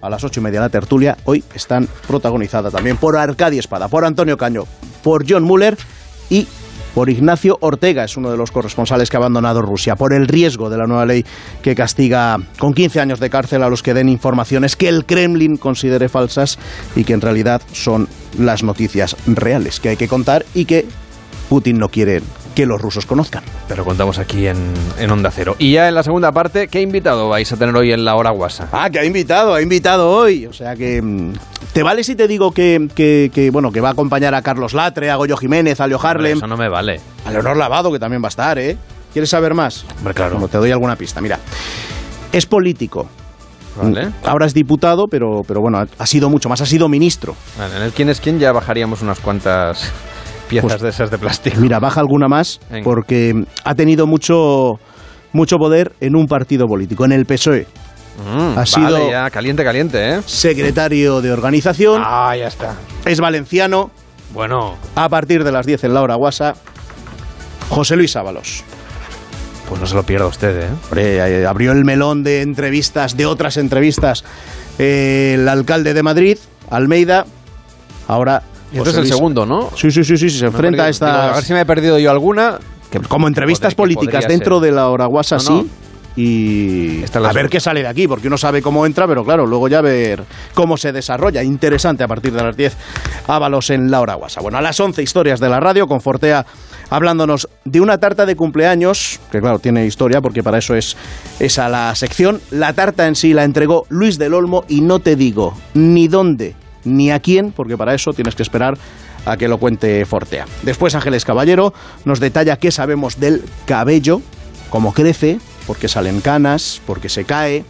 A 0.01 0.11
las 0.11 0.23
ocho 0.23 0.41
y 0.41 0.43
media 0.43 0.61
la 0.61 0.69
tertulia, 0.69 1.17
hoy 1.25 1.43
están 1.55 1.89
protagonizada 2.07 2.71
también 2.71 2.97
por 2.99 3.17
Arcadia 3.17 3.59
Espada, 3.59 3.89
por 3.89 4.05
Antonio 4.05 4.37
Caño, 4.37 4.65
por 5.03 5.25
John 5.29 5.43
Muller 5.43 5.77
y 6.31 6.47
por 6.97 7.11
Ignacio 7.11 7.59
Ortega, 7.61 8.05
es 8.05 8.17
uno 8.17 8.31
de 8.31 8.39
los 8.39 8.51
corresponsales 8.51 9.11
que 9.11 9.19
ha 9.19 9.21
abandonado 9.21 9.61
Rusia, 9.61 9.97
por 9.97 10.15
el 10.15 10.27
riesgo 10.27 10.71
de 10.71 10.79
la 10.79 10.87
nueva 10.87 11.05
ley 11.05 11.27
que 11.61 11.75
castiga 11.75 12.39
con 12.59 12.73
15 12.73 13.01
años 13.01 13.21
de 13.21 13.29
cárcel 13.29 13.63
a 13.63 13.69
los 13.69 13.83
que 13.83 13.93
den 13.93 14.09
informaciones 14.09 14.77
que 14.77 14.89
el 14.89 15.05
Kremlin 15.05 15.59
considere 15.59 16.09
falsas 16.09 16.59
y 16.95 17.05
que 17.05 17.13
en 17.13 17.21
realidad 17.21 17.61
son 17.71 18.09
las 18.39 18.63
noticias 18.63 19.15
reales 19.27 19.79
que 19.79 19.91
hay 19.91 19.99
que 19.99 20.09
contar 20.09 20.47
y 20.55 20.65
que 20.65 20.87
Putin 21.51 21.77
no 21.77 21.91
quiere 21.91 22.23
que 22.57 22.67
los 22.67 22.81
rusos 22.81 23.07
conozcan. 23.07 23.45
Pero 23.69 23.85
contamos 23.85 24.19
aquí 24.19 24.49
en, 24.49 24.57
en 24.99 25.11
Onda 25.13 25.31
Cero. 25.31 25.55
Y 25.61 25.73
ya 25.75 25.87
en 25.89 25.95
la 25.95 26.03
segunda 26.03 26.33
parte, 26.33 26.67
¿qué 26.67 26.81
invitado 26.81 27.29
vais 27.29 27.53
a 27.53 27.57
tener 27.57 27.77
hoy 27.77 27.93
en 27.93 28.05
la 28.05 28.17
hora 28.17 28.31
guasa? 28.31 28.69
Ah, 28.73 28.91
que 28.91 28.99
ha 28.99 29.05
invitado, 29.05 29.55
ha 29.55 29.63
invitado 29.63 30.11
hoy. 30.11 30.47
O 30.47 30.53
sea 30.53 30.75
que. 30.75 31.01
mm, 31.01 31.35
¿Te 31.73 31.83
vale 31.83 32.03
si 32.03 32.17
te 32.17 32.27
digo 32.27 32.53
que, 32.53 32.89
que- 32.95 33.31
que, 33.33 33.51
bueno, 33.51 33.71
que 33.71 33.81
va 33.83 33.91
a 33.91 33.93
acompañar 33.93 34.35
a 34.35 34.41
Carlos 34.43 34.73
Latre, 34.73 35.11
a 35.11 35.17
Goyo 35.17 35.37
Jiménez, 35.37 35.81
a 35.81 35.87
Leo 35.87 36.01
Harlem? 36.03 36.39
Eso 36.39 36.47
no 36.47 36.57
me 36.57 36.69
vale. 36.71 36.99
A 37.27 37.31
Leonor 37.31 37.57
Lavado, 37.59 37.93
que 37.93 37.99
también 37.99 38.23
va 38.23 38.29
a 38.29 38.31
estar, 38.31 38.59
¿eh? 38.59 38.77
¿Quieres 39.13 39.29
saber 39.31 39.53
más? 39.55 39.85
Hombre, 39.99 40.15
claro. 40.15 40.49
Te 40.49 40.57
doy 40.57 40.71
alguna 40.73 40.97
pista. 40.97 41.21
Mira, 41.21 41.39
es 42.33 42.47
político. 42.47 43.07
Vale. 43.81 44.09
Ahora 44.25 44.47
es 44.47 44.55
diputado, 44.55 45.07
pero, 45.07 45.43
pero 45.47 45.61
bueno, 45.61 45.85
ha 45.99 46.07
sido 46.07 46.31
mucho 46.31 46.49
más, 46.49 46.63
ha 46.63 46.67
sido 46.67 46.89
ministro. 46.89 47.37
Vale, 47.59 47.77
en 47.77 47.83
el 47.83 47.93
quién 47.93 48.09
es 48.09 48.21
quién 48.23 48.39
ya 48.39 48.53
bajaríamos 48.53 49.03
unas 49.03 49.21
cuantas 49.21 49.93
piezas 50.49 50.71
Pues- 50.73 50.83
de 50.83 50.89
esas 50.91 51.11
de 51.11 51.19
plástico. 51.19 51.57
Mira, 51.61 51.79
baja 51.79 52.01
alguna 52.01 52.29
más 52.29 52.61
Venga. 52.71 52.85
porque 52.85 53.45
ha 53.65 53.75
tenido 53.75 54.07
mucho, 54.07 54.79
mucho 55.33 55.57
poder 55.59 55.93
en 56.01 56.17
un 56.17 56.27
partido 56.27 56.67
político, 56.67 57.05
en 57.05 57.13
el 57.13 57.27
PSOE. 57.27 57.67
Mm, 58.25 58.31
ha 58.31 58.55
vale, 58.55 58.67
sido- 58.67 59.11
ya, 59.11 59.29
caliente, 59.31 59.63
caliente, 59.63 60.15
¿eh? 60.15 60.21
Secretario 60.25 61.21
de 61.21 61.33
organización, 61.33 62.01
Ah, 62.05 62.35
ya 62.37 62.47
está. 62.49 62.75
es 63.05 63.21
valenciano, 63.21 63.91
Bueno, 64.33 64.75
a 64.95 65.09
partir 65.09 65.45
de 65.45 65.53
las 65.53 65.67
10 65.67 65.85
en 65.85 65.95
la 65.95 66.03
hora 66.03 66.15
guasa, 66.17 66.55
José 67.69 67.97
Luis 67.97 68.17
Ábalos. 68.17 68.65
pues 69.69 69.81
no 69.81 69.87
se 69.87 69.95
lo 69.97 70.05
pierda 70.05 70.27
usted, 70.29 70.61
¿eh? 70.63 70.69
Hombre, 70.85 71.17
eh, 71.43 71.47
abrió 71.47 71.73
el 71.73 71.85
melón 71.85 72.23
de 72.23 72.41
entrevistas, 72.43 73.17
de 73.17 73.27
otras 73.27 73.57
entrevistas, 73.57 74.25
eh, 74.79 75.33
el 75.35 75.49
alcalde 75.49 75.93
de 75.93 76.03
Madrid, 76.05 76.39
Almeida, 76.71 77.27
ahora... 78.09 78.43
Y 78.73 78.79
este 78.79 78.79
José 78.79 78.91
es 78.91 78.97
el 78.97 79.07
segundo, 79.07 79.47
¿no? 79.47 79.71
Sí, 79.77 79.91
sí, 79.91 80.05
sí, 80.05 80.17
sí, 80.17 80.31
se 80.31 80.47
enfrenta 80.47 80.85
a 80.85 80.89
estas... 80.89 81.33
a 81.33 81.35
ver 81.35 81.45
si 81.45 81.53
me 81.53 81.61
he 81.61 81.67
perdido 81.67 81.99
yo 81.99 82.11
alguna. 82.11 82.59
como 83.09 83.29
entrevistas 83.29 83.75
políticas 83.75 84.27
dentro 84.27 84.61
de 84.61 84.73
la 84.73 84.89
Oraguasa, 84.89 85.39
sí. 85.39 85.71
Y 86.17 87.03
Esta 87.03 87.19
a 87.19 87.33
ver 87.33 87.51
qué 87.51 87.61
sale 87.61 87.83
de 87.83 87.89
aquí, 87.89 88.09
porque 88.09 88.29
uno 88.29 88.39
sabe 88.39 88.63
cómo 88.63 88.87
entra, 88.87 89.07
pero 89.07 89.23
claro, 89.23 89.45
luego 89.47 89.69
ya 89.69 89.83
ver 89.83 90.25
cómo 90.55 90.79
se 90.79 90.91
desarrolla. 90.91 91.43
Interesante 91.43 92.03
a 92.05 92.09
partir 92.09 92.33
de 92.33 92.43
las 92.43 92.57
10, 92.57 92.75
Ábalos 93.27 93.69
en 93.69 93.91
la 93.91 94.01
Oraguasa. 94.01 94.41
Bueno, 94.41 94.57
a 94.57 94.63
las 94.63 94.81
11, 94.81 95.03
historias 95.03 95.41
de 95.41 95.51
la 95.51 95.61
radio, 95.61 95.87
con 95.87 96.01
Fortea 96.01 96.47
hablándonos 96.89 97.49
de 97.65 97.81
una 97.83 97.99
tarta 97.99 98.25
de 98.25 98.35
cumpleaños, 98.35 99.21
que 99.31 99.41
claro, 99.41 99.59
tiene 99.59 99.85
historia, 99.85 100.23
porque 100.23 100.43
para 100.43 100.59
eso 100.59 100.75
es 100.75 100.97
esa 101.39 101.69
la 101.69 101.95
sección. 101.95 102.41
La 102.51 102.73
tarta 102.73 103.07
en 103.07 103.15
sí 103.15 103.35
la 103.35 103.45
entregó 103.45 103.85
Luis 103.91 104.17
del 104.17 104.33
Olmo 104.33 104.65
y 104.69 104.81
no 104.81 105.01
te 105.01 105.17
digo 105.17 105.53
ni 105.75 106.09
dónde 106.09 106.55
ni 106.87 107.11
a 107.11 107.21
quién, 107.21 107.53
porque 107.53 107.77
para 107.77 107.95
eso 107.95 108.15
tienes 108.15 108.35
que 108.35 108.43
esperar 108.43 108.79
a 109.27 109.37
que 109.37 109.49
lo 109.49 109.59
cuente 109.59 110.07
Fortea. 110.07 110.47
Después 110.63 110.95
Ángeles 110.95 111.25
Caballero 111.25 111.75
nos 112.05 112.21
detalla 112.21 112.57
qué 112.57 112.71
sabemos 112.71 113.21
del 113.21 113.45
cabello, 113.67 114.23
cómo 114.71 114.95
crece, 114.95 115.39
por 115.67 115.77
qué 115.77 115.89
salen 115.89 116.21
canas, 116.21 116.81
por 116.87 117.01
qué 117.01 117.09
se 117.09 117.25
cae, 117.25 117.65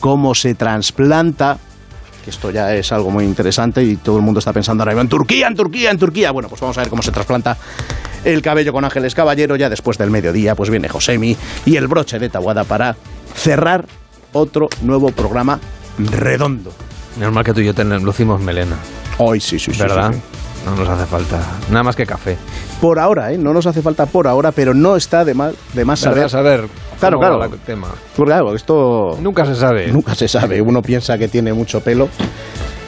cómo 0.00 0.34
se 0.34 0.54
trasplanta 0.54 1.58
esto 2.30 2.50
ya 2.50 2.74
es 2.74 2.92
algo 2.92 3.10
muy 3.10 3.24
interesante 3.24 3.82
y 3.82 3.96
todo 3.96 4.16
el 4.16 4.22
mundo 4.22 4.38
está 4.38 4.52
pensando 4.52 4.82
ahora 4.82 5.00
en 5.00 5.08
Turquía, 5.08 5.46
en 5.46 5.54
Turquía, 5.54 5.90
en 5.90 5.98
Turquía. 5.98 6.30
Bueno, 6.30 6.48
pues 6.48 6.60
vamos 6.60 6.76
a 6.78 6.82
ver 6.82 6.90
cómo 6.90 7.02
se 7.02 7.12
trasplanta 7.12 7.56
el 8.24 8.42
cabello 8.42 8.72
con 8.72 8.84
Ángeles 8.84 9.14
Caballero. 9.14 9.56
Ya 9.56 9.68
después 9.68 9.98
del 9.98 10.10
mediodía, 10.10 10.54
pues 10.54 10.70
viene 10.70 10.88
Josemi 10.88 11.36
y 11.66 11.76
el 11.76 11.86
broche 11.86 12.18
de 12.18 12.28
Taguada 12.28 12.64
para 12.64 12.96
cerrar 13.34 13.86
otro 14.32 14.68
nuevo 14.82 15.10
programa 15.10 15.60
redondo. 15.98 16.72
Normal 17.16 17.44
que 17.44 17.52
tú 17.54 17.60
y 17.60 17.66
yo 17.66 17.74
ten- 17.74 18.02
lucimos 18.04 18.40
melena. 18.40 18.76
Hoy 19.18 19.40
sí, 19.40 19.58
sí, 19.58 19.72
sí. 19.72 19.78
¿Verdad? 19.80 20.12
sí, 20.12 20.18
sí. 20.18 20.40
No 20.66 20.74
nos 20.76 20.88
hace 20.88 21.04
falta 21.04 21.38
nada 21.68 21.82
más 21.82 21.94
que 21.94 22.06
café. 22.06 22.38
Por 22.80 22.98
ahora, 22.98 23.32
¿eh? 23.32 23.38
No 23.38 23.52
nos 23.52 23.66
hace 23.66 23.82
falta 23.82 24.06
por 24.06 24.26
ahora, 24.26 24.50
pero 24.50 24.72
no 24.72 24.96
está 24.96 25.22
de, 25.24 25.34
mal, 25.34 25.54
de 25.74 25.84
más 25.84 26.00
saber. 26.00 26.28
saber 26.30 26.68
Claro, 26.98 27.18
claro. 27.18 27.44
el 27.44 27.58
tema. 27.60 27.88
Porque, 28.16 28.30
claro, 28.30 28.54
esto 28.54 29.18
Nunca 29.20 29.44
se 29.44 29.54
sabe. 29.54 29.88
nunca 29.88 30.14
se 30.14 30.26
sabe. 30.26 30.62
Uno 30.62 30.80
piensa 30.80 31.18
que 31.18 31.28
tiene 31.28 31.52
mucho 31.52 31.80
pelo 31.82 32.08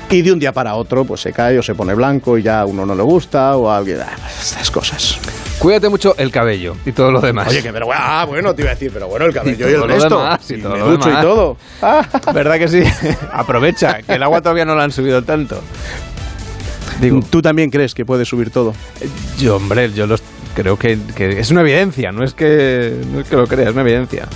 y 0.08 0.22
de 0.22 0.32
un 0.32 0.38
día 0.38 0.52
para 0.52 0.74
otro 0.74 1.04
pues 1.04 1.20
se 1.20 1.32
cae 1.34 1.58
o 1.58 1.62
se 1.62 1.74
pone 1.74 1.92
blanco 1.94 2.38
y 2.38 2.42
ya 2.42 2.60
a 2.60 2.64
uno 2.66 2.86
no 2.86 2.94
le 2.94 3.02
gusta 3.02 3.56
o 3.56 3.68
a 3.70 3.76
alguien... 3.76 3.98
ah, 4.00 4.16
estas 4.40 4.70
cosas. 4.70 5.18
Cuídate 5.58 5.88
mucho 5.88 6.14
el 6.18 6.30
cabello 6.30 6.76
y 6.84 6.92
todo 6.92 7.10
lo 7.10 7.20
demás. 7.20 7.48
Oye, 7.48 7.62
que 7.62 7.72
pero 7.72 7.88
ah, 7.92 8.24
bueno, 8.26 8.54
te 8.54 8.62
iba 8.62 8.70
a 8.70 8.74
decir, 8.74 8.90
pero 8.92 9.08
bueno, 9.08 9.26
el 9.26 9.32
cabello 9.34 9.68
y, 9.68 9.72
todo 9.72 9.84
el 9.84 9.90
resto. 9.90 10.18
demás, 10.18 10.50
y 10.50 10.54
y 10.54 10.58
todo 10.60 10.72
me 10.72 10.78
lo 10.78 10.90
ducho 10.90 11.08
demás. 11.08 11.22
y 11.22 11.26
todo. 11.26 11.56
Ah. 11.82 12.08
¿Verdad 12.34 12.58
que 12.58 12.68
sí? 12.68 12.82
Aprovecha, 13.32 14.02
que 14.02 14.14
el 14.14 14.22
agua 14.22 14.40
todavía 14.42 14.64
no 14.64 14.74
la 14.74 14.84
han 14.84 14.92
subido 14.92 15.22
tanto. 15.22 15.60
Digo, 17.00 17.20
¿Tú 17.28 17.42
también 17.42 17.70
crees 17.70 17.94
que 17.94 18.04
puede 18.06 18.24
subir 18.24 18.50
todo? 18.50 18.74
yo, 19.38 19.56
hombre, 19.56 19.92
yo 19.92 20.06
los 20.06 20.22
creo 20.54 20.78
que, 20.78 20.98
que 21.14 21.38
es 21.38 21.50
una 21.50 21.60
evidencia, 21.60 22.10
no 22.12 22.24
es 22.24 22.32
que 22.32 22.94
no 23.12 23.20
es 23.20 23.28
que 23.28 23.36
lo 23.36 23.46
crea, 23.46 23.68
es 23.68 23.72
una 23.72 23.82
evidencia. 23.82 24.26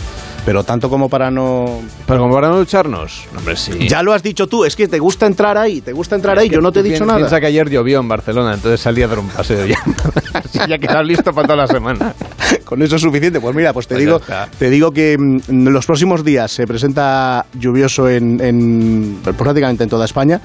Pero 0.44 0.64
tanto 0.64 0.88
como 0.88 1.08
para 1.08 1.30
no... 1.30 1.80
Pero 2.06 2.20
como 2.20 2.34
para 2.34 2.48
no 2.48 2.56
ducharnos, 2.58 3.26
no, 3.32 3.38
hombre, 3.40 3.56
sí. 3.56 3.88
Ya 3.88 4.02
lo 4.02 4.12
has 4.14 4.22
dicho 4.22 4.46
tú, 4.46 4.64
es 4.64 4.74
que 4.74 4.88
te 4.88 4.98
gusta 4.98 5.26
entrar 5.26 5.58
ahí, 5.58 5.80
te 5.82 5.92
gusta 5.92 6.16
entrar 6.16 6.38
ahí, 6.38 6.46
Es 6.46 6.50
que 6.50 6.56
yo 6.56 6.62
no 6.62 6.72
te 6.72 6.80
he 6.80 6.82
dicho 6.82 7.04
nada. 7.04 7.18
Piensa 7.18 7.38
que 7.40 7.46
ayer 7.46 7.68
llovió 7.68 8.00
en 8.00 8.08
Barcelona, 8.08 8.54
entonces 8.54 8.80
salí 8.80 9.02
a 9.02 9.08
dar 9.08 9.18
un 9.18 9.28
paseo 9.28 9.66
ya. 9.66 9.76
Así 10.32 10.58
ya 10.66 10.78
quedas 10.78 11.04
listo 11.04 11.32
para 11.32 11.46
toda 11.46 11.56
la 11.56 11.66
semana. 11.66 12.14
Con 12.64 12.80
eso 12.82 12.96
es 12.96 13.02
suficiente. 13.02 13.40
Pues 13.40 13.54
mira, 13.54 13.72
pues 13.72 13.86
te 13.86 13.94
Pues 13.94 14.04
digo, 14.06 14.20
te 14.58 14.70
digo 14.70 14.92
que 14.92 15.16
mm, 15.18 15.38
en 15.48 15.72
los 15.72 15.84
próximos 15.86 16.24
días 16.24 16.50
se 16.50 16.66
presenta 16.66 17.44
lluvioso 17.58 18.08
en, 18.08 18.40
en- 18.40 19.18
prácticamente 19.36 19.84
en 19.84 19.90
toda 19.90 20.04
España. 20.06 20.40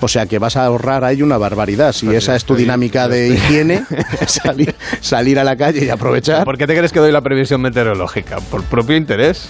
O 0.00 0.08
sea 0.08 0.26
que 0.26 0.38
vas 0.38 0.56
a 0.56 0.64
ahorrar 0.66 1.04
ahí 1.04 1.22
una 1.22 1.38
barbaridad. 1.38 1.92
Si 1.92 2.06
Pues 2.06 2.18
esa 2.18 2.36
es 2.36 2.44
tu 2.44 2.52
estoy- 2.54 2.62
dinámica 2.64 3.08
de 3.08 3.28
higiene, 3.28 3.84
salir, 4.26 4.74
salir 5.00 5.38
a 5.38 5.44
la 5.44 5.56
calle 5.56 5.84
y 5.84 5.88
aprovechar. 5.88 6.44
¿Por 6.44 6.58
qué 6.58 6.66
te 6.66 6.76
crees 6.76 6.92
que 6.92 7.00
doy 7.00 7.12
la 7.12 7.22
previsión 7.22 7.60
meteorológica? 7.62 8.36
¿Por 8.50 8.62
propio 8.64 8.96
interés? 8.96 9.48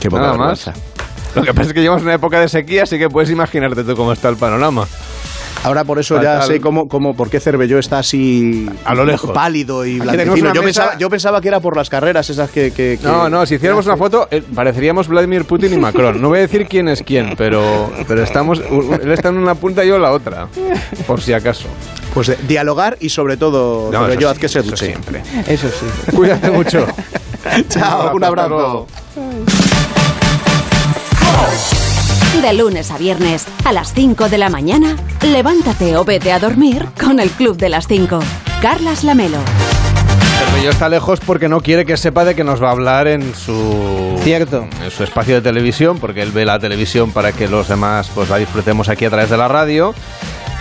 Qué 0.00 0.08
poca 0.08 0.22
Nada 0.22 0.36
más. 0.38 0.70
Lo 1.34 1.42
que 1.42 1.52
pasa 1.52 1.68
es 1.68 1.74
que 1.74 1.82
llevamos 1.82 2.02
una 2.02 2.14
época 2.14 2.40
de 2.40 2.48
sequía, 2.48 2.84
así 2.84 2.98
que 2.98 3.10
puedes 3.10 3.28
imaginarte 3.30 3.84
tú 3.84 3.94
cómo 3.94 4.12
está 4.12 4.30
el 4.30 4.36
panorama. 4.38 4.86
Ahora 5.66 5.84
por 5.84 5.98
eso 5.98 6.22
ya 6.22 6.40
sé 6.42 6.60
cómo, 6.60 6.88
cómo, 6.88 7.14
por 7.16 7.28
qué 7.28 7.40
Cervelló 7.40 7.78
está 7.78 7.98
así 7.98 8.68
A 8.84 8.94
lo 8.94 9.04
lejos. 9.04 9.30
pálido 9.32 9.84
y 9.84 9.98
blanquecino. 9.98 10.54
Yo, 10.54 10.62
mesa- 10.62 10.82
pensaba, 10.82 10.98
yo 10.98 11.10
pensaba 11.10 11.40
que 11.40 11.48
era 11.48 11.60
por 11.60 11.76
las 11.76 11.90
carreras 11.90 12.30
esas 12.30 12.50
que... 12.50 12.70
que- 12.72 12.98
que- 13.00 13.06
No, 13.06 13.28
no, 13.28 13.44
si 13.46 13.56
hiciéramos 13.56 13.84
una 13.86 13.96
foto, 13.96 14.28
eh, 14.30 14.42
pareceríamos 14.54 15.08
Vladimir 15.08 15.44
Putin 15.44 15.74
y 15.74 15.76
Macron. 15.76 16.20
No 16.22 16.28
voy 16.28 16.38
a 16.38 16.42
decir 16.42 16.66
quién 16.68 16.88
es 16.88 17.02
quién, 17.02 17.34
pero, 17.36 17.90
pero 18.06 18.22
estamos. 18.22 18.60
Él 19.02 19.10
está 19.12 19.28
en 19.30 19.38
una 19.38 19.54
punta 19.56 19.84
y 19.84 19.88
yo 19.88 19.96
en 19.96 20.02
la 20.02 20.12
otra. 20.12 20.46
Por 21.06 21.20
si 21.20 21.32
acaso. 21.32 21.66
Pues 22.14 22.28
de- 22.28 22.38
dialogar 22.46 22.96
y 23.00 23.08
sobre 23.08 23.36
todo, 23.36 23.90
No, 23.92 24.00
Cervelló, 24.02 24.20
eso 24.20 24.30
haz 24.30 24.38
que 24.38 24.48
sí, 24.48 24.52
se 24.54 24.58
eso 24.60 24.70
duche. 24.70 24.86
siempre. 24.86 25.22
Eso 25.48 25.68
sí. 25.68 26.12
Cuídate 26.16 26.50
mucho. 26.50 26.86
Chao, 27.68 28.14
un 28.14 28.24
abrazo. 28.24 28.86
De 32.42 32.52
lunes 32.52 32.90
a 32.90 32.98
viernes, 32.98 33.46
a 33.64 33.72
las 33.72 33.92
5 33.94 34.28
de 34.28 34.36
la 34.38 34.50
mañana, 34.50 34.94
levántate 35.22 35.96
o 35.96 36.04
vete 36.04 36.32
a 36.32 36.38
dormir 36.38 36.86
con 37.00 37.18
el 37.18 37.30
Club 37.30 37.56
de 37.56 37.70
las 37.70 37.88
5. 37.88 38.20
Carlas 38.60 39.04
Lamelo. 39.04 39.38
El 39.38 40.54
Bello 40.54 40.70
está 40.70 40.88
lejos 40.88 41.18
porque 41.18 41.48
no 41.48 41.60
quiere 41.60 41.86
que 41.86 41.96
sepa 41.96 42.24
de 42.24 42.36
que 42.36 42.44
nos 42.44 42.62
va 42.62 42.68
a 42.68 42.72
hablar 42.72 43.08
en 43.08 43.34
su. 43.34 44.20
Cierto. 44.22 44.68
En 44.84 44.90
su 44.90 45.02
espacio 45.02 45.36
de 45.36 45.40
televisión, 45.40 45.98
porque 45.98 46.22
él 46.22 46.30
ve 46.30 46.44
la 46.44 46.58
televisión 46.58 47.10
para 47.10 47.32
que 47.32 47.48
los 47.48 47.68
demás 47.68 48.10
pues 48.14 48.28
la 48.28 48.36
disfrutemos 48.36 48.90
aquí 48.90 49.06
a 49.06 49.10
través 49.10 49.30
de 49.30 49.38
la 49.38 49.48
radio. 49.48 49.94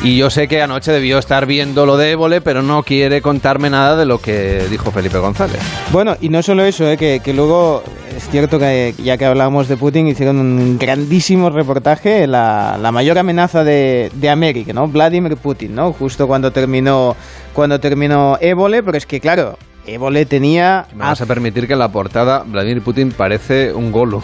Y 0.04 0.18
yo 0.18 0.30
sé 0.30 0.48
que 0.48 0.62
anoche 0.62 0.91
debió 0.91 1.18
estar 1.18 1.48
viendo 1.48 1.86
lo 1.86 1.98
de 1.98 2.12
Évole, 2.12 2.39
pero 2.41 2.62
no 2.62 2.84
quiere 2.84 3.22
contarme 3.22 3.72
nada 3.72 3.96
de 3.96 4.06
lo 4.06 4.20
que 4.20 4.68
dijo 4.70 4.91
Felipe 4.91 5.18
González. 5.18 5.60
Bueno, 5.91 6.16
y 6.22 6.30
no 6.30 6.43
solo 6.43 6.64
eso, 6.64 6.88
eh, 6.88 6.96
que, 6.96 7.22
que 7.24 7.34
luego 7.34 7.82
es 8.16 8.30
cierto 8.30 8.60
que 8.60 8.93
ya 9.04 9.18
que 9.18 9.26
hablábamos 9.26 9.68
de 9.68 9.78
Putin, 9.78 10.08
hicieron 10.08 10.38
un 10.38 10.78
grandísimo 10.78 11.50
reportaje, 11.50 12.28
la, 12.28 12.78
la 12.80 12.91
mayor 12.91 13.18
amenaza 13.18 13.64
de, 13.64 14.12
de 14.14 14.30
América, 14.30 14.74
¿no? 14.74 14.88
Vladimir 14.88 15.38
Putin, 15.38 15.74
¿no? 15.74 15.91
Justo 15.93 16.28
cuando 16.28 16.52
terminó, 16.52 17.16
cuando 17.54 17.80
terminó 17.80 18.38
Évole, 18.41 18.84
pero 18.84 18.98
es 18.98 19.06
que 19.08 19.20
claro, 19.20 19.58
Évole 19.88 20.26
tenía... 20.26 20.86
Me 20.94 21.04
vas 21.04 21.22
a 21.22 21.26
permitir 21.26 21.68
que 21.68 21.74
en 21.74 21.80
la 21.80 21.90
portada 21.90 22.44
Vladimir 22.46 22.82
Putin 22.82 23.12
parece 23.12 23.74
un 23.74 23.92
golo. 23.92 24.22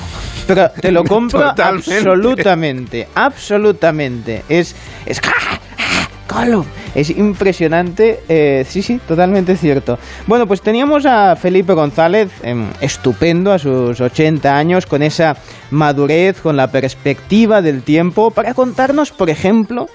Pero 0.47 0.69
te 0.71 0.91
lo 0.91 1.03
compro 1.05 1.49
Totalmente. 1.49 1.95
absolutamente, 1.95 3.07
absolutamente. 3.15 4.43
Es, 4.49 4.75
es. 5.05 5.21
Es 6.95 7.09
impresionante, 7.09 8.21
eh, 8.29 8.65
sí, 8.67 8.81
sí, 8.81 8.99
totalmente 9.05 9.57
cierto. 9.57 9.99
Bueno, 10.27 10.47
pues 10.47 10.61
teníamos 10.61 11.05
a 11.05 11.35
Felipe 11.35 11.73
González, 11.73 12.31
em, 12.41 12.67
estupendo 12.79 13.51
a 13.51 13.59
sus 13.59 13.99
80 13.99 14.55
años, 14.55 14.85
con 14.85 15.03
esa 15.03 15.35
madurez, 15.71 16.39
con 16.41 16.55
la 16.55 16.71
perspectiva 16.71 17.61
del 17.61 17.83
tiempo, 17.83 18.31
para 18.31 18.53
contarnos, 18.53 19.11
por 19.11 19.29
ejemplo, 19.29 19.87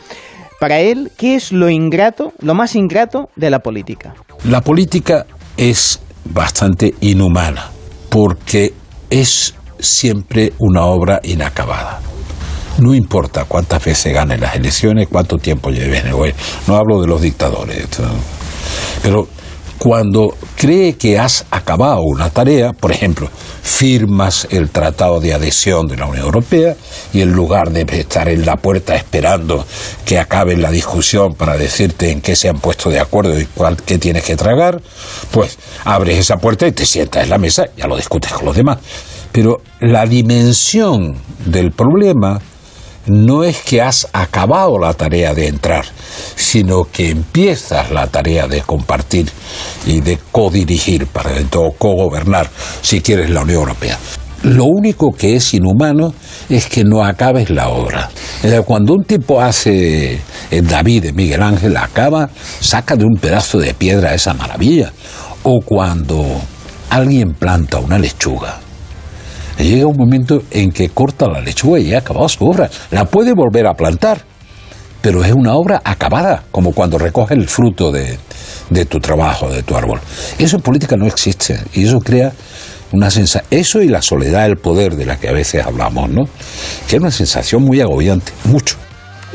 para 0.61 0.81
él, 0.81 1.11
qué 1.17 1.37
es 1.37 1.53
lo 1.53 1.69
ingrato, 1.71 2.33
lo 2.41 2.55
más 2.55 2.77
ingrato 2.77 3.31
de 3.35 3.51
la 3.51 3.61
política. 3.61 4.14
La 4.45 4.61
política 4.61 5.27
es 5.57 6.01
bastante 6.25 6.95
inhumana 7.01 7.71
porque 8.09 8.75
es 9.11 9.55
siempre 9.79 10.53
una 10.59 10.85
obra 10.85 11.21
inacabada. 11.23 12.01
No 12.79 12.95
importa 12.95 13.45
cuántas 13.45 13.85
veces 13.85 14.13
gane 14.13 14.37
las 14.37 14.55
elecciones, 14.55 15.09
cuánto 15.11 15.39
tiempo 15.39 15.71
lleve 15.71 15.99
en 15.99 16.09
el 16.09 16.13
gobierno. 16.13 16.41
No 16.67 16.77
hablo 16.77 17.01
de 17.01 17.07
los 17.07 17.21
dictadores. 17.23 17.89
Pero 19.03 19.29
cuando 19.79 20.35
cree 20.57 20.95
que 20.95 21.18
has 21.18 21.45
acabado 21.51 22.03
una 22.03 22.31
tarea, 22.31 22.72
por 22.72 22.93
ejemplo, 22.93 23.29
firmas 23.62 24.47
el 24.51 24.70
tratado 24.70 25.20
de 25.20 25.35
adhesión 25.35 25.87
de 25.87 25.97
la 25.97 26.07
Unión 26.07 26.24
Europea 26.24 26.77
y 27.12 27.20
en 27.20 27.33
lugar 27.33 27.70
de 27.70 27.83
estar 27.99 28.29
en 28.29 28.47
la 28.47 28.57
puerta 28.57 28.97
esperando 28.97 29.66
que 30.05 30.18
acabe 30.18 30.57
la 30.57 30.70
discusión 30.70 31.35
para 31.35 31.57
decirte 31.57 32.11
en 32.11 32.20
qué 32.20 32.37
se 32.37 32.49
han 32.49 32.59
puesto 32.59 32.91
de 32.91 33.01
acuerdo 33.01 33.39
y 33.39 33.47
cuál, 33.47 33.77
qué 33.83 33.99
tienes 33.99 34.24
que 34.24 34.37
tragar, 34.37 34.81
pues 35.31 35.59
abres 35.85 36.18
esa 36.18 36.37
puerta 36.37 36.66
y 36.66 36.72
te 36.72 36.87
sientas 36.87 37.24
en 37.24 37.31
la 37.31 37.39
mesa, 37.39 37.64
ya 37.77 37.87
lo 37.87 37.97
discutes 37.97 38.33
con 38.33 38.47
los 38.47 38.57
demás. 38.57 38.79
Pero 39.33 39.61
la 39.81 40.07
dimensión 40.07 41.16
del 41.45 41.72
problema 41.72 42.41
no 43.07 43.45
es 43.45 43.63
que 43.63 43.81
has 43.81 44.09
acabado 44.13 44.79
la 44.79 44.95
tarea 44.95 45.35
de 45.35 45.49
entrar, 45.49 45.85
sino 46.35 46.85
que 46.85 47.11
empiezas 47.11 47.91
la 47.91 48.07
tarea 48.07 48.47
de 48.47 48.63
compartir 48.63 49.31
y 49.87 50.01
de 50.01 50.19
codirigir, 50.33 51.07
para 51.07 51.33
dentro 51.33 51.73
cogobernar, 51.79 52.51
si 52.83 53.01
quieres, 53.01 53.31
la 53.31 53.43
Unión 53.43 53.61
Europea. 53.61 53.99
Lo 54.43 54.67
único 54.67 55.13
que 55.13 55.35
es 55.35 55.55
inhumano 55.55 56.15
es 56.49 56.67
que 56.67 56.85
no 56.85 57.05
acabes 57.05 57.51
la 57.51 57.69
obra. 57.69 58.11
Cuando 58.65 58.93
un 58.93 59.05
tipo 59.05 59.41
hace 59.41 60.21
David 60.51 61.05
de 61.05 61.13
Miguel 61.13 61.43
Ángel, 61.43 61.77
acaba, 61.77 62.29
saca 62.61 62.97
de 62.97 63.05
un 63.05 63.17
pedazo 63.17 63.59
de 63.59 63.75
piedra 63.75 64.15
esa 64.15 64.35
maravilla. 64.35 64.93
O 65.43 65.61
cuando 65.61 66.25
alguien 66.91 67.33
planta 67.33 67.79
una 67.79 67.99
lechuga, 67.99 68.61
llega 69.65 69.87
un 69.87 69.97
momento 69.97 70.43
en 70.51 70.71
que 70.71 70.89
corta 70.91 71.29
la 71.29 71.41
lechuga 71.41 71.79
y 71.79 71.95
ha 71.95 71.99
acabado 71.99 72.29
su 72.29 72.45
obra. 72.45 72.71
La 72.91 73.05
puede 73.05 73.33
volver 73.33 73.67
a 73.67 73.75
plantar, 73.75 74.23
pero 75.01 75.25
es 75.25 75.33
una 75.33 75.55
obra 75.55 75.81
acabada, 75.85 76.45
como 76.51 76.73
cuando 76.73 76.99
recoges 76.99 77.37
el 77.37 77.49
fruto 77.49 77.91
de, 77.91 78.19
de 78.71 78.85
tu 78.87 78.99
trabajo, 78.99 79.49
de 79.49 79.63
tu 79.63 79.77
árbol. 79.77 80.01
Eso 80.39 80.57
en 80.57 80.63
política 80.63 80.97
no 80.97 81.07
existe 81.07 81.59
y 81.75 81.85
eso 81.85 82.01
crea 82.01 82.33
una 82.93 83.11
sensación, 83.11 83.49
eso 83.51 83.83
y 83.83 83.89
la 83.89 84.03
soledad 84.03 84.45
del 84.45 84.57
poder 84.57 84.97
de 84.97 85.07
la 85.07 85.19
que 85.19 85.29
a 85.29 85.33
veces 85.33 85.65
hablamos, 85.65 86.11
¿no? 86.11 86.25
Que 86.89 86.97
es 86.97 87.03
una 87.03 87.11
sensación 87.11 87.63
muy 87.63 87.81
agobiante, 87.81 88.33
mucho. 88.45 88.77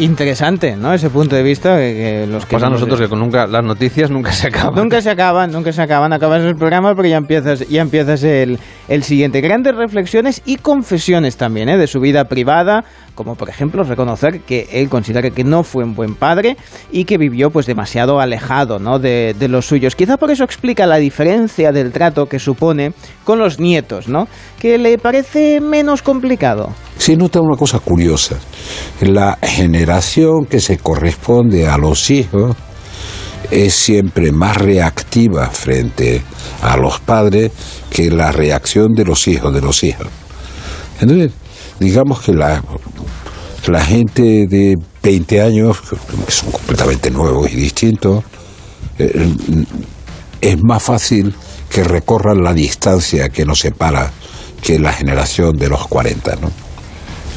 Interesante, 0.02 0.76
¿no? 0.76 0.96
Ese 0.96 1.12
punto 1.12 1.36
de 1.36 1.44
vista 1.44 1.78
que, 1.78 1.94
que 1.94 2.28
los 2.28 2.48
que 2.48 2.56
Pasa 2.56 2.66
a 2.66 2.70
nosotros 2.72 3.00
que 3.00 3.08
con 3.08 3.20
nunca 3.20 3.46
las 3.46 3.64
noticias 3.64 4.10
nunca 4.10 4.32
se 4.32 4.48
acaban. 4.48 4.74
Nunca 4.74 5.00
se 5.00 5.12
acaban, 5.12 5.52
nunca 5.52 5.72
se 5.72 5.80
acaban. 5.80 6.12
Acabas 6.12 6.42
el 6.42 6.56
programa 6.56 6.96
porque 6.96 7.12
ya 7.12 7.18
empiezas, 7.18 7.70
ya 7.70 7.84
empiezas 7.84 8.24
el, 8.24 8.58
el 8.88 9.04
siguiente. 9.04 9.42
Grandes 9.42 9.76
reflexiones 9.76 10.42
y 10.44 10.56
confesiones 10.56 11.38
también, 11.38 11.70
¿eh? 11.70 11.78
De 11.78 11.86
su 11.86 12.00
vida 12.00 12.24
privada, 12.26 12.84
como 13.14 13.36
por 13.36 13.48
ejemplo 13.50 13.84
reconocer 13.84 14.42
que 14.42 14.68
él 14.72 14.90
considera 14.90 15.30
que 15.30 15.44
no 15.44 15.62
fue 15.62 15.84
un 15.84 15.94
buen 15.94 16.16
padre 16.16 16.58
y 16.92 17.06
que 17.06 17.20
vivió 17.20 17.52
pues 17.52 17.68
demasiado 17.68 18.20
alejado, 18.20 18.80
¿no? 18.80 18.98
De, 18.98 19.36
de 19.38 19.48
los 19.50 19.68
suyos. 19.68 19.96
Quizá 19.96 20.18
por 20.18 20.32
eso 20.32 20.44
explica 20.44 20.88
la 20.88 20.98
diferencia 20.98 21.72
del 21.72 21.92
trato 21.92 22.26
que 22.26 22.40
supone 22.40 22.94
con 23.24 23.38
los 23.38 23.60
nietos, 23.60 24.08
¿no? 24.08 24.28
Que 24.60 24.80
le 24.80 24.98
parece 24.98 25.62
menos 25.62 26.02
complicado. 26.02 26.70
se 26.98 27.16
nota 27.16 27.40
una 27.40 27.56
cosa 27.56 27.78
curiosa. 27.78 28.38
La 29.02 29.38
generación 29.44 29.91
que 30.50 30.62
se 30.62 30.78
corresponde 30.78 31.68
a 31.68 31.78
los 31.78 32.10
hijos 32.10 32.56
es 33.50 33.74
siempre 33.74 34.32
más 34.32 34.56
reactiva 34.56 35.50
frente 35.50 36.22
a 36.62 36.78
los 36.78 37.00
padres 37.00 37.52
que 37.90 38.10
la 38.10 38.32
reacción 38.32 38.94
de 38.94 39.04
los 39.04 39.28
hijos 39.28 39.54
de 39.54 39.62
los 39.62 39.84
hijos. 39.84 40.08
Entonces, 41.02 41.32
digamos 41.80 42.22
que 42.22 42.34
la, 42.34 42.64
la 43.68 43.84
gente 43.84 44.48
de 44.48 44.78
20 45.04 45.42
años, 45.42 45.82
que 45.82 46.32
son 46.32 46.52
completamente 46.52 47.12
nuevos 47.12 47.52
y 47.52 47.56
distintos, 47.58 48.24
eh, 48.98 49.28
es 50.40 50.64
más 50.64 50.82
fácil 50.82 51.36
que 51.70 51.84
recorran 51.84 52.44
la 52.44 52.54
distancia 52.54 53.30
que 53.30 53.46
nos 53.46 53.60
separa 53.60 54.12
que 54.62 54.80
la 54.80 54.94
generación 54.94 55.58
de 55.58 55.68
los 55.68 55.88
40, 55.88 56.36
¿no? 56.38 56.71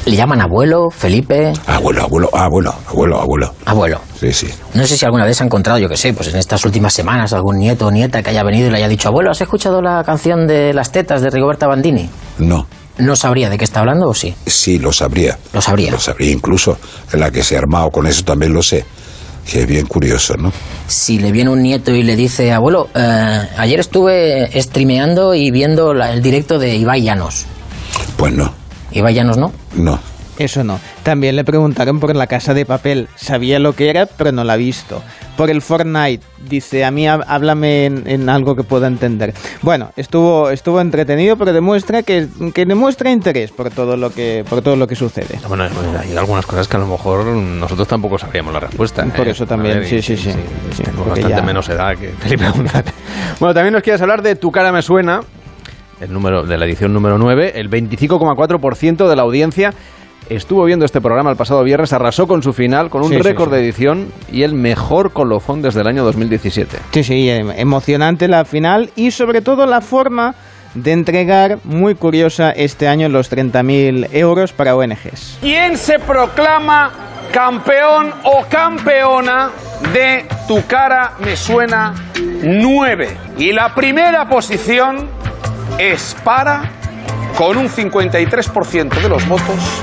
¿Le 0.05 0.15
llaman 0.15 0.39
abuelo, 0.39 0.89
Felipe? 0.91 1.51
Abuelo, 1.65 2.03
abuelo, 2.03 2.29
abuelo, 2.31 2.75
abuelo, 2.87 3.19
abuelo. 3.21 3.53
Abuelo. 3.65 4.01
Sí, 4.19 4.31
sí. 4.31 4.47
No 4.75 4.85
sé 4.85 4.97
si 4.97 5.03
alguna 5.05 5.25
vez 5.25 5.41
ha 5.41 5.45
encontrado, 5.45 5.79
yo 5.79 5.89
que 5.89 5.97
sé, 5.97 6.13
pues 6.13 6.27
en 6.27 6.35
estas 6.35 6.63
últimas 6.63 6.93
semanas 6.93 7.33
algún 7.33 7.57
nieto 7.57 7.87
o 7.87 7.91
nieta 7.91 8.21
que 8.21 8.29
haya 8.29 8.43
venido 8.43 8.67
y 8.67 8.71
le 8.71 8.77
haya 8.77 8.87
dicho, 8.87 9.07
abuelo, 9.09 9.31
¿has 9.31 9.41
escuchado 9.41 9.81
la 9.81 10.03
canción 10.03 10.45
de 10.45 10.73
Las 10.75 10.91
tetas 10.91 11.23
de 11.23 11.31
Rigoberta 11.31 11.65
Bandini? 11.65 12.07
No. 12.37 12.67
¿No 12.99 13.15
sabría 13.15 13.49
de 13.49 13.57
qué 13.57 13.63
está 13.65 13.79
hablando 13.79 14.07
o 14.07 14.13
sí? 14.13 14.35
Sí, 14.45 14.77
lo 14.77 14.93
sabría. 14.93 15.37
Lo 15.53 15.59
sabría. 15.61 15.91
Lo 15.91 15.99
sabría 15.99 16.31
incluso. 16.31 16.77
La 17.13 17.31
que 17.31 17.43
se 17.43 17.55
ha 17.55 17.59
armado 17.59 17.89
con 17.89 18.05
eso 18.05 18.23
también 18.23 18.53
lo 18.53 18.61
sé. 18.61 18.85
Que 19.51 19.61
es 19.61 19.67
bien 19.67 19.87
curioso, 19.87 20.35
¿no? 20.37 20.51
Si 20.87 21.17
le 21.19 21.31
viene 21.31 21.49
un 21.49 21.61
nieto 21.63 21.91
y 21.93 22.03
le 22.03 22.15
dice, 22.15 22.53
abuelo, 22.53 22.89
eh, 22.95 23.49
ayer 23.57 23.79
estuve 23.79 24.49
streameando 24.61 25.33
y 25.33 25.49
viendo 25.51 25.93
la- 25.95 26.11
el 26.13 26.21
directo 26.21 26.57
de 26.59 26.75
Ibai 26.75 27.01
Llanos. 27.01 27.45
Pues 28.17 28.33
no, 28.33 28.53
¿Ibai 28.95 29.13
Llanos 29.13 29.37
no? 29.37 29.51
no. 29.75 29.99
Eso 30.37 30.65
no. 30.65 30.81
También 31.03 31.37
le 31.37 31.45
preguntaron 31.45 32.01
por 32.01 32.13
la 32.13 32.27
casa 32.27 32.53
de 32.53 32.65
papel. 32.65 33.07
Sabía 33.15 33.57
lo 33.57 33.71
que 33.73 33.89
era, 33.89 34.05
pero 34.05 34.33
no 34.33 34.43
la 34.43 34.53
ha 34.53 34.57
visto. 34.57 35.01
Por 35.37 35.49
el 35.49 35.61
Fortnite. 35.61 36.25
Dice, 36.49 36.83
a 36.83 36.91
mí 36.91 37.07
há- 37.07 37.23
háblame 37.25 37.85
en, 37.85 38.03
en 38.05 38.27
algo 38.27 38.53
que 38.53 38.63
pueda 38.63 38.87
entender. 38.87 39.33
Bueno, 39.61 39.91
estuvo, 39.95 40.49
estuvo 40.49 40.81
entretenido, 40.81 41.37
pero 41.37 41.53
demuestra 41.53 42.03
que, 42.03 42.27
que 42.53 42.65
demuestra 42.65 43.11
interés 43.11 43.51
por 43.51 43.69
todo 43.69 43.95
lo 43.95 44.09
que, 44.11 44.43
por 44.49 44.61
todo 44.61 44.75
lo 44.75 44.87
que 44.87 44.95
sucede. 44.97 45.39
Bueno, 45.47 45.63
hay 46.01 46.17
algunas 46.17 46.45
cosas 46.45 46.67
que 46.67 46.75
a 46.75 46.81
lo 46.81 46.87
mejor 46.87 47.25
nosotros 47.25 47.87
tampoco 47.87 48.19
sabríamos 48.19 48.53
la 48.53 48.59
respuesta. 48.59 49.05
Por 49.05 49.27
¿eh? 49.29 49.31
eso 49.31 49.47
también, 49.47 49.79
ver, 49.79 49.87
sí, 49.87 49.95
y- 49.95 50.01
sí, 50.01 50.17
sí. 50.17 50.31
sí, 50.33 50.83
Tenemos 50.83 50.97
porque 51.07 51.21
bastante 51.21 51.37
ya- 51.37 51.41
menos 51.43 51.69
edad 51.69 51.95
que 51.97 52.09
Felipe. 52.09 52.43
Bueno, 53.39 53.53
también 53.53 53.71
nos 53.73 53.83
quieres 53.83 54.01
hablar 54.01 54.21
de 54.21 54.35
Tu 54.35 54.51
cara 54.51 54.73
me 54.73 54.81
suena, 54.81 55.21
el 56.01 56.11
número 56.13 56.43
de 56.43 56.57
la 56.57 56.65
edición 56.65 56.93
número 56.93 57.17
9, 57.17 57.53
el 57.55 57.69
25,4% 57.69 59.07
de 59.07 59.15
la 59.15 59.21
audiencia 59.21 59.73
estuvo 60.29 60.63
viendo 60.65 60.85
este 60.85 61.01
programa 61.01 61.29
el 61.29 61.37
pasado 61.37 61.63
viernes, 61.63 61.93
arrasó 61.93 62.27
con 62.27 62.41
su 62.41 62.51
final, 62.51 62.89
con 62.89 63.03
un 63.03 63.09
Sí, 63.09 63.15
sí, 63.15 63.21
récord 63.21 63.49
sí. 63.49 63.55
de 63.55 63.61
edición 63.63 64.07
y 64.31 64.41
el 64.43 64.53
mejor 64.55 65.11
colofón 65.13 65.61
desde 65.61 65.81
el 65.81 65.87
año 65.87 66.03
2017. 66.03 66.77
Sí, 66.91 67.03
sí, 67.03 67.29
em- 67.29 67.51
emocionante 67.51 68.27
la 68.27 68.43
final 68.43 68.89
y 68.95 69.11
sobre 69.11 69.41
todo 69.41 69.65
la 69.67 69.81
forma 69.81 70.33
de 70.73 70.91
entregar, 70.91 71.59
muy 71.63 71.95
curiosa 71.95 72.51
este 72.51 72.87
año, 72.87 73.07
los 73.07 73.29
30.000 73.31 74.09
euros 74.11 74.51
para 74.51 74.75
ONGs. 74.75 75.37
¿Quién 75.41 75.77
se 75.77 75.99
proclama 75.99 76.91
campeón 77.31 78.11
o 78.23 78.43
campeona 78.49 79.51
de 79.93 80.25
Tu 80.47 80.61
cara 80.67 81.13
me 81.23 81.35
suena 81.37 81.93
9? 82.43 83.17
Y 83.37 83.53
la 83.53 83.73
primera 83.73 84.27
posición 84.27 85.07
es 85.77 86.15
para, 86.23 86.69
con 87.37 87.57
un 87.57 87.69
53% 87.69 89.01
de 89.01 89.09
los 89.09 89.27
votos, 89.27 89.81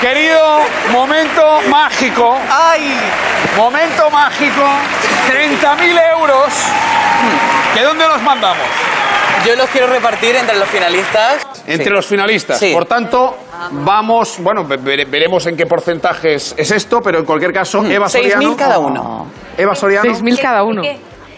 Querido 0.00 0.62
momento 0.90 1.60
mágico. 1.70 2.36
¡Ay! 2.50 2.98
Momento 3.56 4.10
mágico. 4.10 4.68
30.000 5.30 6.10
euros. 6.10 6.52
¿De 7.72 7.82
dónde 7.82 8.08
los 8.08 8.20
mandamos? 8.20 8.66
Yo 9.46 9.54
los 9.54 9.70
quiero 9.70 9.86
repartir 9.86 10.34
entre 10.34 10.58
los 10.58 10.68
finalistas. 10.68 11.51
Entre 11.66 11.84
Sí. 11.86 11.90
los 11.90 12.06
finalistas. 12.06 12.58
Sí. 12.58 12.72
Por 12.72 12.86
tanto, 12.86 13.36
vamos. 13.70 14.36
Bueno, 14.40 14.64
ve- 14.64 14.78
vere- 14.78 15.04
veremos 15.08 15.46
en 15.46 15.56
qué 15.56 15.66
porcentaje 15.66 16.34
es, 16.34 16.54
es 16.56 16.70
esto, 16.72 17.00
pero 17.00 17.20
en 17.20 17.24
cualquier 17.24 17.52
caso, 17.52 17.84
Eva 17.84 18.08
6.000 18.08 18.32
Soriano. 18.32 18.56
cada 18.56 18.78
uno. 18.78 19.26
Eva 19.56 19.74
Soriano. 19.74 20.10
6.000 20.10 20.38
cada 20.40 20.64
uno. 20.64 20.82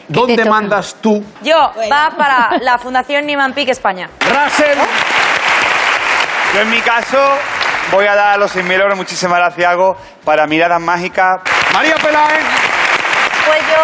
¿Dónde 0.09 0.45
mandas 0.45 0.97
tú? 1.01 1.23
Yo, 1.43 1.73
va 1.91 2.11
para 2.17 2.59
la 2.61 2.79
Fundación 2.79 3.27
Niman 3.27 3.53
Pic 3.55 3.69
España. 3.71 4.09
Russell. 4.21 4.79
Yo 6.55 6.61
en 6.61 6.71
mi 6.71 6.81
caso 6.81 7.19
voy 7.91 8.07
a 8.07 8.15
dar 8.15 8.39
los 8.39 8.55
6.000 8.55 8.81
euros, 8.81 8.97
muchísimas 8.97 9.39
gracias, 9.39 9.71
hago 9.71 9.97
para 10.25 10.47
Miradas 10.47 10.81
Mágicas. 10.81 11.41
María 11.73 11.95
Peláez. 11.97 12.45
Pues 13.47 13.59
yo 13.61 13.83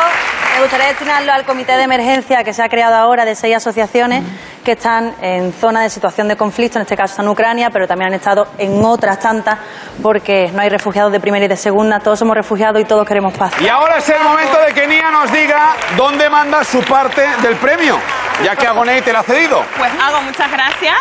me 0.60 0.64
gustaría 0.64 0.88
destinarlo 0.88 1.32
al 1.32 1.46
comité 1.46 1.72
de 1.72 1.84
emergencia 1.84 2.44
que 2.44 2.52
se 2.52 2.62
ha 2.62 2.68
creado 2.68 2.94
ahora 2.94 3.24
de 3.24 3.34
seis 3.34 3.56
asociaciones 3.56 4.22
que 4.62 4.72
están 4.72 5.14
en 5.22 5.54
zona 5.54 5.80
de 5.80 5.88
situación 5.88 6.28
de 6.28 6.36
conflicto, 6.36 6.76
en 6.76 6.82
este 6.82 6.98
caso 6.98 7.12
está 7.12 7.22
en 7.22 7.28
Ucrania, 7.30 7.70
pero 7.70 7.88
también 7.88 8.08
han 8.08 8.18
estado 8.18 8.46
en 8.58 8.84
otras 8.84 9.18
tantas 9.20 9.58
porque 10.02 10.50
no 10.52 10.60
hay 10.60 10.68
refugiados 10.68 11.12
de 11.12 11.18
primera 11.18 11.46
y 11.46 11.48
de 11.48 11.56
segunda, 11.56 12.00
todos 12.00 12.18
somos 12.18 12.36
refugiados 12.36 12.78
y 12.78 12.84
todos 12.84 13.08
queremos 13.08 13.32
paz. 13.32 13.54
Y 13.58 13.68
ahora 13.68 13.96
es 13.96 14.08
el 14.10 14.22
momento 14.22 14.60
de 14.60 14.74
que 14.74 14.86
Nia 14.86 15.10
nos 15.10 15.32
diga 15.32 15.76
dónde 15.96 16.28
manda 16.28 16.62
su 16.62 16.82
parte 16.82 17.22
del 17.40 17.56
premio, 17.56 17.98
ya 18.44 18.54
que 18.54 18.66
Agoney 18.66 19.00
te 19.00 19.14
la 19.14 19.20
ha 19.20 19.22
cedido. 19.22 19.64
Pues 19.78 19.90
hago 19.98 20.20
muchas 20.20 20.52
gracias. 20.52 20.96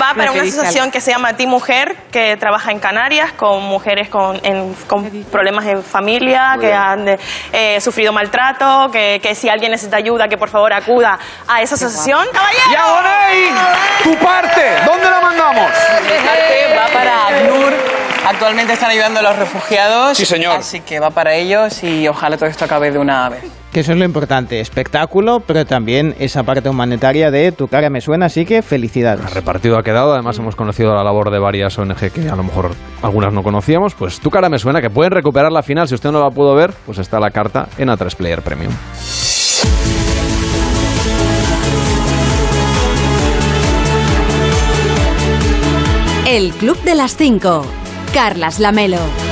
Va 0.00 0.14
para 0.14 0.32
una 0.32 0.42
asociación 0.42 0.90
que 0.90 1.00
se 1.00 1.10
llama 1.10 1.34
Ti 1.34 1.46
Mujer, 1.46 1.96
que 2.10 2.36
trabaja 2.36 2.70
en 2.70 2.78
Canarias 2.78 3.32
con 3.32 3.62
mujeres 3.64 4.08
con, 4.08 4.40
en- 4.44 4.74
con 4.86 5.08
problemas 5.24 5.66
en 5.66 5.82
familia, 5.82 6.56
que 6.60 6.72
han 6.72 7.18
eh, 7.52 7.80
sufrido 7.80 8.12
maltrato, 8.12 8.90
que, 8.90 9.20
que 9.22 9.34
si 9.34 9.48
alguien 9.48 9.72
necesita 9.72 9.96
ayuda, 9.96 10.28
que 10.28 10.38
por 10.38 10.48
favor 10.48 10.72
acuda 10.72 11.18
a 11.48 11.60
esa 11.62 11.74
asociación. 11.74 12.26
Y 12.70 12.74
Agoney, 12.74 13.50
tu 14.02 14.16
parte, 14.24 14.62
¿dónde 14.86 15.10
la 15.10 15.20
mandamos? 15.20 15.70
Mi 16.02 16.26
parte 16.26 16.76
va 16.76 16.86
para 16.92 17.26
ACNUR. 17.28 17.74
Actualmente 18.26 18.72
están 18.72 18.90
ayudando 18.90 19.20
a 19.20 19.22
los 19.22 19.36
refugiados. 19.36 20.16
Sí, 20.16 20.24
señor. 20.24 20.58
Así 20.58 20.80
que 20.80 20.98
va 20.98 21.10
para 21.10 21.34
ellos 21.34 21.82
y 21.82 22.08
ojalá 22.08 22.36
todo 22.38 22.48
esto 22.48 22.64
acabe 22.64 22.90
de 22.90 22.98
una 22.98 23.28
vez. 23.28 23.44
Que 23.74 23.80
eso 23.80 23.90
es 23.90 23.98
lo 23.98 24.04
importante, 24.04 24.60
espectáculo, 24.60 25.40
pero 25.40 25.66
también 25.66 26.14
esa 26.20 26.44
parte 26.44 26.68
humanitaria 26.68 27.32
de 27.32 27.50
tu 27.50 27.66
cara 27.66 27.90
me 27.90 28.00
suena, 28.00 28.26
así 28.26 28.46
que 28.46 28.62
felicidades. 28.62 29.34
Repartido 29.34 29.76
ha 29.76 29.82
quedado, 29.82 30.12
además 30.12 30.38
hemos 30.38 30.54
conocido 30.54 30.94
la 30.94 31.02
labor 31.02 31.32
de 31.32 31.40
varias 31.40 31.76
ONG 31.76 32.12
que 32.12 32.28
a 32.28 32.36
lo 32.36 32.44
mejor 32.44 32.70
algunas 33.02 33.32
no 33.32 33.42
conocíamos, 33.42 33.94
pues 33.94 34.20
tu 34.20 34.30
cara 34.30 34.48
me 34.48 34.60
suena 34.60 34.80
que 34.80 34.90
pueden 34.90 35.10
recuperar 35.10 35.50
la 35.50 35.64
final, 35.64 35.88
si 35.88 35.96
usted 35.96 36.12
no 36.12 36.20
la 36.20 36.30
pudo 36.30 36.54
ver, 36.54 36.72
pues 36.86 36.98
está 36.98 37.18
la 37.18 37.32
carta 37.32 37.66
en 37.76 37.88
A3 37.88 38.14
Player 38.14 38.42
Premium. 38.42 38.72
El 46.28 46.52
Club 46.52 46.80
de 46.84 46.94
las 46.94 47.16
5. 47.16 47.66
Carlas 48.12 48.60
Lamelo. 48.60 49.23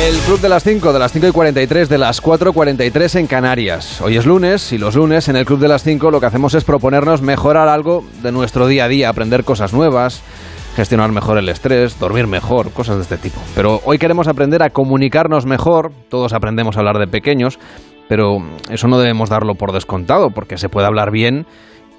El 0.00 0.16
Club 0.20 0.40
de 0.40 0.48
las 0.48 0.64
5, 0.64 0.94
de 0.94 0.98
las 0.98 1.12
5 1.12 1.28
y 1.28 1.30
43, 1.30 1.90
de 1.90 1.98
las 1.98 2.22
4 2.22 2.50
y 2.50 2.52
43 2.54 3.16
en 3.16 3.26
Canarias. 3.26 4.00
Hoy 4.00 4.16
es 4.16 4.24
lunes 4.24 4.72
y 4.72 4.78
los 4.78 4.96
lunes 4.96 5.28
en 5.28 5.36
el 5.36 5.44
Club 5.44 5.58
de 5.58 5.68
las 5.68 5.82
5 5.82 6.10
lo 6.10 6.20
que 6.20 6.26
hacemos 6.26 6.54
es 6.54 6.64
proponernos 6.64 7.20
mejorar 7.20 7.68
algo 7.68 8.02
de 8.22 8.32
nuestro 8.32 8.66
día 8.66 8.86
a 8.86 8.88
día, 8.88 9.10
aprender 9.10 9.44
cosas 9.44 9.74
nuevas, 9.74 10.22
gestionar 10.74 11.12
mejor 11.12 11.36
el 11.36 11.50
estrés, 11.50 11.98
dormir 11.98 12.26
mejor, 12.28 12.72
cosas 12.72 12.96
de 12.96 13.02
este 13.02 13.18
tipo. 13.18 13.42
Pero 13.54 13.82
hoy 13.84 13.98
queremos 13.98 14.26
aprender 14.26 14.62
a 14.62 14.70
comunicarnos 14.70 15.44
mejor, 15.44 15.92
todos 16.08 16.32
aprendemos 16.32 16.76
a 16.76 16.80
hablar 16.80 16.96
de 16.96 17.06
pequeños, 17.06 17.58
pero 18.08 18.38
eso 18.70 18.88
no 18.88 18.98
debemos 18.98 19.28
darlo 19.28 19.54
por 19.54 19.72
descontado, 19.72 20.30
porque 20.30 20.56
se 20.56 20.70
puede 20.70 20.86
hablar 20.86 21.10
bien 21.10 21.44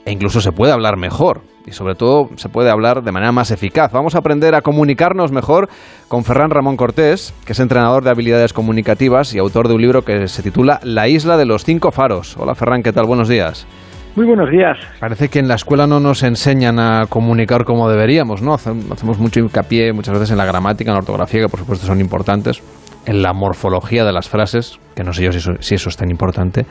e 0.05 0.11
incluso 0.11 0.41
se 0.41 0.51
puede 0.51 0.73
hablar 0.73 0.97
mejor 0.97 1.50
y 1.65 1.71
sobre 1.71 1.95
todo 1.95 2.29
se 2.37 2.49
puede 2.49 2.69
hablar 2.69 3.03
de 3.03 3.11
manera 3.11 3.31
más 3.31 3.51
eficaz. 3.51 3.91
Vamos 3.91 4.15
a 4.15 4.19
aprender 4.19 4.55
a 4.55 4.61
comunicarnos 4.61 5.31
mejor 5.31 5.69
con 6.07 6.23
Ferran 6.23 6.49
Ramón 6.49 6.77
Cortés, 6.77 7.33
que 7.45 7.53
es 7.53 7.59
entrenador 7.59 8.03
de 8.03 8.09
habilidades 8.09 8.53
comunicativas 8.53 9.33
y 9.33 9.39
autor 9.39 9.67
de 9.67 9.75
un 9.75 9.81
libro 9.81 10.03
que 10.03 10.27
se 10.27 10.43
titula 10.43 10.79
La 10.83 11.07
isla 11.07 11.37
de 11.37 11.45
los 11.45 11.63
cinco 11.63 11.91
faros. 11.91 12.35
Hola 12.37 12.55
Ferran, 12.55 12.83
¿qué 12.83 12.91
tal? 12.93 13.05
Buenos 13.05 13.27
días. 13.29 13.67
Muy 14.15 14.25
buenos 14.25 14.49
días. 14.49 14.77
Parece 14.99 15.29
que 15.29 15.39
en 15.39 15.47
la 15.47 15.55
escuela 15.55 15.87
no 15.87 16.01
nos 16.01 16.23
enseñan 16.23 16.79
a 16.79 17.05
comunicar 17.07 17.63
como 17.63 17.89
deberíamos, 17.89 18.41
¿no? 18.41 18.53
Hace- 18.53 18.73
Hacemos 18.91 19.19
mucho 19.19 19.39
hincapié 19.39 19.93
muchas 19.93 20.13
veces 20.15 20.31
en 20.31 20.37
la 20.37 20.45
gramática, 20.45 20.91
en 20.91 20.95
la 20.95 20.99
ortografía, 20.99 21.41
que 21.41 21.47
por 21.47 21.59
supuesto 21.61 21.85
son 21.87 22.01
importantes, 22.01 22.61
en 23.05 23.21
la 23.21 23.31
morfología 23.33 24.03
de 24.03 24.11
las 24.11 24.27
frases, 24.27 24.79
que 24.95 25.03
no 25.05 25.13
sé 25.13 25.23
yo 25.23 25.31
si 25.31 25.37
eso, 25.37 25.51
si 25.61 25.75
eso 25.75 25.87
es 25.89 25.95
tan 25.95 26.11
importante, 26.11 26.65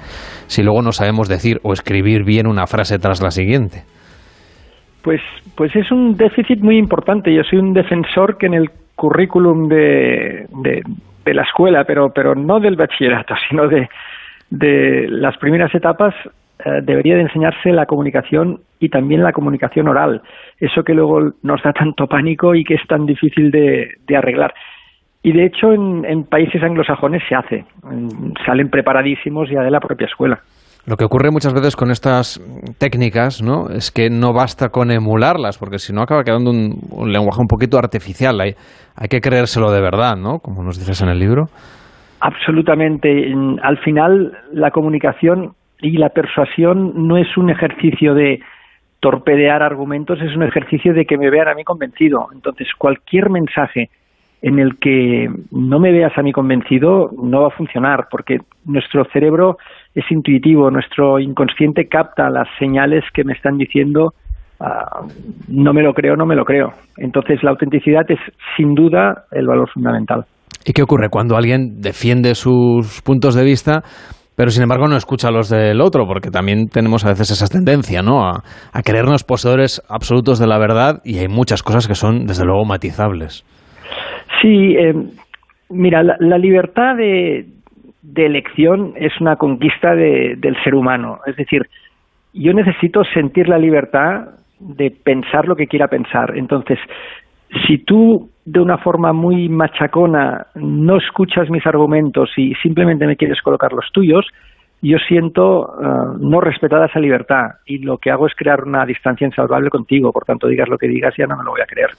si 0.49 0.62
luego 0.62 0.82
no 0.82 0.93
sabemos 0.93 1.28
decir 1.28 1.61
o 1.62 1.72
escribir 1.72 2.24
bien 2.24 2.47
una 2.47 2.66
frase 2.66 2.99
tras 2.99 3.22
la 3.22 3.30
siguiente. 3.30 3.84
Pues, 5.03 5.20
pues 5.57 5.74
es 5.76 5.90
un 5.90 6.16
déficit 6.16 6.61
muy 6.61 6.76
importante. 6.76 7.32
Yo 7.34 7.42
soy 7.44 7.59
un 7.59 7.72
defensor 7.72 8.36
que 8.38 8.46
en 8.46 8.55
el 8.55 8.70
currículum 8.96 9.68
de, 9.68 10.46
de 11.24 11.34
la 11.34 11.42
escuela, 11.42 11.84
pero, 11.84 12.12
pero 12.12 12.34
no 12.34 12.61
del 12.61 12.76
bachillerato, 12.76 13.34
sino 13.48 13.66
de, 13.68 13.88
de 14.51 15.07
las 15.09 15.36
primeras 15.38 15.74
etapas, 15.74 16.14
eh, 16.64 16.80
debería 16.82 17.14
de 17.14 17.22
enseñarse 17.22 17.72
la 17.72 17.86
comunicación 17.86 18.61
y 18.78 18.90
también 18.90 19.22
la 19.22 19.32
comunicación 19.32 19.88
oral. 19.88 20.20
Eso 20.59 20.82
que 20.84 20.92
luego 20.94 21.32
nos 21.42 21.62
da 21.62 21.72
tanto 21.72 22.07
pánico 22.07 22.55
y 22.55 22.64
que 22.64 22.74
es 22.74 22.86
tan 22.86 23.07
difícil 23.07 23.51
de, 23.51 23.92
de 24.07 24.16
arreglar. 24.16 24.53
Y 25.22 25.32
de 25.32 25.44
hecho 25.46 25.72
en, 25.72 26.24
países 26.24 26.62
anglosajones 26.62 27.22
se 27.28 27.34
hace. 27.34 27.64
En- 27.90 28.34
Salen 28.44 28.68
preparadísimos 28.70 29.48
ya 29.51 29.62
de 29.62 29.70
la 29.70 29.80
propia 29.80 30.07
escuela. 30.07 30.40
Lo 30.91 30.97
que 30.97 31.05
ocurre 31.05 31.30
muchas 31.30 31.55
veces 31.55 31.76
con 31.76 31.93
estas 31.93 32.41
técnicas, 32.78 33.45
¿no? 33.45 33.68
Es 33.68 33.93
que 33.93 34.11
no 34.11 34.32
basta 34.32 34.70
con 34.70 34.91
emularlas, 34.91 35.57
porque 35.57 35.78
si 35.78 35.93
no 35.93 36.03
acaba 36.03 36.24
quedando 36.24 36.51
un, 36.51 37.12
lenguaje 37.12 37.41
un 37.41 37.47
poquito 37.47 37.78
artificial. 37.78 38.41
Hay, 38.41 38.55
hay 38.97 39.07
que 39.09 39.20
creérselo 39.20 39.70
de 39.70 39.80
verdad, 39.80 40.16
¿no? 40.16 40.41
Como 40.41 40.64
nos 40.64 40.80
dices 40.80 41.01
en 41.01 41.09
el 41.11 41.20
libro. 41.20 41.45
Absolutamente. 42.18 43.30
En- 43.30 43.61
Al 43.62 43.78
final, 43.78 44.36
la 44.53 44.72
comunicación 44.72 45.53
y 45.80 45.97
la 45.97 46.09
persuasión 46.09 47.07
no 47.07 47.18
es 47.18 47.36
un 47.36 47.51
ejercicio 47.51 48.14
de 48.14 48.41
torpedear 48.99 49.62
argumentos, 49.62 50.20
es 50.20 50.34
un 50.34 50.43
ejercicio 50.43 50.93
de 50.93 51.05
que 51.05 51.16
me 51.16 51.30
vean 51.30 51.47
a 51.47 51.55
mí 51.55 51.62
convencido. 51.62 52.30
Entonces, 52.34 52.66
cualquier 52.76 53.30
mensaje 53.30 53.91
en 54.43 54.59
el 54.59 54.78
que 54.78 55.28
no 55.51 55.78
me 55.78 55.93
veas 55.93 56.16
a 56.16 56.22
mí 56.22 56.32
convencido 56.32 57.11
no 57.22 57.43
va 57.43 57.49
a 57.49 57.57
funcionar, 57.57 58.09
porque 58.11 58.38
nuestro 58.64 59.05
cerebro 59.12 59.59
es 59.95 60.05
intuitivo, 60.11 60.70
nuestro 60.70 61.18
inconsciente 61.18 61.88
capta 61.88 62.30
las 62.30 62.49
señales 62.59 63.05
que 63.12 63.24
me 63.24 63.34
están 63.34 63.59
diciendo 63.59 64.14
ah, 64.61 65.03
no 65.49 65.72
me 65.72 65.82
lo 65.82 65.93
creo, 65.93 66.16
no 66.16 66.26
me 66.26 66.36
lo 66.36 66.45
creo. 66.45 66.68
Entonces, 66.97 67.43
la 67.43 67.51
autenticidad 67.51 68.05
es 68.09 68.18
sin 68.57 68.74
duda 68.74 69.24
el 69.32 69.47
valor 69.47 69.68
fundamental. 69.70 70.24
¿Y 70.64 70.72
qué 70.72 70.82
ocurre 70.82 71.09
cuando 71.11 71.36
alguien 71.36 71.80
defiende 71.80 72.34
sus 72.34 73.03
puntos 73.03 73.34
de 73.34 73.45
vista, 73.45 73.82
pero 74.36 74.51
sin 74.51 74.62
embargo 74.62 74.88
no 74.88 74.97
escucha 74.97 75.30
los 75.30 75.49
del 75.49 75.80
otro? 75.80 76.07
Porque 76.07 76.30
también 76.30 76.68
tenemos 76.68 77.05
a 77.05 77.09
veces 77.09 77.30
esa 77.30 77.47
tendencia, 77.47 78.03
¿no? 78.03 78.26
A, 78.26 78.43
a 78.72 78.82
creernos 78.82 79.24
poseedores 79.24 79.82
absolutos 79.88 80.38
de 80.38 80.47
la 80.47 80.59
verdad 80.59 81.01
y 81.05 81.18
hay 81.18 81.28
muchas 81.28 81.62
cosas 81.62 81.88
que 81.88 81.95
son, 81.95 82.26
desde 82.26 82.45
luego, 82.45 82.64
matizables. 82.64 83.45
Sí, 84.41 84.76
eh, 84.76 84.95
mira, 85.70 86.03
la, 86.03 86.38
libertad 86.38 86.97
de, 86.97 87.47
de 88.03 88.26
elección 88.26 88.95
es 88.97 89.12
una 89.20 89.36
conquista 89.36 89.95
de- 89.95 90.36
del 90.38 90.57
ser 90.62 90.74
humano. 90.74 91.18
Es 91.26 91.36
decir, 91.36 91.62
yo 92.32 92.53
necesito 92.53 93.05
sentir 93.05 93.49
la 93.49 93.59
libertad 93.59 94.28
de 94.59 94.91
pensar 94.91 95.49
lo 95.49 95.57
que 95.57 95.66
quiera 95.66 95.88
pensar. 95.88 96.36
Entonces, 96.36 96.78
si 97.66 97.78
tú 97.78 98.30
de 98.45 98.61
una 98.61 98.78
forma 98.78 99.12
muy 99.12 99.49
machacona 99.49 100.47
no 100.55 100.97
escuchas 100.97 101.51
mis 101.51 101.66
argumentos 101.66 102.30
y 102.36 102.55
simplemente 102.57 103.07
me 103.07 103.16
quieres 103.16 103.41
colocar 103.43 103.72
los 103.72 103.91
tuyos, 103.93 104.26
yo 104.82 104.97
siento 105.09 105.74
eh, 105.82 106.16
no 106.20 106.41
respetada 106.41 106.86
esa 106.86 107.01
libertad 107.01 107.57
y 107.66 107.78
lo 107.78 107.99
que 107.99 108.11
hago 108.11 108.26
es 108.26 108.34
crear 108.34 108.64
una 108.64 108.86
distancia 108.86 109.26
insalvable 109.26 109.68
contigo. 109.70 110.12
Por 110.12 110.24
tanto, 110.24 110.47
digas 110.47 110.68
lo 110.68 110.78
que 110.78 110.88
digas, 110.88 111.14
ya 111.18 111.26
no 111.26 111.36
me 111.36 111.45
lo 111.45 111.51
voy 111.51 111.61
a 111.61 111.66
creer. 111.66 111.91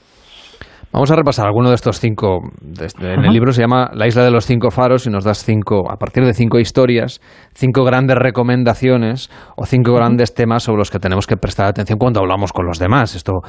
Vamos 0.93 1.09
a 1.09 1.15
repasar 1.15 1.45
alguno 1.45 1.69
de 1.69 1.75
estos 1.75 1.99
cinco. 1.99 2.41
este- 2.81 3.13
en 3.13 3.23
el 3.25 3.31
libro 3.31 3.53
se 3.53 3.61
llama 3.61 3.89
La 3.93 4.07
isla 4.07 4.23
de 4.25 4.31
los 4.31 4.45
cinco 4.45 4.71
faros 4.71 5.07
y 5.07 5.09
nos 5.09 5.23
das 5.23 5.43
cinco, 5.45 5.89
a 5.89 5.95
partir 5.95 6.25
de 6.25 6.33
cinco 6.33 6.59
historias, 6.59 7.21
cinco 7.53 7.83
grandes 7.85 8.17
recomendaciones 8.17 9.29
o 9.55 9.65
cinco 9.65 9.93
grandes 9.93 10.33
temas 10.33 10.63
sobre 10.63 10.79
los 10.79 10.91
que 10.91 10.99
tenemos 10.99 11.27
que 11.27 11.37
prestar 11.37 11.67
atención 11.67 11.97
cuando 11.97 12.19
hablamos 12.19 12.51
con 12.51 12.65
los 12.65 12.77
demás. 12.77 13.15
Esto 13.15 13.39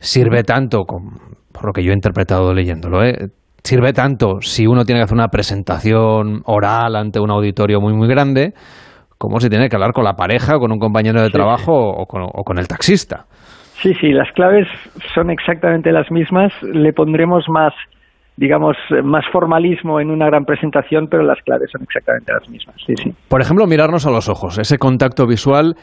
sirve 0.00 0.44
tanto, 0.44 0.84
por 1.52 1.66
lo 1.66 1.72
que 1.74 1.82
yo 1.84 1.90
he 1.90 1.94
interpretado 1.94 2.54
leyéndolo, 2.54 3.04
¿eh? 3.04 3.28
sirve 3.62 3.92
tanto 3.92 4.40
si 4.40 4.66
uno 4.66 4.84
tiene 4.84 5.00
que 5.00 5.04
hacer 5.04 5.14
una 5.16 5.28
presentación 5.28 6.40
oral 6.46 6.96
ante 6.96 7.20
un 7.20 7.30
auditorio 7.30 7.80
muy, 7.82 7.92
muy 7.92 8.08
grande, 8.08 8.54
como 9.18 9.40
si 9.40 9.50
tiene 9.50 9.68
que 9.68 9.76
hablar 9.76 9.92
con 9.92 10.04
la 10.04 10.14
pareja, 10.14 10.56
o 10.56 10.60
con 10.60 10.72
un 10.72 10.78
compañero 10.78 11.20
de 11.20 11.28
trabajo 11.28 11.72
o 11.74 12.06
con- 12.06 12.22
o 12.22 12.44
con 12.44 12.58
el 12.58 12.66
taxista. 12.68 13.26
Sí, 13.80 13.94
sí, 13.94 14.10
las 14.10 14.30
claves 14.32 14.66
son 15.14 15.30
exactamente 15.30 15.92
las 15.92 16.10
mismas. 16.10 16.52
Le 16.62 16.92
pondremos 16.92 17.44
más, 17.48 17.72
digamos, 18.36 18.76
más 19.04 19.24
formalismo 19.32 20.00
en 20.00 20.10
una 20.10 20.26
gran 20.26 20.44
presentación, 20.44 21.06
pero 21.08 21.22
las 21.22 21.40
claves 21.42 21.70
son 21.70 21.82
exactamente 21.82 22.32
las 22.32 22.48
mismas. 22.48 22.76
Sí, 22.84 22.94
sí. 22.96 23.12
Por 23.28 23.40
ejemplo, 23.40 23.66
mirarnos 23.66 24.06
a 24.06 24.10
los 24.10 24.28
ojos, 24.28 24.58
ese 24.58 24.78
contacto 24.78 25.26
visual 25.26 25.74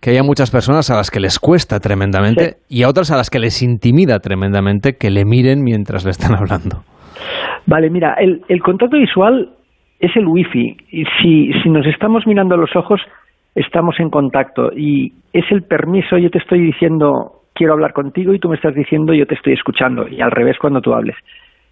que 0.00 0.10
hay 0.10 0.18
a 0.18 0.22
muchas 0.22 0.50
personas 0.50 0.90
a 0.90 0.96
las 0.96 1.10
que 1.10 1.20
les 1.20 1.38
cuesta 1.38 1.80
tremendamente 1.80 2.56
y 2.68 2.82
a 2.82 2.88
otras 2.88 3.10
a 3.10 3.16
las 3.16 3.30
que 3.30 3.38
les 3.38 3.62
intimida 3.62 4.18
tremendamente 4.18 4.96
que 4.98 5.10
le 5.10 5.24
miren 5.24 5.62
mientras 5.62 6.04
le 6.04 6.10
están 6.10 6.34
hablando. 6.34 6.82
Vale, 7.66 7.88
mira, 7.88 8.14
el, 8.18 8.42
el 8.48 8.60
contacto 8.60 8.98
visual 8.98 9.50
es 10.00 10.14
el 10.16 10.26
wifi. 10.26 10.76
Y 10.90 11.04
si, 11.22 11.52
si 11.62 11.70
nos 11.70 11.86
estamos 11.86 12.26
mirando 12.26 12.54
a 12.54 12.58
los 12.58 12.74
ojos, 12.76 13.00
estamos 13.54 13.98
en 14.00 14.10
contacto. 14.10 14.70
Y 14.76 15.12
es 15.32 15.44
el 15.50 15.62
permiso, 15.62 16.18
yo 16.18 16.28
te 16.30 16.38
estoy 16.38 16.60
diciendo, 16.60 17.43
quiero 17.54 17.72
hablar 17.72 17.92
contigo, 17.92 18.34
y 18.34 18.38
tú 18.38 18.48
me 18.48 18.56
estás 18.56 18.74
diciendo, 18.74 19.14
yo 19.14 19.26
te 19.26 19.34
estoy 19.34 19.52
escuchando. 19.54 20.06
Y 20.08 20.20
al 20.20 20.30
revés 20.30 20.58
cuando 20.58 20.80
tú 20.80 20.92
hables. 20.92 21.16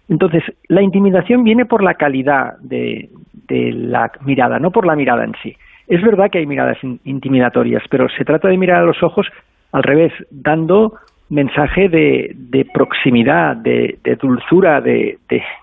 Entonces, 0.09 0.43
la 0.67 0.81
intimidación 0.81 1.43
viene 1.43 1.65
por 1.65 1.83
la 1.83 1.93
calidad 1.93 2.57
de, 2.59 3.09
de 3.47 3.71
la 3.71 4.11
mirada, 4.25 4.59
no 4.59 4.71
por 4.71 4.85
la 4.85 4.95
mirada 4.95 5.23
en 5.23 5.33
sí. 5.41 5.55
Es 5.87 6.01
verdad 6.01 6.29
que 6.29 6.39
hay 6.39 6.45
miradas 6.45 6.77
in- 6.83 6.99
intimidatorias, 7.05 7.83
pero 7.89 8.09
se 8.09 8.25
trata 8.25 8.47
de 8.47 8.57
mirar 8.57 8.81
a 8.81 8.85
los 8.85 9.01
ojos 9.03 9.27
al 9.71 9.83
revés, 9.83 10.13
dando 10.29 10.93
mensaje 11.29 11.89
de, 11.89 12.31
de 12.35 12.65
proximidad, 12.65 13.55
de, 13.55 13.97
dulzura, 14.21 14.81
de 14.81 15.17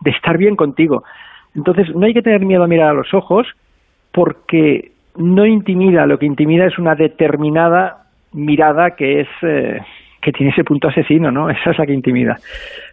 estar 0.05 0.37
bien 0.37 0.57
contigo. 0.57 1.05
Entonces, 1.55 1.95
no 1.95 2.07
hay 2.07 2.14
que 2.14 2.23
tener 2.23 2.45
miedo 2.45 2.64
a 2.64 2.68
mirar 2.68 2.91
a 2.91 2.95
los 2.95 3.12
ojos 3.14 3.47
porque 4.12 4.93
no 5.16 5.47
intimida, 5.47 6.07
lo 6.07 6.18
que 6.18 6.27
intimida 6.27 6.66
es 6.66 6.79
una 6.79 6.95
determinada 6.95 8.05
mirada 8.33 8.93
que 8.93 9.21
es 9.21 9.29
eh, 9.43 9.81
que 10.21 10.33
tiene 10.33 10.53
ese 10.53 10.64
punto 10.64 10.89
asesino, 10.89 11.31
¿no? 11.31 11.51
Esa 11.51 11.71
es 11.71 11.79
la 11.79 11.87
que 11.87 11.95
intimida. 11.95 12.37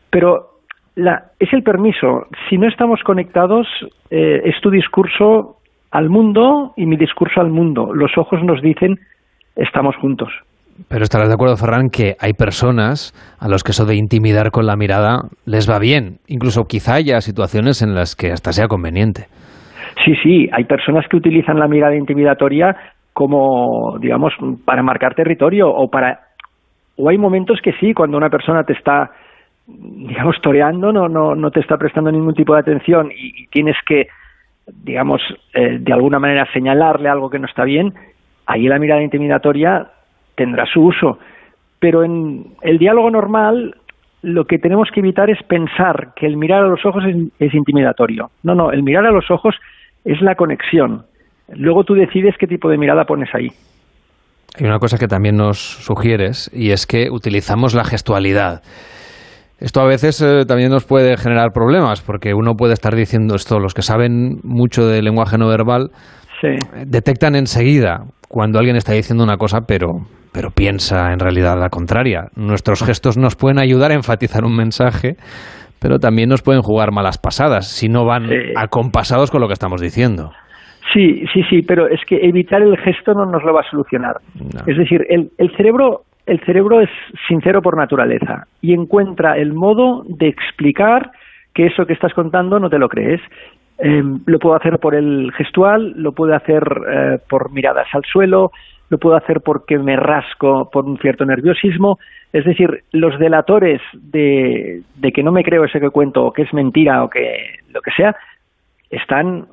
Pero 0.09 0.57
la, 0.95 1.31
es 1.39 1.51
el 1.53 1.63
permiso. 1.63 2.27
Si 2.49 2.57
no 2.57 2.67
estamos 2.67 3.01
conectados, 3.03 3.67
eh, 4.09 4.41
es 4.45 4.59
tu 4.61 4.69
discurso 4.69 5.57
al 5.91 6.09
mundo 6.09 6.73
y 6.75 6.85
mi 6.85 6.97
discurso 6.97 7.41
al 7.41 7.49
mundo. 7.49 7.93
Los 7.93 8.17
ojos 8.17 8.43
nos 8.43 8.61
dicen 8.61 8.97
estamos 9.55 9.95
juntos. 9.97 10.29
Pero 10.89 11.03
estarás 11.03 11.27
de 11.27 11.33
acuerdo, 11.33 11.57
Ferran, 11.57 11.89
que 11.89 12.15
hay 12.19 12.33
personas 12.33 13.13
a 13.39 13.49
los 13.49 13.63
que 13.63 13.71
eso 13.71 13.85
de 13.85 13.95
intimidar 13.95 14.51
con 14.51 14.67
la 14.67 14.75
mirada 14.75 15.23
les 15.45 15.69
va 15.69 15.79
bien. 15.79 16.19
Incluso 16.27 16.65
quizá 16.65 16.95
haya 16.95 17.19
situaciones 17.21 17.81
en 17.81 17.95
las 17.95 18.15
que 18.15 18.31
hasta 18.31 18.51
sea 18.51 18.67
conveniente. 18.67 19.25
Sí, 20.05 20.13
sí, 20.21 20.47
hay 20.51 20.65
personas 20.65 21.05
que 21.09 21.17
utilizan 21.17 21.59
la 21.59 21.67
mirada 21.67 21.95
intimidatoria 21.95 22.75
como, 23.13 23.97
digamos, 23.99 24.33
para 24.63 24.83
marcar 24.83 25.15
territorio 25.15 25.67
o 25.69 25.89
para... 25.89 26.19
O 26.97 27.09
hay 27.09 27.17
momentos 27.17 27.61
que 27.61 27.73
sí, 27.73 27.93
cuando 27.93 28.17
una 28.17 28.29
persona 28.29 28.63
te 28.63 28.73
está, 28.73 29.11
digamos, 29.67 30.35
toreando, 30.41 30.91
no, 30.91 31.07
no, 31.07 31.35
no 31.35 31.51
te 31.51 31.59
está 31.59 31.77
prestando 31.77 32.11
ningún 32.11 32.33
tipo 32.33 32.53
de 32.53 32.61
atención 32.61 33.11
y, 33.15 33.47
tienes 33.47 33.77
que, 33.85 34.07
digamos, 34.65 35.21
eh, 35.53 35.77
de 35.79 35.93
alguna 35.93 36.19
manera 36.19 36.47
señalarle 36.51 37.09
algo 37.09 37.29
que 37.29 37.39
no 37.39 37.45
está 37.45 37.63
bien, 37.63 37.93
ahí 38.45 38.67
la 38.67 38.79
mirada 38.79 39.01
intimidatoria 39.01 39.87
tendrá 40.35 40.65
su 40.65 40.81
uso. 40.81 41.19
Pero 41.79 42.03
en 42.03 42.55
el 42.61 42.79
diálogo 42.79 43.11
normal 43.11 43.75
lo 44.23 44.45
que 44.45 44.57
tenemos 44.57 44.89
que 44.91 44.99
evitar 44.99 45.29
es 45.29 45.41
pensar 45.43 46.13
que 46.15 46.25
el 46.25 46.37
mirar 46.37 46.63
a 46.63 46.67
los 46.67 46.83
ojos 46.85 47.03
es, 47.05 47.15
es 47.39 47.53
intimidatorio. 47.53 48.31
No, 48.43 48.55
no, 48.55 48.71
el 48.71 48.81
mirar 48.83 49.05
a 49.05 49.11
los 49.11 49.29
ojos 49.29 49.55
es 50.03 50.21
la 50.21 50.35
conexión. 50.35 51.05
Luego 51.53 51.83
tú 51.83 51.93
decides 51.93 52.35
qué 52.37 52.47
tipo 52.47 52.69
de 52.69 52.77
mirada 52.77 53.05
pones 53.05 53.33
ahí. 53.33 53.51
Hay 54.59 54.65
una 54.65 54.79
cosa 54.79 54.97
que 54.97 55.07
también 55.07 55.35
nos 55.37 55.59
sugieres 55.59 56.49
y 56.53 56.71
es 56.71 56.87
que 56.87 57.09
utilizamos 57.11 57.73
la 57.75 57.83
gestualidad. 57.83 58.61
Esto 59.59 59.81
a 59.81 59.85
veces 59.87 60.21
eh, 60.21 60.45
también 60.47 60.69
nos 60.69 60.85
puede 60.85 61.17
generar 61.17 61.51
problemas 61.51 62.01
porque 62.01 62.33
uno 62.33 62.53
puede 62.55 62.73
estar 62.73 62.95
diciendo 62.95 63.35
esto, 63.35 63.59
los 63.59 63.73
que 63.73 63.81
saben 63.81 64.39
mucho 64.43 64.87
de 64.87 65.01
lenguaje 65.01 65.37
no 65.37 65.47
verbal 65.47 65.89
Sí. 66.41 66.49
detectan 66.85 67.35
enseguida 67.35 68.03
cuando 68.29 68.59
alguien 68.59 68.75
está 68.75 68.93
diciendo 68.93 69.23
una 69.23 69.37
cosa 69.37 69.61
pero, 69.67 69.87
pero 70.31 70.51
piensa 70.51 71.11
en 71.11 71.19
realidad 71.19 71.57
la 71.59 71.69
contraria. 71.69 72.27
Nuestros 72.35 72.83
gestos 72.83 73.17
nos 73.17 73.35
pueden 73.35 73.57
ayudar 73.57 73.89
a 73.89 73.95
enfatizar 73.95 74.45
un 74.45 74.55
mensaje, 74.55 75.15
pero 75.79 75.97
también 75.97 76.29
nos 76.29 76.43
pueden 76.43 76.61
jugar 76.61 76.91
malas 76.91 77.17
pasadas 77.17 77.67
si 77.67 77.89
no 77.89 78.05
van 78.05 78.29
acompasados 78.55 79.31
con 79.31 79.41
lo 79.41 79.47
que 79.47 79.53
estamos 79.53 79.81
diciendo. 79.81 80.31
Sí, 80.93 81.25
sí, 81.33 81.43
sí, 81.49 81.61
pero 81.61 81.87
es 81.87 81.99
que 82.05 82.17
evitar 82.17 82.61
el 82.61 82.77
gesto 82.77 83.13
no 83.13 83.25
nos 83.25 83.43
lo 83.43 83.53
va 83.53 83.61
a 83.61 83.69
solucionar. 83.69 84.17
Es 84.65 84.77
decir, 84.77 85.05
el, 85.09 85.31
el 85.37 85.55
cerebro 85.55 86.03
el 86.27 86.41
cerebro 86.41 86.81
es 86.81 86.89
sincero 87.27 87.61
por 87.61 87.77
naturaleza 87.77 88.47
y 88.61 88.73
encuentra 88.73 89.37
el 89.37 89.53
modo 89.53 90.03
de 90.07 90.27
explicar 90.27 91.11
que 91.53 91.67
eso 91.67 91.85
que 91.85 91.93
estás 91.93 92.13
contando 92.13 92.59
no 92.59 92.69
te 92.69 92.77
lo 92.77 92.89
crees. 92.89 93.21
Eh, 93.79 94.03
lo 94.25 94.37
puedo 94.37 94.55
hacer 94.55 94.77
por 94.79 94.93
el 94.93 95.31
gestual, 95.37 95.93
lo 95.95 96.11
puedo 96.11 96.35
hacer 96.35 96.63
eh, 96.89 97.19
por 97.29 97.51
miradas 97.51 97.87
al 97.93 98.03
suelo, 98.03 98.51
lo 98.89 98.97
puedo 98.97 99.15
hacer 99.15 99.39
porque 99.41 99.79
me 99.79 99.95
rasco 99.95 100.69
por 100.69 100.85
un 100.85 100.97
cierto 100.97 101.25
nerviosismo. 101.25 101.97
Es 102.33 102.43
decir, 102.43 102.83
los 102.91 103.17
delatores 103.19 103.81
de, 103.93 104.81
de 104.95 105.11
que 105.13 105.23
no 105.23 105.31
me 105.31 105.43
creo 105.43 105.63
ese 105.63 105.79
que 105.79 105.89
cuento 105.89 106.25
o 106.25 106.33
que 106.33 106.41
es 106.41 106.53
mentira 106.53 107.03
o 107.05 107.09
que 107.09 107.59
lo 107.71 107.81
que 107.81 107.91
sea, 107.91 108.15
están 108.89 109.47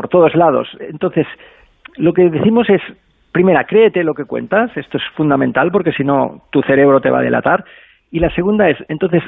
por 0.00 0.08
todos 0.08 0.34
lados. 0.34 0.66
Entonces, 0.80 1.26
lo 1.96 2.14
que 2.14 2.30
decimos 2.30 2.70
es, 2.70 2.80
primera, 3.32 3.64
créete 3.64 4.02
lo 4.02 4.14
que 4.14 4.24
cuentas, 4.24 4.74
esto 4.74 4.96
es 4.96 5.04
fundamental 5.14 5.70
porque 5.70 5.92
si 5.92 6.04
no 6.04 6.40
tu 6.48 6.62
cerebro 6.62 7.02
te 7.02 7.10
va 7.10 7.18
a 7.18 7.22
delatar. 7.22 7.66
Y 8.10 8.18
la 8.18 8.30
segunda 8.34 8.70
es, 8.70 8.78
entonces, 8.88 9.22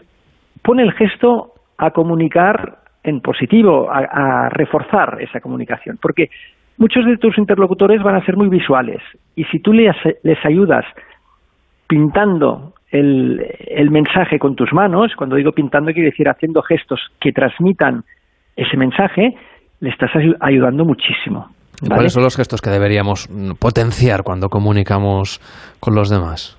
pon 0.62 0.80
el 0.80 0.92
gesto 0.92 1.52
a 1.76 1.90
comunicar 1.90 2.78
en 3.04 3.20
positivo, 3.20 3.90
a, 3.90 4.46
a 4.46 4.48
reforzar 4.48 5.18
esa 5.20 5.40
comunicación, 5.40 5.98
porque 6.00 6.30
muchos 6.78 7.04
de 7.04 7.18
tus 7.18 7.36
interlocutores 7.36 8.02
van 8.02 8.14
a 8.14 8.24
ser 8.24 8.38
muy 8.38 8.48
visuales 8.48 9.02
y 9.36 9.44
si 9.44 9.58
tú 9.58 9.74
les, 9.74 9.94
les 10.22 10.42
ayudas 10.42 10.86
pintando 11.86 12.72
el, 12.90 13.44
el 13.66 13.90
mensaje 13.90 14.38
con 14.38 14.56
tus 14.56 14.72
manos, 14.72 15.14
cuando 15.16 15.36
digo 15.36 15.52
pintando 15.52 15.92
quiere 15.92 16.12
decir 16.12 16.30
haciendo 16.30 16.62
gestos 16.62 16.98
que 17.20 17.30
transmitan 17.32 18.04
ese 18.56 18.78
mensaje, 18.78 19.36
le 19.83 19.91
estás 19.91 20.11
ayu- 20.14 20.37
ayudando 20.41 20.85
muchísimo. 20.85 21.49
¿vale? 21.83 21.95
¿Cuáles 21.97 22.12
son 22.12 22.22
los 22.22 22.37
gestos 22.37 22.61
que 22.62 22.70
deberíamos 22.70 23.28
potenciar 23.61 24.22
cuando 24.22 24.49
comunicamos 24.49 25.41
con 25.80 25.95
los 25.95 26.09
demás? 26.09 26.57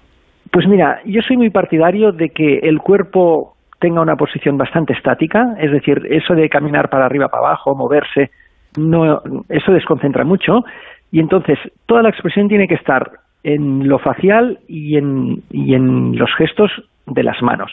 Pues 0.52 0.68
mira, 0.68 1.00
yo 1.06 1.22
soy 1.28 1.38
muy 1.38 1.50
partidario 1.50 2.12
de 2.12 2.30
que 2.30 2.60
el 2.60 2.80
cuerpo 2.80 3.54
tenga 3.80 4.02
una 4.02 4.16
posición 4.16 4.58
bastante 4.58 4.94
estática, 4.94 5.56
es 5.60 5.72
decir, 5.72 6.02
eso 6.10 6.36
de 6.36 6.48
caminar 6.50 6.90
para 6.90 7.06
arriba, 7.06 7.30
para 7.30 7.48
abajo, 7.48 7.74
moverse, 7.76 8.30
no, 8.78 9.22
eso 9.50 9.72
desconcentra 9.72 10.26
mucho 10.26 10.64
y 11.12 11.20
entonces 11.20 11.58
toda 11.86 12.02
la 12.02 12.10
expresión 12.10 12.48
tiene 12.50 12.68
que 12.68 12.76
estar 12.76 13.10
en 13.44 13.88
lo 13.88 14.00
facial 14.00 14.60
y 14.68 14.98
en, 14.98 15.44
y 15.50 15.74
en 15.76 16.18
los 16.18 16.30
gestos 16.38 16.72
de 17.08 17.24
las 17.24 17.42
manos. 17.42 17.72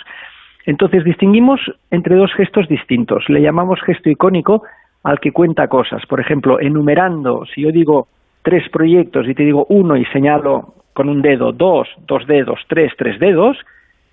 Entonces 0.66 1.04
distinguimos 1.04 1.60
entre 1.90 2.16
dos 2.16 2.30
gestos 2.36 2.68
distintos. 2.68 3.24
Le 3.28 3.40
llamamos 3.40 3.80
gesto 3.86 4.10
icónico 4.10 4.62
al 5.02 5.20
que 5.20 5.32
cuenta 5.32 5.68
cosas. 5.68 6.04
Por 6.06 6.20
ejemplo, 6.20 6.60
enumerando, 6.60 7.44
si 7.54 7.62
yo 7.62 7.70
digo 7.70 8.08
tres 8.42 8.68
proyectos 8.70 9.28
y 9.28 9.34
te 9.34 9.44
digo 9.44 9.66
uno 9.68 9.96
y 9.96 10.04
señalo 10.06 10.74
con 10.92 11.08
un 11.08 11.22
dedo, 11.22 11.52
dos, 11.52 11.88
dos 12.06 12.26
dedos, 12.26 12.60
tres, 12.68 12.92
tres 12.96 13.18
dedos, 13.18 13.56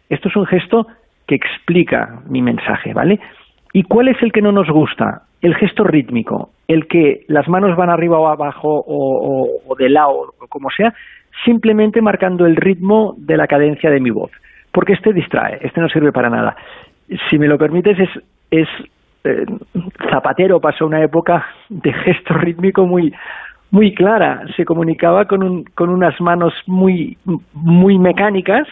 esto 0.10 0.30
es 0.30 0.36
un 0.36 0.46
gesto 0.46 0.88
que 1.28 1.36
explica 1.36 2.22
mi 2.30 2.42
mensaje, 2.42 2.94
¿vale? 2.94 3.20
¿Y 3.74 3.84
cuál 3.84 4.08
es 4.08 4.22
el 4.22 4.32
que 4.32 4.42
no 4.42 4.52
nos 4.52 4.70
gusta? 4.70 5.24
El 5.42 5.56
gesto 5.56 5.84
rítmico, 5.84 6.52
el 6.68 6.88
que 6.88 7.26
las 7.28 7.48
manos 7.48 7.76
van 7.76 7.90
arriba 7.90 8.18
o 8.18 8.28
abajo 8.28 8.84
o, 8.88 9.76
de 9.78 9.90
lado 9.90 10.34
o 10.40 10.48
como 10.48 10.70
sea, 10.72 10.94
simplemente 11.46 12.02
marcando 12.02 12.46
el 12.46 12.56
ritmo 12.56 13.14
de 13.18 13.38
la 13.38 13.48
cadencia 13.48 13.92
de 13.92 14.00
mi 14.00 14.10
voz, 14.10 14.32
porque 14.72 14.94
este 14.94 15.14
distrae, 15.14 15.60
este 15.62 15.82
no 15.82 15.90
sirve 15.90 16.12
para 16.12 16.30
nada. 16.30 16.56
Si 17.30 17.38
me 17.38 17.48
lo 17.48 17.58
permites, 17.58 18.00
es, 18.00 18.10
es 18.50 18.68
eh, 19.28 19.46
Zapatero 20.12 20.60
pasó 20.60 20.86
una 20.86 21.04
época 21.04 21.46
de 21.70 21.92
gesto 21.94 22.34
rítmico 22.36 22.86
muy 22.86 23.14
muy 23.70 23.94
clara, 23.94 24.44
se 24.56 24.64
comunicaba 24.64 25.26
con, 25.26 25.44
un, 25.44 25.66
con 25.76 25.90
unas 25.90 26.20
manos 26.22 26.54
muy, 26.68 27.18
muy 27.54 28.00
mecánicas 28.00 28.66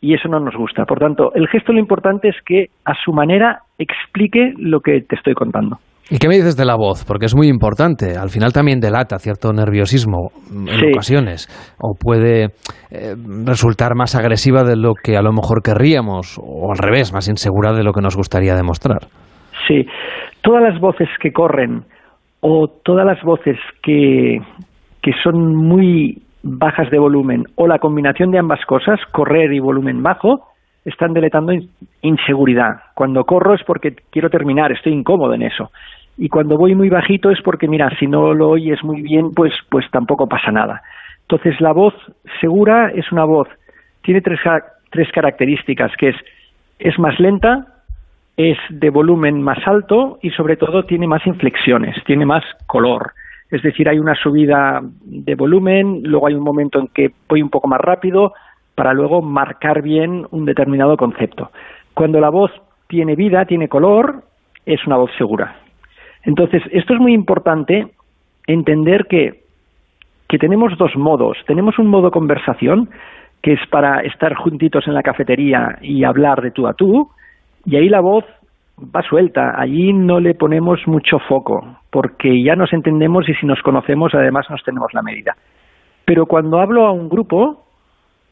y 0.00 0.14
eso 0.14 0.28
no 0.28 0.38
nos 0.40 0.54
gusta. 0.54 0.84
Por 0.84 0.98
tanto, 0.98 1.32
el 1.34 1.48
gesto 1.48 1.72
lo 1.72 1.80
importante 1.80 2.28
es 2.28 2.36
que 2.46 2.66
a 2.84 2.94
su 3.04 3.12
manera 3.12 3.62
explique 3.78 4.52
lo 4.56 4.80
que 4.80 5.00
te 5.02 5.16
estoy 5.16 5.34
contando. 5.34 5.78
¿Y 6.12 6.18
qué 6.18 6.26
me 6.28 6.34
dices 6.34 6.56
de 6.56 6.64
la 6.64 6.74
voz? 6.74 7.04
Porque 7.04 7.26
es 7.26 7.36
muy 7.36 7.46
importante. 7.46 8.16
Al 8.16 8.30
final 8.30 8.52
también 8.52 8.80
delata 8.80 9.18
cierto 9.18 9.52
nerviosismo 9.52 10.30
en 10.50 10.66
Sí. 10.66 10.86
ocasiones. 10.92 11.74
O 11.78 11.94
puede 11.94 12.46
eh, 12.90 13.14
resultar 13.46 13.94
más 13.94 14.16
agresiva 14.16 14.64
de 14.64 14.76
lo 14.76 14.94
que 14.94 15.16
a 15.16 15.22
lo 15.22 15.32
mejor 15.32 15.62
querríamos. 15.62 16.36
O 16.42 16.72
al 16.72 16.78
revés, 16.78 17.12
más 17.12 17.28
insegura 17.28 17.72
de 17.72 17.84
lo 17.84 17.92
que 17.92 18.00
nos 18.00 18.16
gustaría 18.16 18.56
demostrar. 18.56 19.06
Todas 20.42 20.62
las 20.62 20.80
voces 20.80 21.08
que 21.20 21.32
corren 21.32 21.84
o 22.40 22.68
todas 22.68 23.06
las 23.06 23.22
voces 23.22 23.58
que, 23.82 24.40
que 25.02 25.12
son 25.22 25.54
muy 25.56 26.22
bajas 26.42 26.90
de 26.90 26.98
volumen 26.98 27.44
o 27.56 27.66
la 27.66 27.78
combinación 27.78 28.30
de 28.30 28.38
ambas 28.38 28.64
cosas, 28.64 28.98
correr 29.12 29.52
y 29.52 29.60
volumen 29.60 30.02
bajo, 30.02 30.48
están 30.84 31.12
deletando 31.12 31.52
in- 31.52 31.68
inseguridad. 32.02 32.80
Cuando 32.94 33.24
corro 33.24 33.54
es 33.54 33.62
porque 33.64 33.94
quiero 34.10 34.30
terminar, 34.30 34.72
estoy 34.72 34.92
incómodo 34.94 35.34
en 35.34 35.42
eso. 35.42 35.70
Y 36.16 36.28
cuando 36.28 36.56
voy 36.56 36.74
muy 36.74 36.88
bajito 36.88 37.30
es 37.30 37.40
porque, 37.42 37.68
mira, 37.68 37.90
si 37.98 38.06
no 38.06 38.34
lo 38.34 38.48
oyes 38.48 38.82
muy 38.82 39.02
bien, 39.02 39.32
pues, 39.34 39.52
pues 39.70 39.84
tampoco 39.90 40.26
pasa 40.26 40.50
nada. 40.50 40.82
Entonces, 41.22 41.60
la 41.60 41.72
voz 41.72 41.94
segura 42.40 42.90
es 42.94 43.10
una 43.12 43.24
voz, 43.24 43.48
tiene 44.02 44.20
tres, 44.20 44.40
tres 44.90 45.08
características, 45.12 45.92
que 45.96 46.08
es, 46.08 46.16
es 46.78 46.98
más 46.98 47.18
lenta, 47.20 47.66
es 48.40 48.56
de 48.70 48.88
volumen 48.88 49.42
más 49.42 49.58
alto 49.66 50.18
y 50.22 50.30
sobre 50.30 50.56
todo 50.56 50.84
tiene 50.84 51.06
más 51.06 51.26
inflexiones, 51.26 51.96
tiene 52.04 52.24
más 52.24 52.42
color. 52.66 53.12
Es 53.50 53.62
decir, 53.62 53.88
hay 53.88 53.98
una 53.98 54.14
subida 54.14 54.80
de 54.82 55.34
volumen, 55.34 56.02
luego 56.04 56.28
hay 56.28 56.34
un 56.34 56.44
momento 56.44 56.78
en 56.78 56.88
que 56.88 57.10
voy 57.28 57.42
un 57.42 57.50
poco 57.50 57.68
más 57.68 57.80
rápido 57.80 58.32
para 58.74 58.94
luego 58.94 59.20
marcar 59.20 59.82
bien 59.82 60.26
un 60.30 60.44
determinado 60.46 60.96
concepto. 60.96 61.50
Cuando 61.92 62.20
la 62.20 62.30
voz 62.30 62.50
tiene 62.86 63.14
vida, 63.14 63.44
tiene 63.44 63.68
color, 63.68 64.22
es 64.64 64.86
una 64.86 64.96
voz 64.96 65.10
segura. 65.18 65.56
Entonces, 66.22 66.62
esto 66.70 66.94
es 66.94 67.00
muy 67.00 67.12
importante 67.12 67.88
entender 68.46 69.06
que, 69.06 69.42
que 70.28 70.38
tenemos 70.38 70.78
dos 70.78 70.96
modos. 70.96 71.36
Tenemos 71.46 71.78
un 71.78 71.88
modo 71.88 72.10
conversación, 72.10 72.88
que 73.42 73.52
es 73.52 73.60
para 73.70 74.00
estar 74.00 74.34
juntitos 74.34 74.86
en 74.86 74.94
la 74.94 75.02
cafetería 75.02 75.78
y 75.82 76.04
hablar 76.04 76.40
de 76.40 76.52
tú 76.52 76.66
a 76.66 76.74
tú, 76.74 77.10
y 77.64 77.76
ahí 77.76 77.88
la 77.88 78.00
voz 78.00 78.24
va 78.78 79.02
suelta, 79.02 79.54
allí 79.56 79.92
no 79.92 80.20
le 80.20 80.34
ponemos 80.34 80.80
mucho 80.86 81.18
foco, 81.28 81.78
porque 81.90 82.42
ya 82.42 82.56
nos 82.56 82.72
entendemos 82.72 83.28
y 83.28 83.34
si 83.34 83.46
nos 83.46 83.60
conocemos 83.62 84.14
además 84.14 84.46
nos 84.50 84.62
tenemos 84.62 84.92
la 84.94 85.02
medida. 85.02 85.36
Pero 86.04 86.26
cuando 86.26 86.60
hablo 86.60 86.86
a 86.86 86.92
un 86.92 87.08
grupo, 87.08 87.64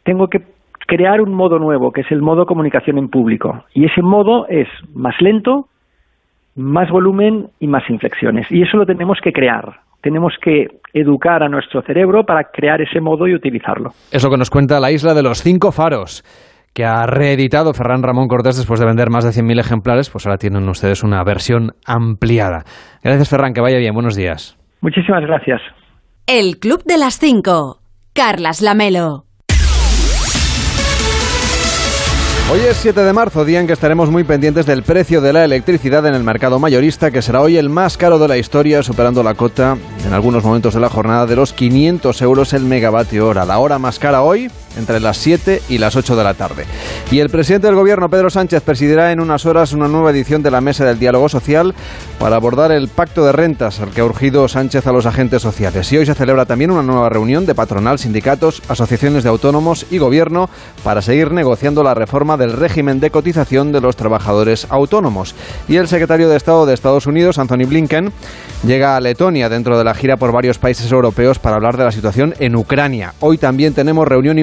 tengo 0.05 0.29
que 0.29 0.41
crear 0.87 1.21
un 1.21 1.35
modo 1.35 1.59
nuevo, 1.59 1.93
que 1.93 2.01
es 2.01 2.11
el 2.11 2.23
modo 2.23 2.47
comunicación 2.47 2.99
en 2.99 3.09
público. 3.09 3.65
Y 3.75 3.85
ese 3.85 4.01
modo 4.03 4.49
es 4.49 4.69
más 4.95 5.15
lento, 5.21 5.69
más 6.57 6.91
volumen 6.91 7.49
y 7.61 7.67
más 7.67 7.89
inflexiones. 7.91 8.51
Y 8.51 8.63
eso 8.63 8.79
lo 8.79 8.87
tenemos 8.87 9.19
que 9.23 9.33
crear. 9.33 9.81
Tenemos 10.01 10.33
que 10.41 10.67
educar 10.95 11.43
a 11.43 11.49
nuestro 11.49 11.83
cerebro 11.83 12.25
para 12.25 12.45
crear 12.45 12.81
ese 12.81 13.01
modo 13.01 13.27
y 13.29 13.35
utilizarlo. 13.35 13.91
Es 14.11 14.25
lo 14.25 14.31
que 14.31 14.39
nos 14.39 14.49
cuenta 14.49 14.81
la 14.81 14.91
isla 14.91 15.13
de 15.13 15.23
los 15.23 15.43
cinco 15.43 15.73
faros, 15.73 16.25
que 16.79 16.85
ha 16.85 17.07
reeditado 17.07 17.75
Ferran 17.75 18.05
Ramón 18.05 18.29
Cortés 18.29 18.57
después 18.57 18.79
de 18.79 18.87
vender 18.87 19.11
más 19.11 19.25
de 19.25 19.31
100.000 19.31 19.59
ejemplares. 19.59 20.11
Pues 20.11 20.25
ahora 20.27 20.39
tienen 20.39 20.69
ustedes 20.69 21.03
una 21.03 21.25
versión 21.25 21.73
ampliada. 21.85 22.63
Gracias, 23.03 23.29
Ferran, 23.29 23.53
que 23.53 23.61
vaya 23.61 23.79
bien. 23.79 23.95
Buenos 23.95 24.15
días. 24.15 24.57
Muchísimas 24.81 25.23
gracias. 25.23 25.61
El 26.29 26.61
Club 26.61 26.85
de 26.85 26.97
las 26.97 27.19
Cinco. 27.19 27.81
Carlas 28.15 28.63
Lamelo. 28.63 29.25
Hoy 32.51 32.61
es 32.61 32.77
7 32.77 32.99
de 32.99 33.13
marzo, 33.13 33.45
día 33.45 33.61
en 33.61 33.67
que 33.67 33.75
estaremos 33.75 34.11
muy 34.11 34.25
pendientes 34.25 34.65
del 34.65 34.83
precio 34.83 35.21
de 35.21 35.35
la 35.35 35.45
electricidad 35.45 36.07
en 36.07 36.15
el 36.15 36.25
mercado 36.25 36.59
mayorista, 36.59 37.11
que 37.11 37.21
será 37.21 37.43
hoy 37.43 37.59
el 37.59 37.69
más 37.69 37.99
caro 37.99 38.19
de 38.19 38.27
la 38.27 38.39
historia, 38.39 38.83
superando 38.83 39.23
la 39.23 39.35
cota 39.35 39.77
en 40.07 40.15
algunos 40.15 40.45
momentos 40.45 40.73
de 40.73 40.81
la 40.81 40.89
jornada 40.89 41.27
de 41.27 41.37
los 41.37 41.53
500 41.53 42.23
euros 42.23 42.55
el 42.55 42.63
megavatio 42.63 43.29
hora. 43.29 43.45
La 43.45 43.59
hora 43.59 43.79
más 43.79 43.99
cara 43.99 44.23
hoy, 44.23 44.49
entre 44.79 45.01
las 45.01 45.19
7 45.19 45.63
y 45.69 45.79
las 45.79 45.97
8 45.97 46.17
de 46.17 46.25
la 46.25 46.35
tarde. 46.35 46.65
Y 47.11 47.21
el 47.21 47.29
presidente 47.29 47.67
del 47.67 47.77
gobierno, 47.77 48.09
Pedro 48.09 48.31
Sánchez, 48.31 48.63
presidirá 48.63 49.13
en 49.13 49.21
unas 49.21 49.45
horas 49.45 49.73
una 49.73 49.89
nueva 49.89 50.11
edición 50.11 50.43
de 50.43 50.51
la 50.51 50.61
Mesa 50.61 50.85
del 50.85 50.99
Diálogo 50.99 51.29
Social 51.29 51.75
para 52.19 52.37
abordar 52.37 52.73
el 52.73 52.89
pacto 52.89 53.25
de 53.25 53.33
rentas 53.33 53.81
al 53.81 53.91
que 53.91 54.01
ha 54.01 54.05
urgido 54.05 54.49
Sánchez 54.49 54.87
a 54.87 54.93
los 54.93 55.07
agentes 55.07 55.43
sociales. 55.43 55.93
Y 55.93 55.99
hoy 55.99 56.07
se 56.07 56.15
celebra 56.15 56.47
también 56.47 56.71
una 56.71 56.83
nueva 56.83 57.09
reunión 57.09 57.47
de 57.47 57.55
patronal, 57.55 57.99
sindicatos, 57.99 58.63
asociaciones 58.69 59.25
de 59.25 59.29
autónomos 59.29 59.87
y 59.91 59.99
gobierno 59.99 60.49
para 60.85 61.03
seguir 61.03 61.33
negociando 61.33 61.83
la 61.83 61.95
reforma 61.95 62.37
del 62.37 62.53
régimen 62.53 63.01
de 63.01 63.11
cotización 63.11 63.73
de 63.73 63.81
los 63.81 63.97
trabajadores 63.97 64.67
autónomos. 64.71 65.35
Y 65.69 65.77
el 65.77 65.89
secretario 65.89 66.29
de 66.29 66.37
Estado 66.37 66.67
de 66.67 66.75
Estados 66.75 67.07
Unidos, 67.07 67.39
Anthony 67.39 67.67
Blinken, 67.67 68.13
llega 68.65 68.97
a 68.97 69.01
Letonia 69.01 69.49
dentro 69.49 69.79
de 69.79 69.85
la 69.85 69.95
gira 69.95 70.17
por 70.17 70.33
varios 70.33 70.59
países 70.59 70.91
europeos 70.91 71.39
para 71.39 71.57
hablar 71.57 71.77
de 71.77 71.85
la 71.85 71.93
situación 71.93 72.35
en 72.39 72.57
Ucrania. 72.57 73.15
Hoy 73.21 73.39
también 73.39 73.75
tenemos 73.75 74.07
reunión 74.07 74.39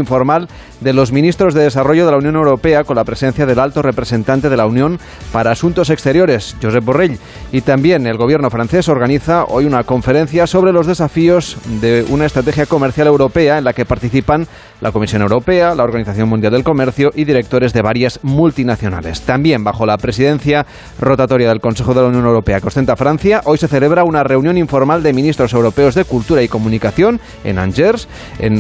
de 0.82 0.94
los 0.94 1.12
ministros 1.12 1.54
de 1.54 1.64
Desarrollo 1.64 2.06
de 2.06 2.12
la 2.12 2.18
Unión 2.18 2.36
Europea 2.36 2.84
con 2.84 2.96
la 2.96 3.04
presencia 3.04 3.46
del 3.46 3.60
alto 3.60 3.82
representante 3.82 4.50
de 4.50 4.58
la 4.58 4.66
Unión 4.66 5.00
para 5.32 5.52
Asuntos 5.52 5.90
Exteriores, 5.90 6.56
Josep 6.62 6.84
Borrell. 6.84 7.20
Y 7.52 7.62
también 7.62 8.08
el 8.08 8.18
gobierno 8.18 8.50
francés 8.50 8.90
organiza 8.90 9.46
hoy 9.46 9.66
una 9.66 9.84
conferencia 9.84 10.48
sobre 10.48 10.74
los 10.74 10.88
desafíos 10.88 11.58
de 11.82 12.06
una 12.10 12.26
estrategia 12.26 12.66
comercial 12.66 13.08
europea 13.08 13.58
en 13.58 13.64
la 13.64 13.74
que 13.74 13.86
participan 13.86 14.48
la 14.82 14.92
Comisión 14.92 15.22
Europea, 15.22 15.76
la 15.76 15.84
Organización 15.84 16.30
Mundial 16.30 16.54
del 16.54 16.64
Comercio 16.64 17.12
y 17.16 17.26
directores 17.26 17.74
de 17.74 17.82
varias 17.82 18.20
multinacionales. 18.24 19.22
También 19.22 19.64
bajo 19.64 19.86
la 19.86 19.98
presidencia 19.98 20.66
rotatoria 21.00 21.50
del 21.50 21.62
Consejo 21.62 21.94
de 21.94 22.02
la 22.02 22.08
Unión 22.08 22.26
Europea 22.26 22.60
que 22.60 22.68
ostenta 22.68 22.96
Francia, 22.96 23.42
hoy 23.46 23.58
se 23.58 23.68
celebra 23.68 24.04
una 24.04 24.24
reunión 24.24 24.58
informal 24.58 25.04
de 25.04 25.14
ministros 25.14 25.54
europeos 25.54 25.96
de 25.96 26.06
Cultura 26.06 26.42
y 26.44 26.48
Comunicación 26.48 27.20
en 27.44 27.60
Angers 27.60 28.08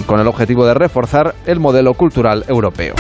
con 0.05 0.19
el 0.19 0.27
objetivo 0.27 0.65
de 0.65 0.73
reforzar 0.73 1.35
el 1.45 1.59
modelo 1.59 1.93
cultural 1.93 2.45
europeo. 2.47 2.95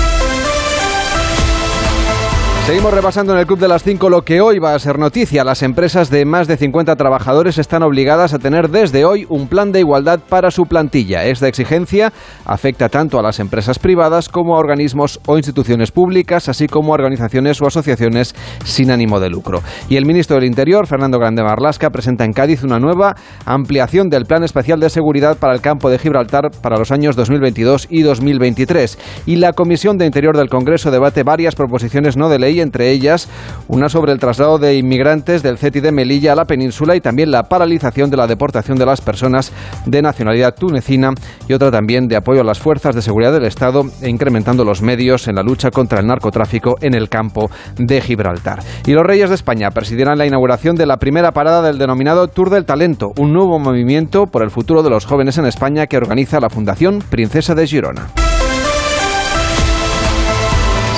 Seguimos 2.65 2.95
repasando 2.95 3.33
en 3.33 3.37
el 3.37 3.45
Club 3.45 3.59
de 3.59 3.67
las 3.67 3.83
5 3.83 4.09
lo 4.09 4.23
que 4.23 4.41
hoy 4.41 4.57
va 4.57 4.73
a 4.73 4.79
ser 4.79 4.97
noticia. 4.97 5.43
Las 5.43 5.61
empresas 5.61 6.09
de 6.09 6.25
más 6.25 6.47
de 6.47 6.57
50 6.57 6.95
trabajadores 6.95 7.59
están 7.59 7.83
obligadas 7.83 8.33
a 8.33 8.39
tener 8.39 8.71
desde 8.71 9.05
hoy 9.05 9.27
un 9.29 9.47
plan 9.47 9.71
de 9.71 9.81
igualdad 9.81 10.19
para 10.27 10.49
su 10.49 10.65
plantilla. 10.65 11.25
Esta 11.25 11.47
exigencia 11.47 12.11
afecta 12.43 12.89
tanto 12.89 13.19
a 13.19 13.21
las 13.21 13.39
empresas 13.39 13.77
privadas 13.77 14.29
como 14.29 14.55
a 14.55 14.57
organismos 14.57 15.19
o 15.27 15.37
instituciones 15.37 15.91
públicas, 15.91 16.49
así 16.49 16.65
como 16.65 16.91
a 16.91 16.95
organizaciones 16.95 17.61
o 17.61 17.67
asociaciones 17.67 18.33
sin 18.63 18.89
ánimo 18.89 19.19
de 19.19 19.29
lucro. 19.29 19.61
Y 19.87 19.97
el 19.97 20.07
ministro 20.07 20.37
del 20.37 20.45
Interior, 20.45 20.87
Fernando 20.87 21.19
Grande 21.19 21.43
Marlasca, 21.43 21.91
presenta 21.91 22.25
en 22.25 22.33
Cádiz 22.33 22.63
una 22.63 22.79
nueva 22.79 23.15
ampliación 23.45 24.09
del 24.09 24.25
Plan 24.25 24.43
Especial 24.43 24.79
de 24.79 24.89
Seguridad 24.89 25.37
para 25.37 25.53
el 25.53 25.61
campo 25.61 25.91
de 25.91 25.99
Gibraltar 25.99 26.49
para 26.63 26.79
los 26.79 26.91
años 26.91 27.15
2022 27.15 27.85
y 27.91 28.01
2023. 28.01 28.97
Y 29.27 29.35
la 29.35 29.53
Comisión 29.53 29.99
de 29.99 30.07
Interior 30.07 30.35
del 30.35 30.49
Congreso 30.49 30.89
debate 30.89 31.21
varias 31.21 31.53
proposiciones 31.53 32.17
no 32.17 32.27
de 32.27 32.39
ley 32.39 32.54
entre 32.61 32.91
ellas 32.91 33.29
una 33.67 33.89
sobre 33.89 34.11
el 34.11 34.19
traslado 34.19 34.57
de 34.57 34.75
inmigrantes 34.75 35.43
del 35.43 35.57
CETI 35.57 35.79
de 35.79 35.91
Melilla 35.91 36.33
a 36.33 36.35
la 36.35 36.45
península 36.45 36.95
y 36.95 37.01
también 37.01 37.31
la 37.31 37.43
paralización 37.43 38.09
de 38.09 38.17
la 38.17 38.27
deportación 38.27 38.77
de 38.77 38.85
las 38.85 39.01
personas 39.01 39.51
de 39.85 40.01
nacionalidad 40.01 40.55
tunecina 40.55 41.11
y 41.47 41.53
otra 41.53 41.71
también 41.71 42.07
de 42.07 42.15
apoyo 42.15 42.41
a 42.41 42.45
las 42.45 42.59
fuerzas 42.59 42.95
de 42.95 43.01
seguridad 43.01 43.33
del 43.33 43.45
Estado 43.45 43.83
e 44.01 44.09
incrementando 44.09 44.63
los 44.63 44.81
medios 44.81 45.27
en 45.27 45.35
la 45.35 45.43
lucha 45.43 45.71
contra 45.71 45.99
el 45.99 46.07
narcotráfico 46.07 46.75
en 46.81 46.93
el 46.93 47.09
campo 47.09 47.49
de 47.77 48.01
Gibraltar. 48.01 48.59
Y 48.85 48.93
los 48.93 49.05
Reyes 49.05 49.29
de 49.29 49.35
España 49.35 49.71
presidirán 49.71 50.17
la 50.17 50.25
inauguración 50.25 50.75
de 50.75 50.85
la 50.85 50.97
primera 50.97 51.31
parada 51.31 51.61
del 51.61 51.77
denominado 51.77 52.27
Tour 52.27 52.49
del 52.49 52.65
Talento, 52.65 53.11
un 53.17 53.33
nuevo 53.33 53.59
movimiento 53.59 54.25
por 54.25 54.43
el 54.43 54.51
futuro 54.51 54.83
de 54.83 54.89
los 54.89 55.05
jóvenes 55.05 55.37
en 55.37 55.45
España 55.45 55.87
que 55.87 55.97
organiza 55.97 56.39
la 56.39 56.49
Fundación 56.49 56.99
Princesa 57.09 57.55
de 57.55 57.67
Girona. 57.67 58.24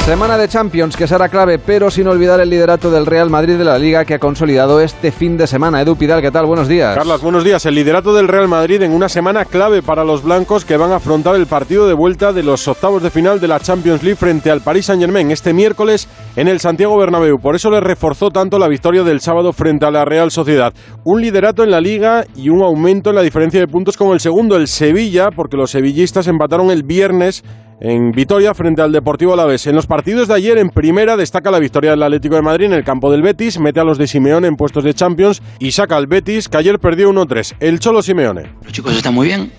Semana 0.07 0.37
de 0.37 0.47
Champions 0.47 0.95
que 0.95 1.05
será 1.05 1.27
clave, 1.27 1.59
pero 1.59 1.91
sin 1.91 2.07
olvidar 2.07 2.39
el 2.39 2.49
liderato 2.49 2.89
del 2.89 3.05
Real 3.05 3.29
Madrid 3.29 3.57
de 3.57 3.65
la 3.65 3.77
Liga 3.77 4.05
que 4.05 4.13
ha 4.13 4.19
consolidado 4.19 4.79
este 4.79 5.11
fin 5.11 5.35
de 5.35 5.47
semana. 5.47 5.81
Edu 5.81 5.97
Pidal, 5.97 6.21
¿qué 6.21 6.31
tal? 6.31 6.45
Buenos 6.45 6.69
días. 6.69 6.95
Carlos, 6.95 7.21
buenos 7.21 7.43
días. 7.43 7.65
El 7.65 7.75
liderato 7.75 8.13
del 8.13 8.29
Real 8.29 8.47
Madrid 8.47 8.81
en 8.83 8.93
una 8.93 9.09
semana 9.09 9.43
clave 9.43 9.81
para 9.81 10.05
los 10.05 10.23
blancos 10.23 10.63
que 10.63 10.77
van 10.77 10.93
a 10.93 10.95
afrontar 10.95 11.35
el 11.35 11.45
partido 11.45 11.89
de 11.89 11.93
vuelta 11.93 12.31
de 12.31 12.41
los 12.41 12.65
octavos 12.69 13.03
de 13.03 13.09
final 13.09 13.41
de 13.41 13.49
la 13.49 13.59
Champions 13.59 14.01
League 14.01 14.15
frente 14.15 14.49
al 14.49 14.61
Paris 14.61 14.85
Saint-Germain 14.85 15.29
este 15.29 15.51
miércoles 15.51 16.07
en 16.37 16.47
el 16.47 16.61
Santiago 16.61 16.97
Bernabéu. 16.97 17.39
Por 17.39 17.57
eso 17.57 17.69
le 17.69 17.81
reforzó 17.81 18.29
tanto 18.29 18.59
la 18.59 18.69
victoria 18.69 19.03
del 19.03 19.19
sábado 19.19 19.51
frente 19.51 19.87
a 19.87 19.91
la 19.91 20.05
Real 20.05 20.31
Sociedad. 20.31 20.73
Un 21.03 21.19
liderato 21.19 21.65
en 21.65 21.71
la 21.71 21.81
Liga 21.81 22.23
y 22.33 22.47
un 22.47 22.61
aumento 22.61 23.09
en 23.09 23.17
la 23.17 23.23
diferencia 23.23 23.59
de 23.59 23.67
puntos 23.67 23.97
como 23.97 24.13
el 24.13 24.21
segundo, 24.21 24.55
el 24.55 24.69
Sevilla, 24.69 25.31
porque 25.35 25.57
los 25.57 25.71
sevillistas 25.71 26.27
empataron 26.27 26.71
el 26.71 26.83
viernes 26.83 27.43
en 27.80 28.11
Vitoria 28.11 28.53
frente 28.53 28.82
al 28.82 28.91
Deportivo 28.91 29.34
Alavés. 29.34 29.67
En 29.67 29.75
los 29.75 29.88
partidos 29.88 30.28
de 30.28 30.34
ayer 30.34 30.57
en 30.57 30.69
primera 30.69 31.15
destaca 31.15 31.51
la 31.51 31.59
victoria 31.59 31.91
del 31.91 32.03
Atlético 32.03 32.36
de 32.36 32.41
Madrid 32.41 32.65
en 32.65 32.73
el 32.73 32.84
campo 32.84 33.11
del 33.11 33.21
Betis, 33.21 33.59
mete 33.59 33.80
a 33.80 33.84
los 33.84 33.97
de 33.97 34.07
Simeone 34.07 34.47
en 34.47 34.55
puestos 34.55 34.84
de 34.84 34.93
Champions 34.93 35.41
y 35.59 35.71
saca 35.71 35.95
al 35.95 36.07
Betis 36.07 36.49
que 36.49 36.57
ayer 36.57 36.80
perdió 36.80 37.11
1-3. 37.11 37.55
El 37.59 37.80
Cholo 37.80 38.01
Simeone. 38.01 38.51
Los 38.63 38.73
chicos 38.73 38.95
están 38.95 39.13
muy 39.13 39.28
bien, 39.28 39.51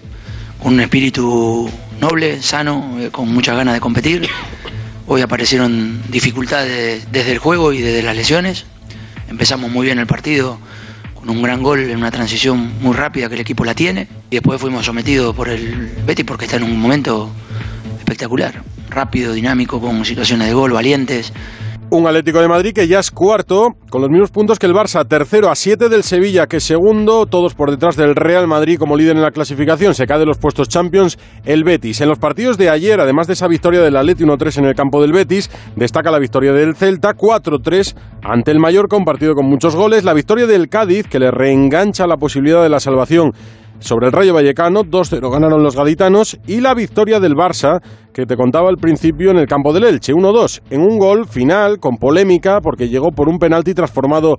con 0.63 0.75
un 0.75 0.81
espíritu 0.81 1.71
noble, 2.01 2.43
sano, 2.43 2.97
eh, 3.01 3.11
con 3.11 3.33
muchas 3.33 3.57
ganas 3.57 3.75
de 3.75 3.81
competir. 3.81 4.29
Hoy 5.07 5.23
aparecieron 5.23 6.03
dificultades 6.11 7.11
desde 7.11 7.33
el 7.33 7.39
juego 7.39 7.73
y 7.73 7.81
desde 7.81 8.03
las 8.03 8.17
lesiones. 8.17 8.67
Empezamos 9.31 9.71
muy 9.71 9.87
bien 9.87 9.99
el 9.99 10.07
partido 10.07 10.59
con 11.15 11.31
un 11.31 11.43
gran 11.43 11.63
gol 11.63 11.81
en 11.81 11.97
una 11.97 12.11
transición 12.11 12.81
muy 12.81 12.95
rápida 12.95 13.29
que 13.29 13.35
el 13.35 13.41
equipo 13.41 13.65
la 13.65 13.75
tiene. 13.75 14.09
Y 14.31 14.37
después 14.37 14.61
fuimos 14.61 14.85
sometidos 14.85 15.35
por 15.35 15.49
el 15.49 15.91
Betis 16.07 16.25
porque 16.27 16.45
está 16.45 16.57
en 16.57 16.65
un 16.65 16.79
momento 16.79 17.31
espectacular, 18.09 18.63
rápido, 18.89 19.35
dinámico, 19.35 19.81
con 19.81 20.03
situaciones 20.03 20.49
de 20.49 20.55
gol, 20.55 20.73
valientes. 20.73 21.31
Un 21.91 22.07
Atlético 22.07 22.41
de 22.41 22.49
Madrid 22.49 22.73
que 22.75 22.87
ya 22.87 23.01
es 23.01 23.11
cuarto, 23.11 23.77
con 23.91 24.01
los 24.01 24.11
mismos 24.11 24.31
puntos 24.31 24.59
que 24.59 24.67
el 24.67 24.75
Barça, 24.75 25.07
tercero 25.07 25.51
a 25.51 25.55
siete 25.55 25.89
del 25.91 26.03
Sevilla, 26.03 26.47
que 26.47 26.61
segundo, 26.61 27.27
todos 27.27 27.55
por 27.55 27.71
detrás 27.71 27.97
del 27.97 28.15
Real 28.15 28.47
Madrid 28.47 28.79
como 28.79 28.97
líder 28.97 29.17
en 29.17 29.23
la 29.23 29.31
clasificación. 29.31 29.95
Se 29.95 30.07
cae 30.07 30.19
de 30.19 30.27
los 30.27 30.39
puestos 30.39 30.69
Champions 30.69 31.19
el 31.45 31.65
Betis. 31.65 32.01
En 32.01 32.09
los 32.09 32.19
partidos 32.19 32.59
de 32.59 32.71
ayer, 32.71 33.01
además 33.01 33.27
de 33.27 33.35
esa 33.35 33.49
victoria 33.49 33.81
del 33.81 33.97
Atleti 33.97 34.25
1-3 34.25 34.59
en 34.59 34.65
el 34.67 34.75
campo 34.75 35.01
del 35.01 35.13
Betis, 35.13 35.51
destaca 35.77 36.11
la 36.11 36.19
victoria 36.19 36.53
del 36.53 36.77
Celta 36.77 37.15
4-3 37.15 37.95
ante 38.23 38.51
el 38.51 38.59
Mallorca, 38.59 38.97
un 38.97 39.07
partido 39.07 39.35
con 39.35 39.47
muchos 39.47 39.75
goles. 39.75 40.05
La 40.05 40.15
victoria 40.15 40.47
del 40.47 40.69
Cádiz, 40.69 41.07
que 41.09 41.19
le 41.19 41.31
reengancha 41.31 42.07
la 42.07 42.17
posibilidad 42.17 42.63
de 42.63 42.69
la 42.69 42.81
salvación 42.81 43.33
sobre 43.81 44.07
el 44.07 44.13
Rayo 44.13 44.35
Vallecano, 44.35 44.83
2-0 44.83 45.31
ganaron 45.31 45.63
los 45.63 45.77
gaditanos 45.77 46.39
y 46.47 46.61
la 46.61 46.75
victoria 46.75 47.21
del 47.21 47.35
Barça, 47.35 47.81
que 48.13 48.27
te 48.27 48.37
contaba 48.37 48.69
al 48.69 48.77
principio 48.77 49.31
en 49.31 49.39
el 49.39 49.47
campo 49.47 49.73
del 49.73 49.85
Elche, 49.85 50.13
1-2, 50.13 50.63
en 50.71 50.81
un 50.81 50.99
gol 50.99 51.27
final 51.27 51.79
con 51.79 51.97
polémica 51.97 52.61
porque 52.61 52.89
llegó 52.89 53.13
por 53.13 53.29
un 53.29 53.39
penalti 53.39 53.75
transformado 53.75 54.37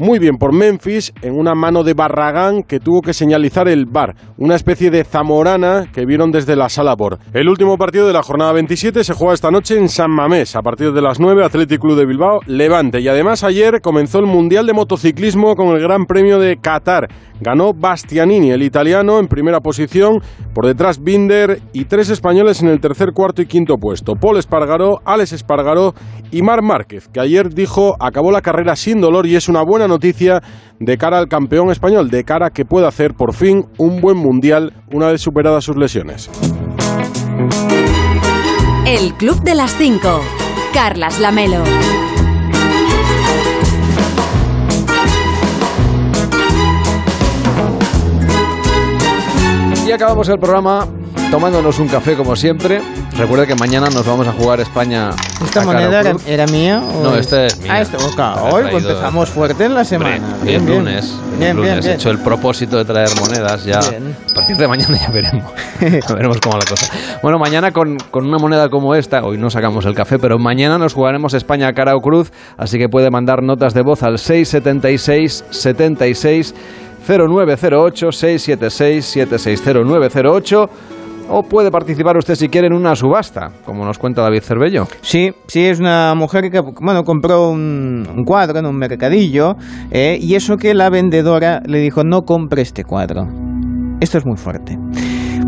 muy 0.00 0.18
bien 0.18 0.38
por 0.38 0.54
Memphis 0.54 1.12
en 1.20 1.38
una 1.38 1.54
mano 1.54 1.84
de 1.84 1.92
Barragán 1.92 2.62
que 2.62 2.80
tuvo 2.80 3.02
que 3.02 3.12
señalizar 3.12 3.68
el 3.68 3.84
VAR, 3.84 4.16
una 4.38 4.54
especie 4.54 4.90
de 4.90 5.04
zamorana 5.04 5.90
que 5.92 6.06
vieron 6.06 6.30
desde 6.30 6.56
la 6.56 6.70
sala 6.70 6.96
por. 6.96 7.18
El 7.34 7.50
último 7.50 7.76
partido 7.76 8.06
de 8.06 8.14
la 8.14 8.22
jornada 8.22 8.52
27 8.52 9.04
se 9.04 9.12
juega 9.12 9.34
esta 9.34 9.50
noche 9.50 9.76
en 9.76 9.90
San 9.90 10.10
Mamés, 10.10 10.56
a 10.56 10.62
partir 10.62 10.92
de 10.92 11.02
las 11.02 11.20
9, 11.20 11.44
Athletic 11.44 11.80
Club 11.80 11.98
de 11.98 12.06
Bilbao, 12.06 12.40
Levante. 12.46 13.00
Y 13.00 13.08
además 13.08 13.44
ayer 13.44 13.82
comenzó 13.82 14.20
el 14.20 14.26
Mundial 14.26 14.66
de 14.66 14.72
Motociclismo 14.72 15.54
con 15.54 15.68
el 15.68 15.82
Gran 15.82 16.06
Premio 16.06 16.38
de 16.38 16.56
Qatar. 16.56 17.08
Ganó 17.42 17.72
Bastianini, 17.72 18.50
el 18.50 18.62
italiano, 18.62 19.18
en 19.18 19.26
primera 19.26 19.60
posición, 19.60 20.20
por 20.54 20.66
detrás 20.66 21.02
Binder 21.02 21.60
y 21.72 21.84
tres 21.86 22.10
españoles 22.10 22.62
en 22.62 22.68
el 22.68 22.80
tercer, 22.80 23.12
cuarto 23.14 23.40
y 23.42 23.46
quinto 23.46 23.76
puesto. 23.76 24.14
Paul 24.14 24.38
Espargaró, 24.38 25.00
Alex 25.04 25.32
Espargaró 25.32 25.94
y 26.30 26.42
Mar 26.42 26.62
Márquez, 26.62 27.08
que 27.08 27.20
ayer 27.20 27.52
dijo 27.52 27.96
acabó 27.98 28.30
la 28.30 28.42
carrera 28.42 28.76
sin 28.76 29.00
dolor 29.00 29.26
y 29.26 29.36
es 29.36 29.48
una 29.48 29.62
buena 29.62 29.88
noticia 29.90 30.42
de 30.78 30.96
cara 30.96 31.18
al 31.18 31.28
campeón 31.28 31.70
español, 31.70 32.08
de 32.08 32.24
cara 32.24 32.46
a 32.46 32.50
que 32.50 32.64
pueda 32.64 32.88
hacer 32.88 33.12
por 33.12 33.34
fin 33.34 33.66
un 33.76 34.00
buen 34.00 34.16
mundial 34.16 34.72
una 34.90 35.08
vez 35.08 35.20
superadas 35.20 35.64
sus 35.64 35.76
lesiones. 35.76 36.30
El 38.86 39.12
Club 39.14 39.42
de 39.42 39.54
las 39.54 39.76
5. 39.76 40.20
Carlas 40.72 41.20
Lamelo. 41.20 41.62
Y 49.86 49.92
acabamos 49.92 50.28
el 50.28 50.38
programa 50.38 50.86
tomándonos 51.30 51.78
un 51.78 51.88
café 51.88 52.14
como 52.16 52.36
siempre. 52.36 52.80
Recuerda 53.20 53.46
que 53.46 53.54
mañana 53.54 53.88
nos 53.90 54.06
vamos 54.06 54.26
a 54.26 54.32
jugar 54.32 54.60
España. 54.60 55.10
¿Esta 55.44 55.60
a 55.60 55.64
moneda 55.64 56.00
era, 56.00 56.14
era 56.26 56.46
mía? 56.46 56.82
o 56.82 57.02
No, 57.02 57.14
es- 57.14 57.20
esta 57.26 57.44
es 57.46 57.60
mía. 57.60 57.72
Ah, 57.74 57.80
esta, 57.82 57.98
ok, 57.98 58.16
La 58.16 58.48
he 58.48 58.52
hoy 58.54 58.62
pues 58.70 58.84
empezamos 58.84 59.28
fuerte 59.28 59.64
en 59.66 59.74
la 59.74 59.84
semana. 59.84 60.16
Hombre, 60.16 60.50
Bien, 60.50 60.64
bien. 60.64 60.78
lunes. 60.78 61.14
Bien, 61.38 61.56
lunes 61.56 61.80
bien, 61.80 61.92
he 61.92 61.94
hecho 61.96 62.10
el 62.10 62.18
propósito 62.18 62.78
de 62.78 62.84
traer 62.86 63.10
monedas 63.20 63.64
ya. 63.64 63.80
Bien. 63.90 64.16
A 64.30 64.34
partir 64.34 64.56
de 64.56 64.66
mañana 64.66 64.98
ya 64.98 65.10
veremos. 65.10 65.44
Ya 65.80 66.14
veremos 66.14 66.38
cómo 66.40 66.54
va 66.54 66.60
la 66.60 66.66
cosa. 66.70 66.86
Bueno, 67.22 67.38
mañana 67.38 67.72
con, 67.72 67.98
con 68.10 68.26
una 68.26 68.38
moneda 68.38 68.68
como 68.70 68.94
esta, 68.94 69.22
hoy 69.22 69.36
no 69.38 69.50
sacamos 69.50 69.84
el 69.84 69.94
café, 69.94 70.18
pero 70.18 70.38
mañana 70.38 70.78
nos 70.78 70.94
jugaremos 70.94 71.34
España 71.34 71.72
cara 71.74 71.94
o 71.96 72.00
cruz, 72.00 72.32
así 72.56 72.78
que 72.78 72.88
puede 72.88 73.10
mandar 73.10 73.42
notas 73.42 73.74
de 73.74 73.82
voz 73.82 74.02
al 74.02 74.18
676 74.18 75.44
76 75.50 76.54
0908 77.06 78.12
676 78.12 79.04
760908 79.04 80.70
o 81.30 81.42
puede 81.42 81.70
participar 81.70 82.16
usted 82.16 82.34
si 82.34 82.48
quiere 82.48 82.66
en 82.66 82.72
una 82.72 82.94
subasta, 82.94 83.50
como 83.64 83.84
nos 83.84 83.98
cuenta 83.98 84.22
David 84.22 84.42
Cervello. 84.42 84.86
Sí, 85.00 85.32
sí, 85.46 85.64
es 85.64 85.78
una 85.78 86.14
mujer 86.14 86.50
que 86.50 86.60
bueno, 86.80 87.04
compró 87.04 87.50
un, 87.50 88.06
un 88.14 88.24
cuadro 88.24 88.58
en 88.58 88.66
un 88.66 88.76
mercadillo 88.76 89.54
eh, 89.90 90.18
y 90.20 90.34
eso 90.34 90.56
que 90.56 90.74
la 90.74 90.90
vendedora 90.90 91.60
le 91.64 91.78
dijo 91.78 92.02
no 92.04 92.22
compre 92.22 92.62
este 92.62 92.84
cuadro. 92.84 93.26
Esto 94.00 94.18
es 94.18 94.26
muy 94.26 94.36
fuerte. 94.36 94.76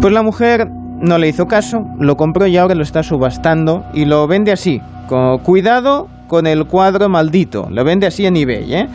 Pues 0.00 0.12
la 0.12 0.22
mujer 0.22 0.68
no 1.00 1.18
le 1.18 1.28
hizo 1.28 1.46
caso, 1.46 1.78
lo 1.98 2.16
compró 2.16 2.46
y 2.46 2.56
ahora 2.56 2.74
lo 2.74 2.82
está 2.82 3.02
subastando 3.02 3.84
y 3.92 4.04
lo 4.04 4.26
vende 4.28 4.52
así. 4.52 4.80
Con, 5.08 5.38
cuidado 5.38 6.08
con 6.28 6.46
el 6.46 6.66
cuadro 6.66 7.08
maldito. 7.08 7.68
Lo 7.70 7.84
vende 7.84 8.06
así 8.06 8.24
en 8.24 8.36
eBay, 8.36 8.72
¿eh? 8.72 8.88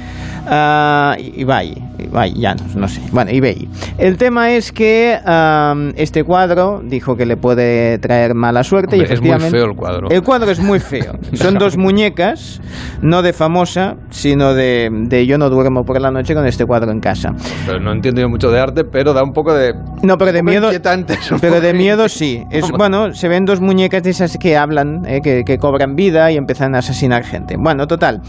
Ah, 0.49 1.15
eBay, 1.19 1.75
eBay, 1.99 2.33
ya 2.33 2.55
no, 2.55 2.63
no 2.75 2.87
sé. 2.87 3.01
Bueno, 3.11 3.31
eBay. 3.31 3.67
El 3.97 4.17
tema 4.17 4.51
es 4.51 4.71
que 4.71 5.19
am, 5.25 5.93
este 5.97 6.23
cuadro 6.23 6.81
dijo 6.83 7.17
que 7.17 7.25
le 7.25 7.35
puede 7.37 7.97
traer 7.99 8.33
mala 8.33 8.63
suerte 8.63 8.95
y 8.95 9.01
Hombre, 9.01 9.13
es 9.13 9.19
muy 9.21 9.29
efectivamente... 9.29 9.57
feo 9.57 9.71
el 9.71 9.75
cuadro. 9.75 10.09
El 10.09 10.23
cuadro 10.23 10.51
es 10.51 10.59
muy 10.59 10.79
feo. 10.79 11.19
Son 11.33 11.55
dos 11.55 11.75
muñecas, 11.77 12.61
no 13.01 13.21
de 13.21 13.33
famosa, 13.33 13.97
sino 14.09 14.53
de, 14.53 14.89
de 14.91 15.25
yo 15.25 15.37
no 15.37 15.49
duermo 15.49 15.83
por 15.83 15.99
la 15.99 16.11
noche 16.11 16.33
con 16.33 16.45
este 16.45 16.65
cuadro 16.65 16.91
en 16.91 16.99
casa. 16.99 17.33
Pero 17.65 17.79
no 17.79 17.91
entiendo 17.91 18.21
yo 18.21 18.29
mucho 18.29 18.49
de 18.49 18.59
arte, 18.59 18.83
pero 18.83 19.13
da 19.13 19.23
un 19.23 19.33
poco 19.33 19.53
de... 19.53 19.73
No, 20.01 20.17
pero 20.17 20.31
de 20.31 20.43
miedo. 20.43 20.69
Pero 21.41 21.61
de 21.61 21.73
miedo 21.73 22.07
sí. 22.09 22.43
Es, 22.51 22.69
bueno, 22.71 23.13
se 23.13 23.27
ven 23.27 23.45
dos 23.45 23.59
muñecas 23.59 24.03
de 24.03 24.11
esas 24.11 24.37
que 24.37 24.55
hablan, 24.57 25.03
eh, 25.05 25.21
que, 25.21 25.43
que 25.43 25.57
cobran 25.57 25.95
vida 25.95 26.31
y 26.31 26.37
empiezan 26.37 26.75
a 26.75 26.79
asesinar 26.79 27.23
gente. 27.23 27.57
Bueno, 27.57 27.87
total. 27.87 28.21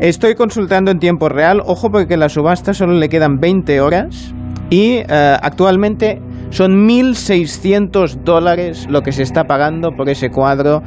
Estoy 0.00 0.34
consultando 0.34 0.90
en 0.90 0.98
tiempo 0.98 1.30
real. 1.30 1.62
Ojo, 1.64 1.90
porque 1.90 2.18
la 2.18 2.28
subasta 2.28 2.74
solo 2.74 2.92
le 2.94 3.08
quedan 3.08 3.38
20 3.40 3.80
horas. 3.80 4.34
Y 4.68 4.96
eh, 4.98 5.04
actualmente 5.08 6.20
son 6.50 6.86
1.600 6.86 8.22
dólares 8.22 8.86
lo 8.90 9.00
que 9.02 9.12
se 9.12 9.22
está 9.22 9.44
pagando 9.44 9.92
por 9.92 10.08
ese 10.10 10.28
cuadro 10.28 10.82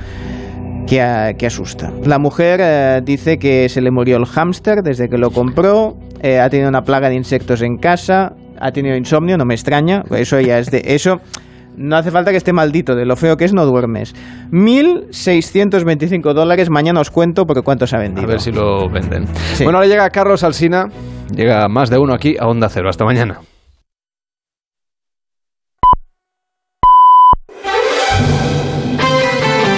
que, 0.85 1.35
que 1.37 1.45
asusta. 1.47 1.91
La 2.05 2.19
mujer 2.19 2.59
eh, 2.61 3.01
dice 3.03 3.37
que 3.37 3.67
se 3.69 3.81
le 3.81 3.89
murió 3.89 4.17
el 4.17 4.25
hámster 4.25 4.83
desde 4.83 5.09
que 5.09 5.17
lo 5.17 5.31
compró, 5.31 5.97
eh, 6.21 6.39
ha 6.39 6.49
tenido 6.49 6.69
una 6.69 6.81
plaga 6.81 7.09
de 7.09 7.15
insectos 7.15 7.61
en 7.61 7.77
casa, 7.77 8.33
ha 8.59 8.71
tenido 8.71 8.95
insomnio, 8.95 9.37
no 9.37 9.45
me 9.45 9.53
extraña, 9.53 10.03
eso 10.11 10.39
ya 10.39 10.59
es 10.59 10.69
de 10.69 10.81
eso. 10.85 11.19
No 11.79 11.95
hace 11.95 12.11
falta 12.11 12.31
que 12.31 12.37
esté 12.37 12.51
maldito, 12.51 12.93
de 12.93 13.05
lo 13.05 13.15
feo 13.15 13.37
que 13.37 13.45
es 13.45 13.53
no 13.53 13.65
duermes. 13.65 14.13
1.625 14.51 16.33
dólares, 16.33 16.69
mañana 16.69 16.99
os 16.99 17.09
cuento 17.09 17.47
por 17.47 17.63
cuánto 17.63 17.87
se 17.87 17.95
ha 17.95 17.99
vendido. 17.99 18.27
A 18.27 18.31
ver 18.31 18.41
si 18.41 18.51
lo 18.51 18.89
venden. 18.89 19.25
Bueno, 19.63 19.77
ahora 19.77 19.87
llega 19.87 20.09
Carlos 20.09 20.43
Alsina, 20.43 20.89
llega 21.33 21.69
más 21.69 21.89
de 21.89 21.97
uno 21.97 22.13
aquí 22.13 22.35
a 22.37 22.47
Onda 22.47 22.67
Cero. 22.67 22.89
Hasta 22.89 23.05
mañana. 23.05 23.39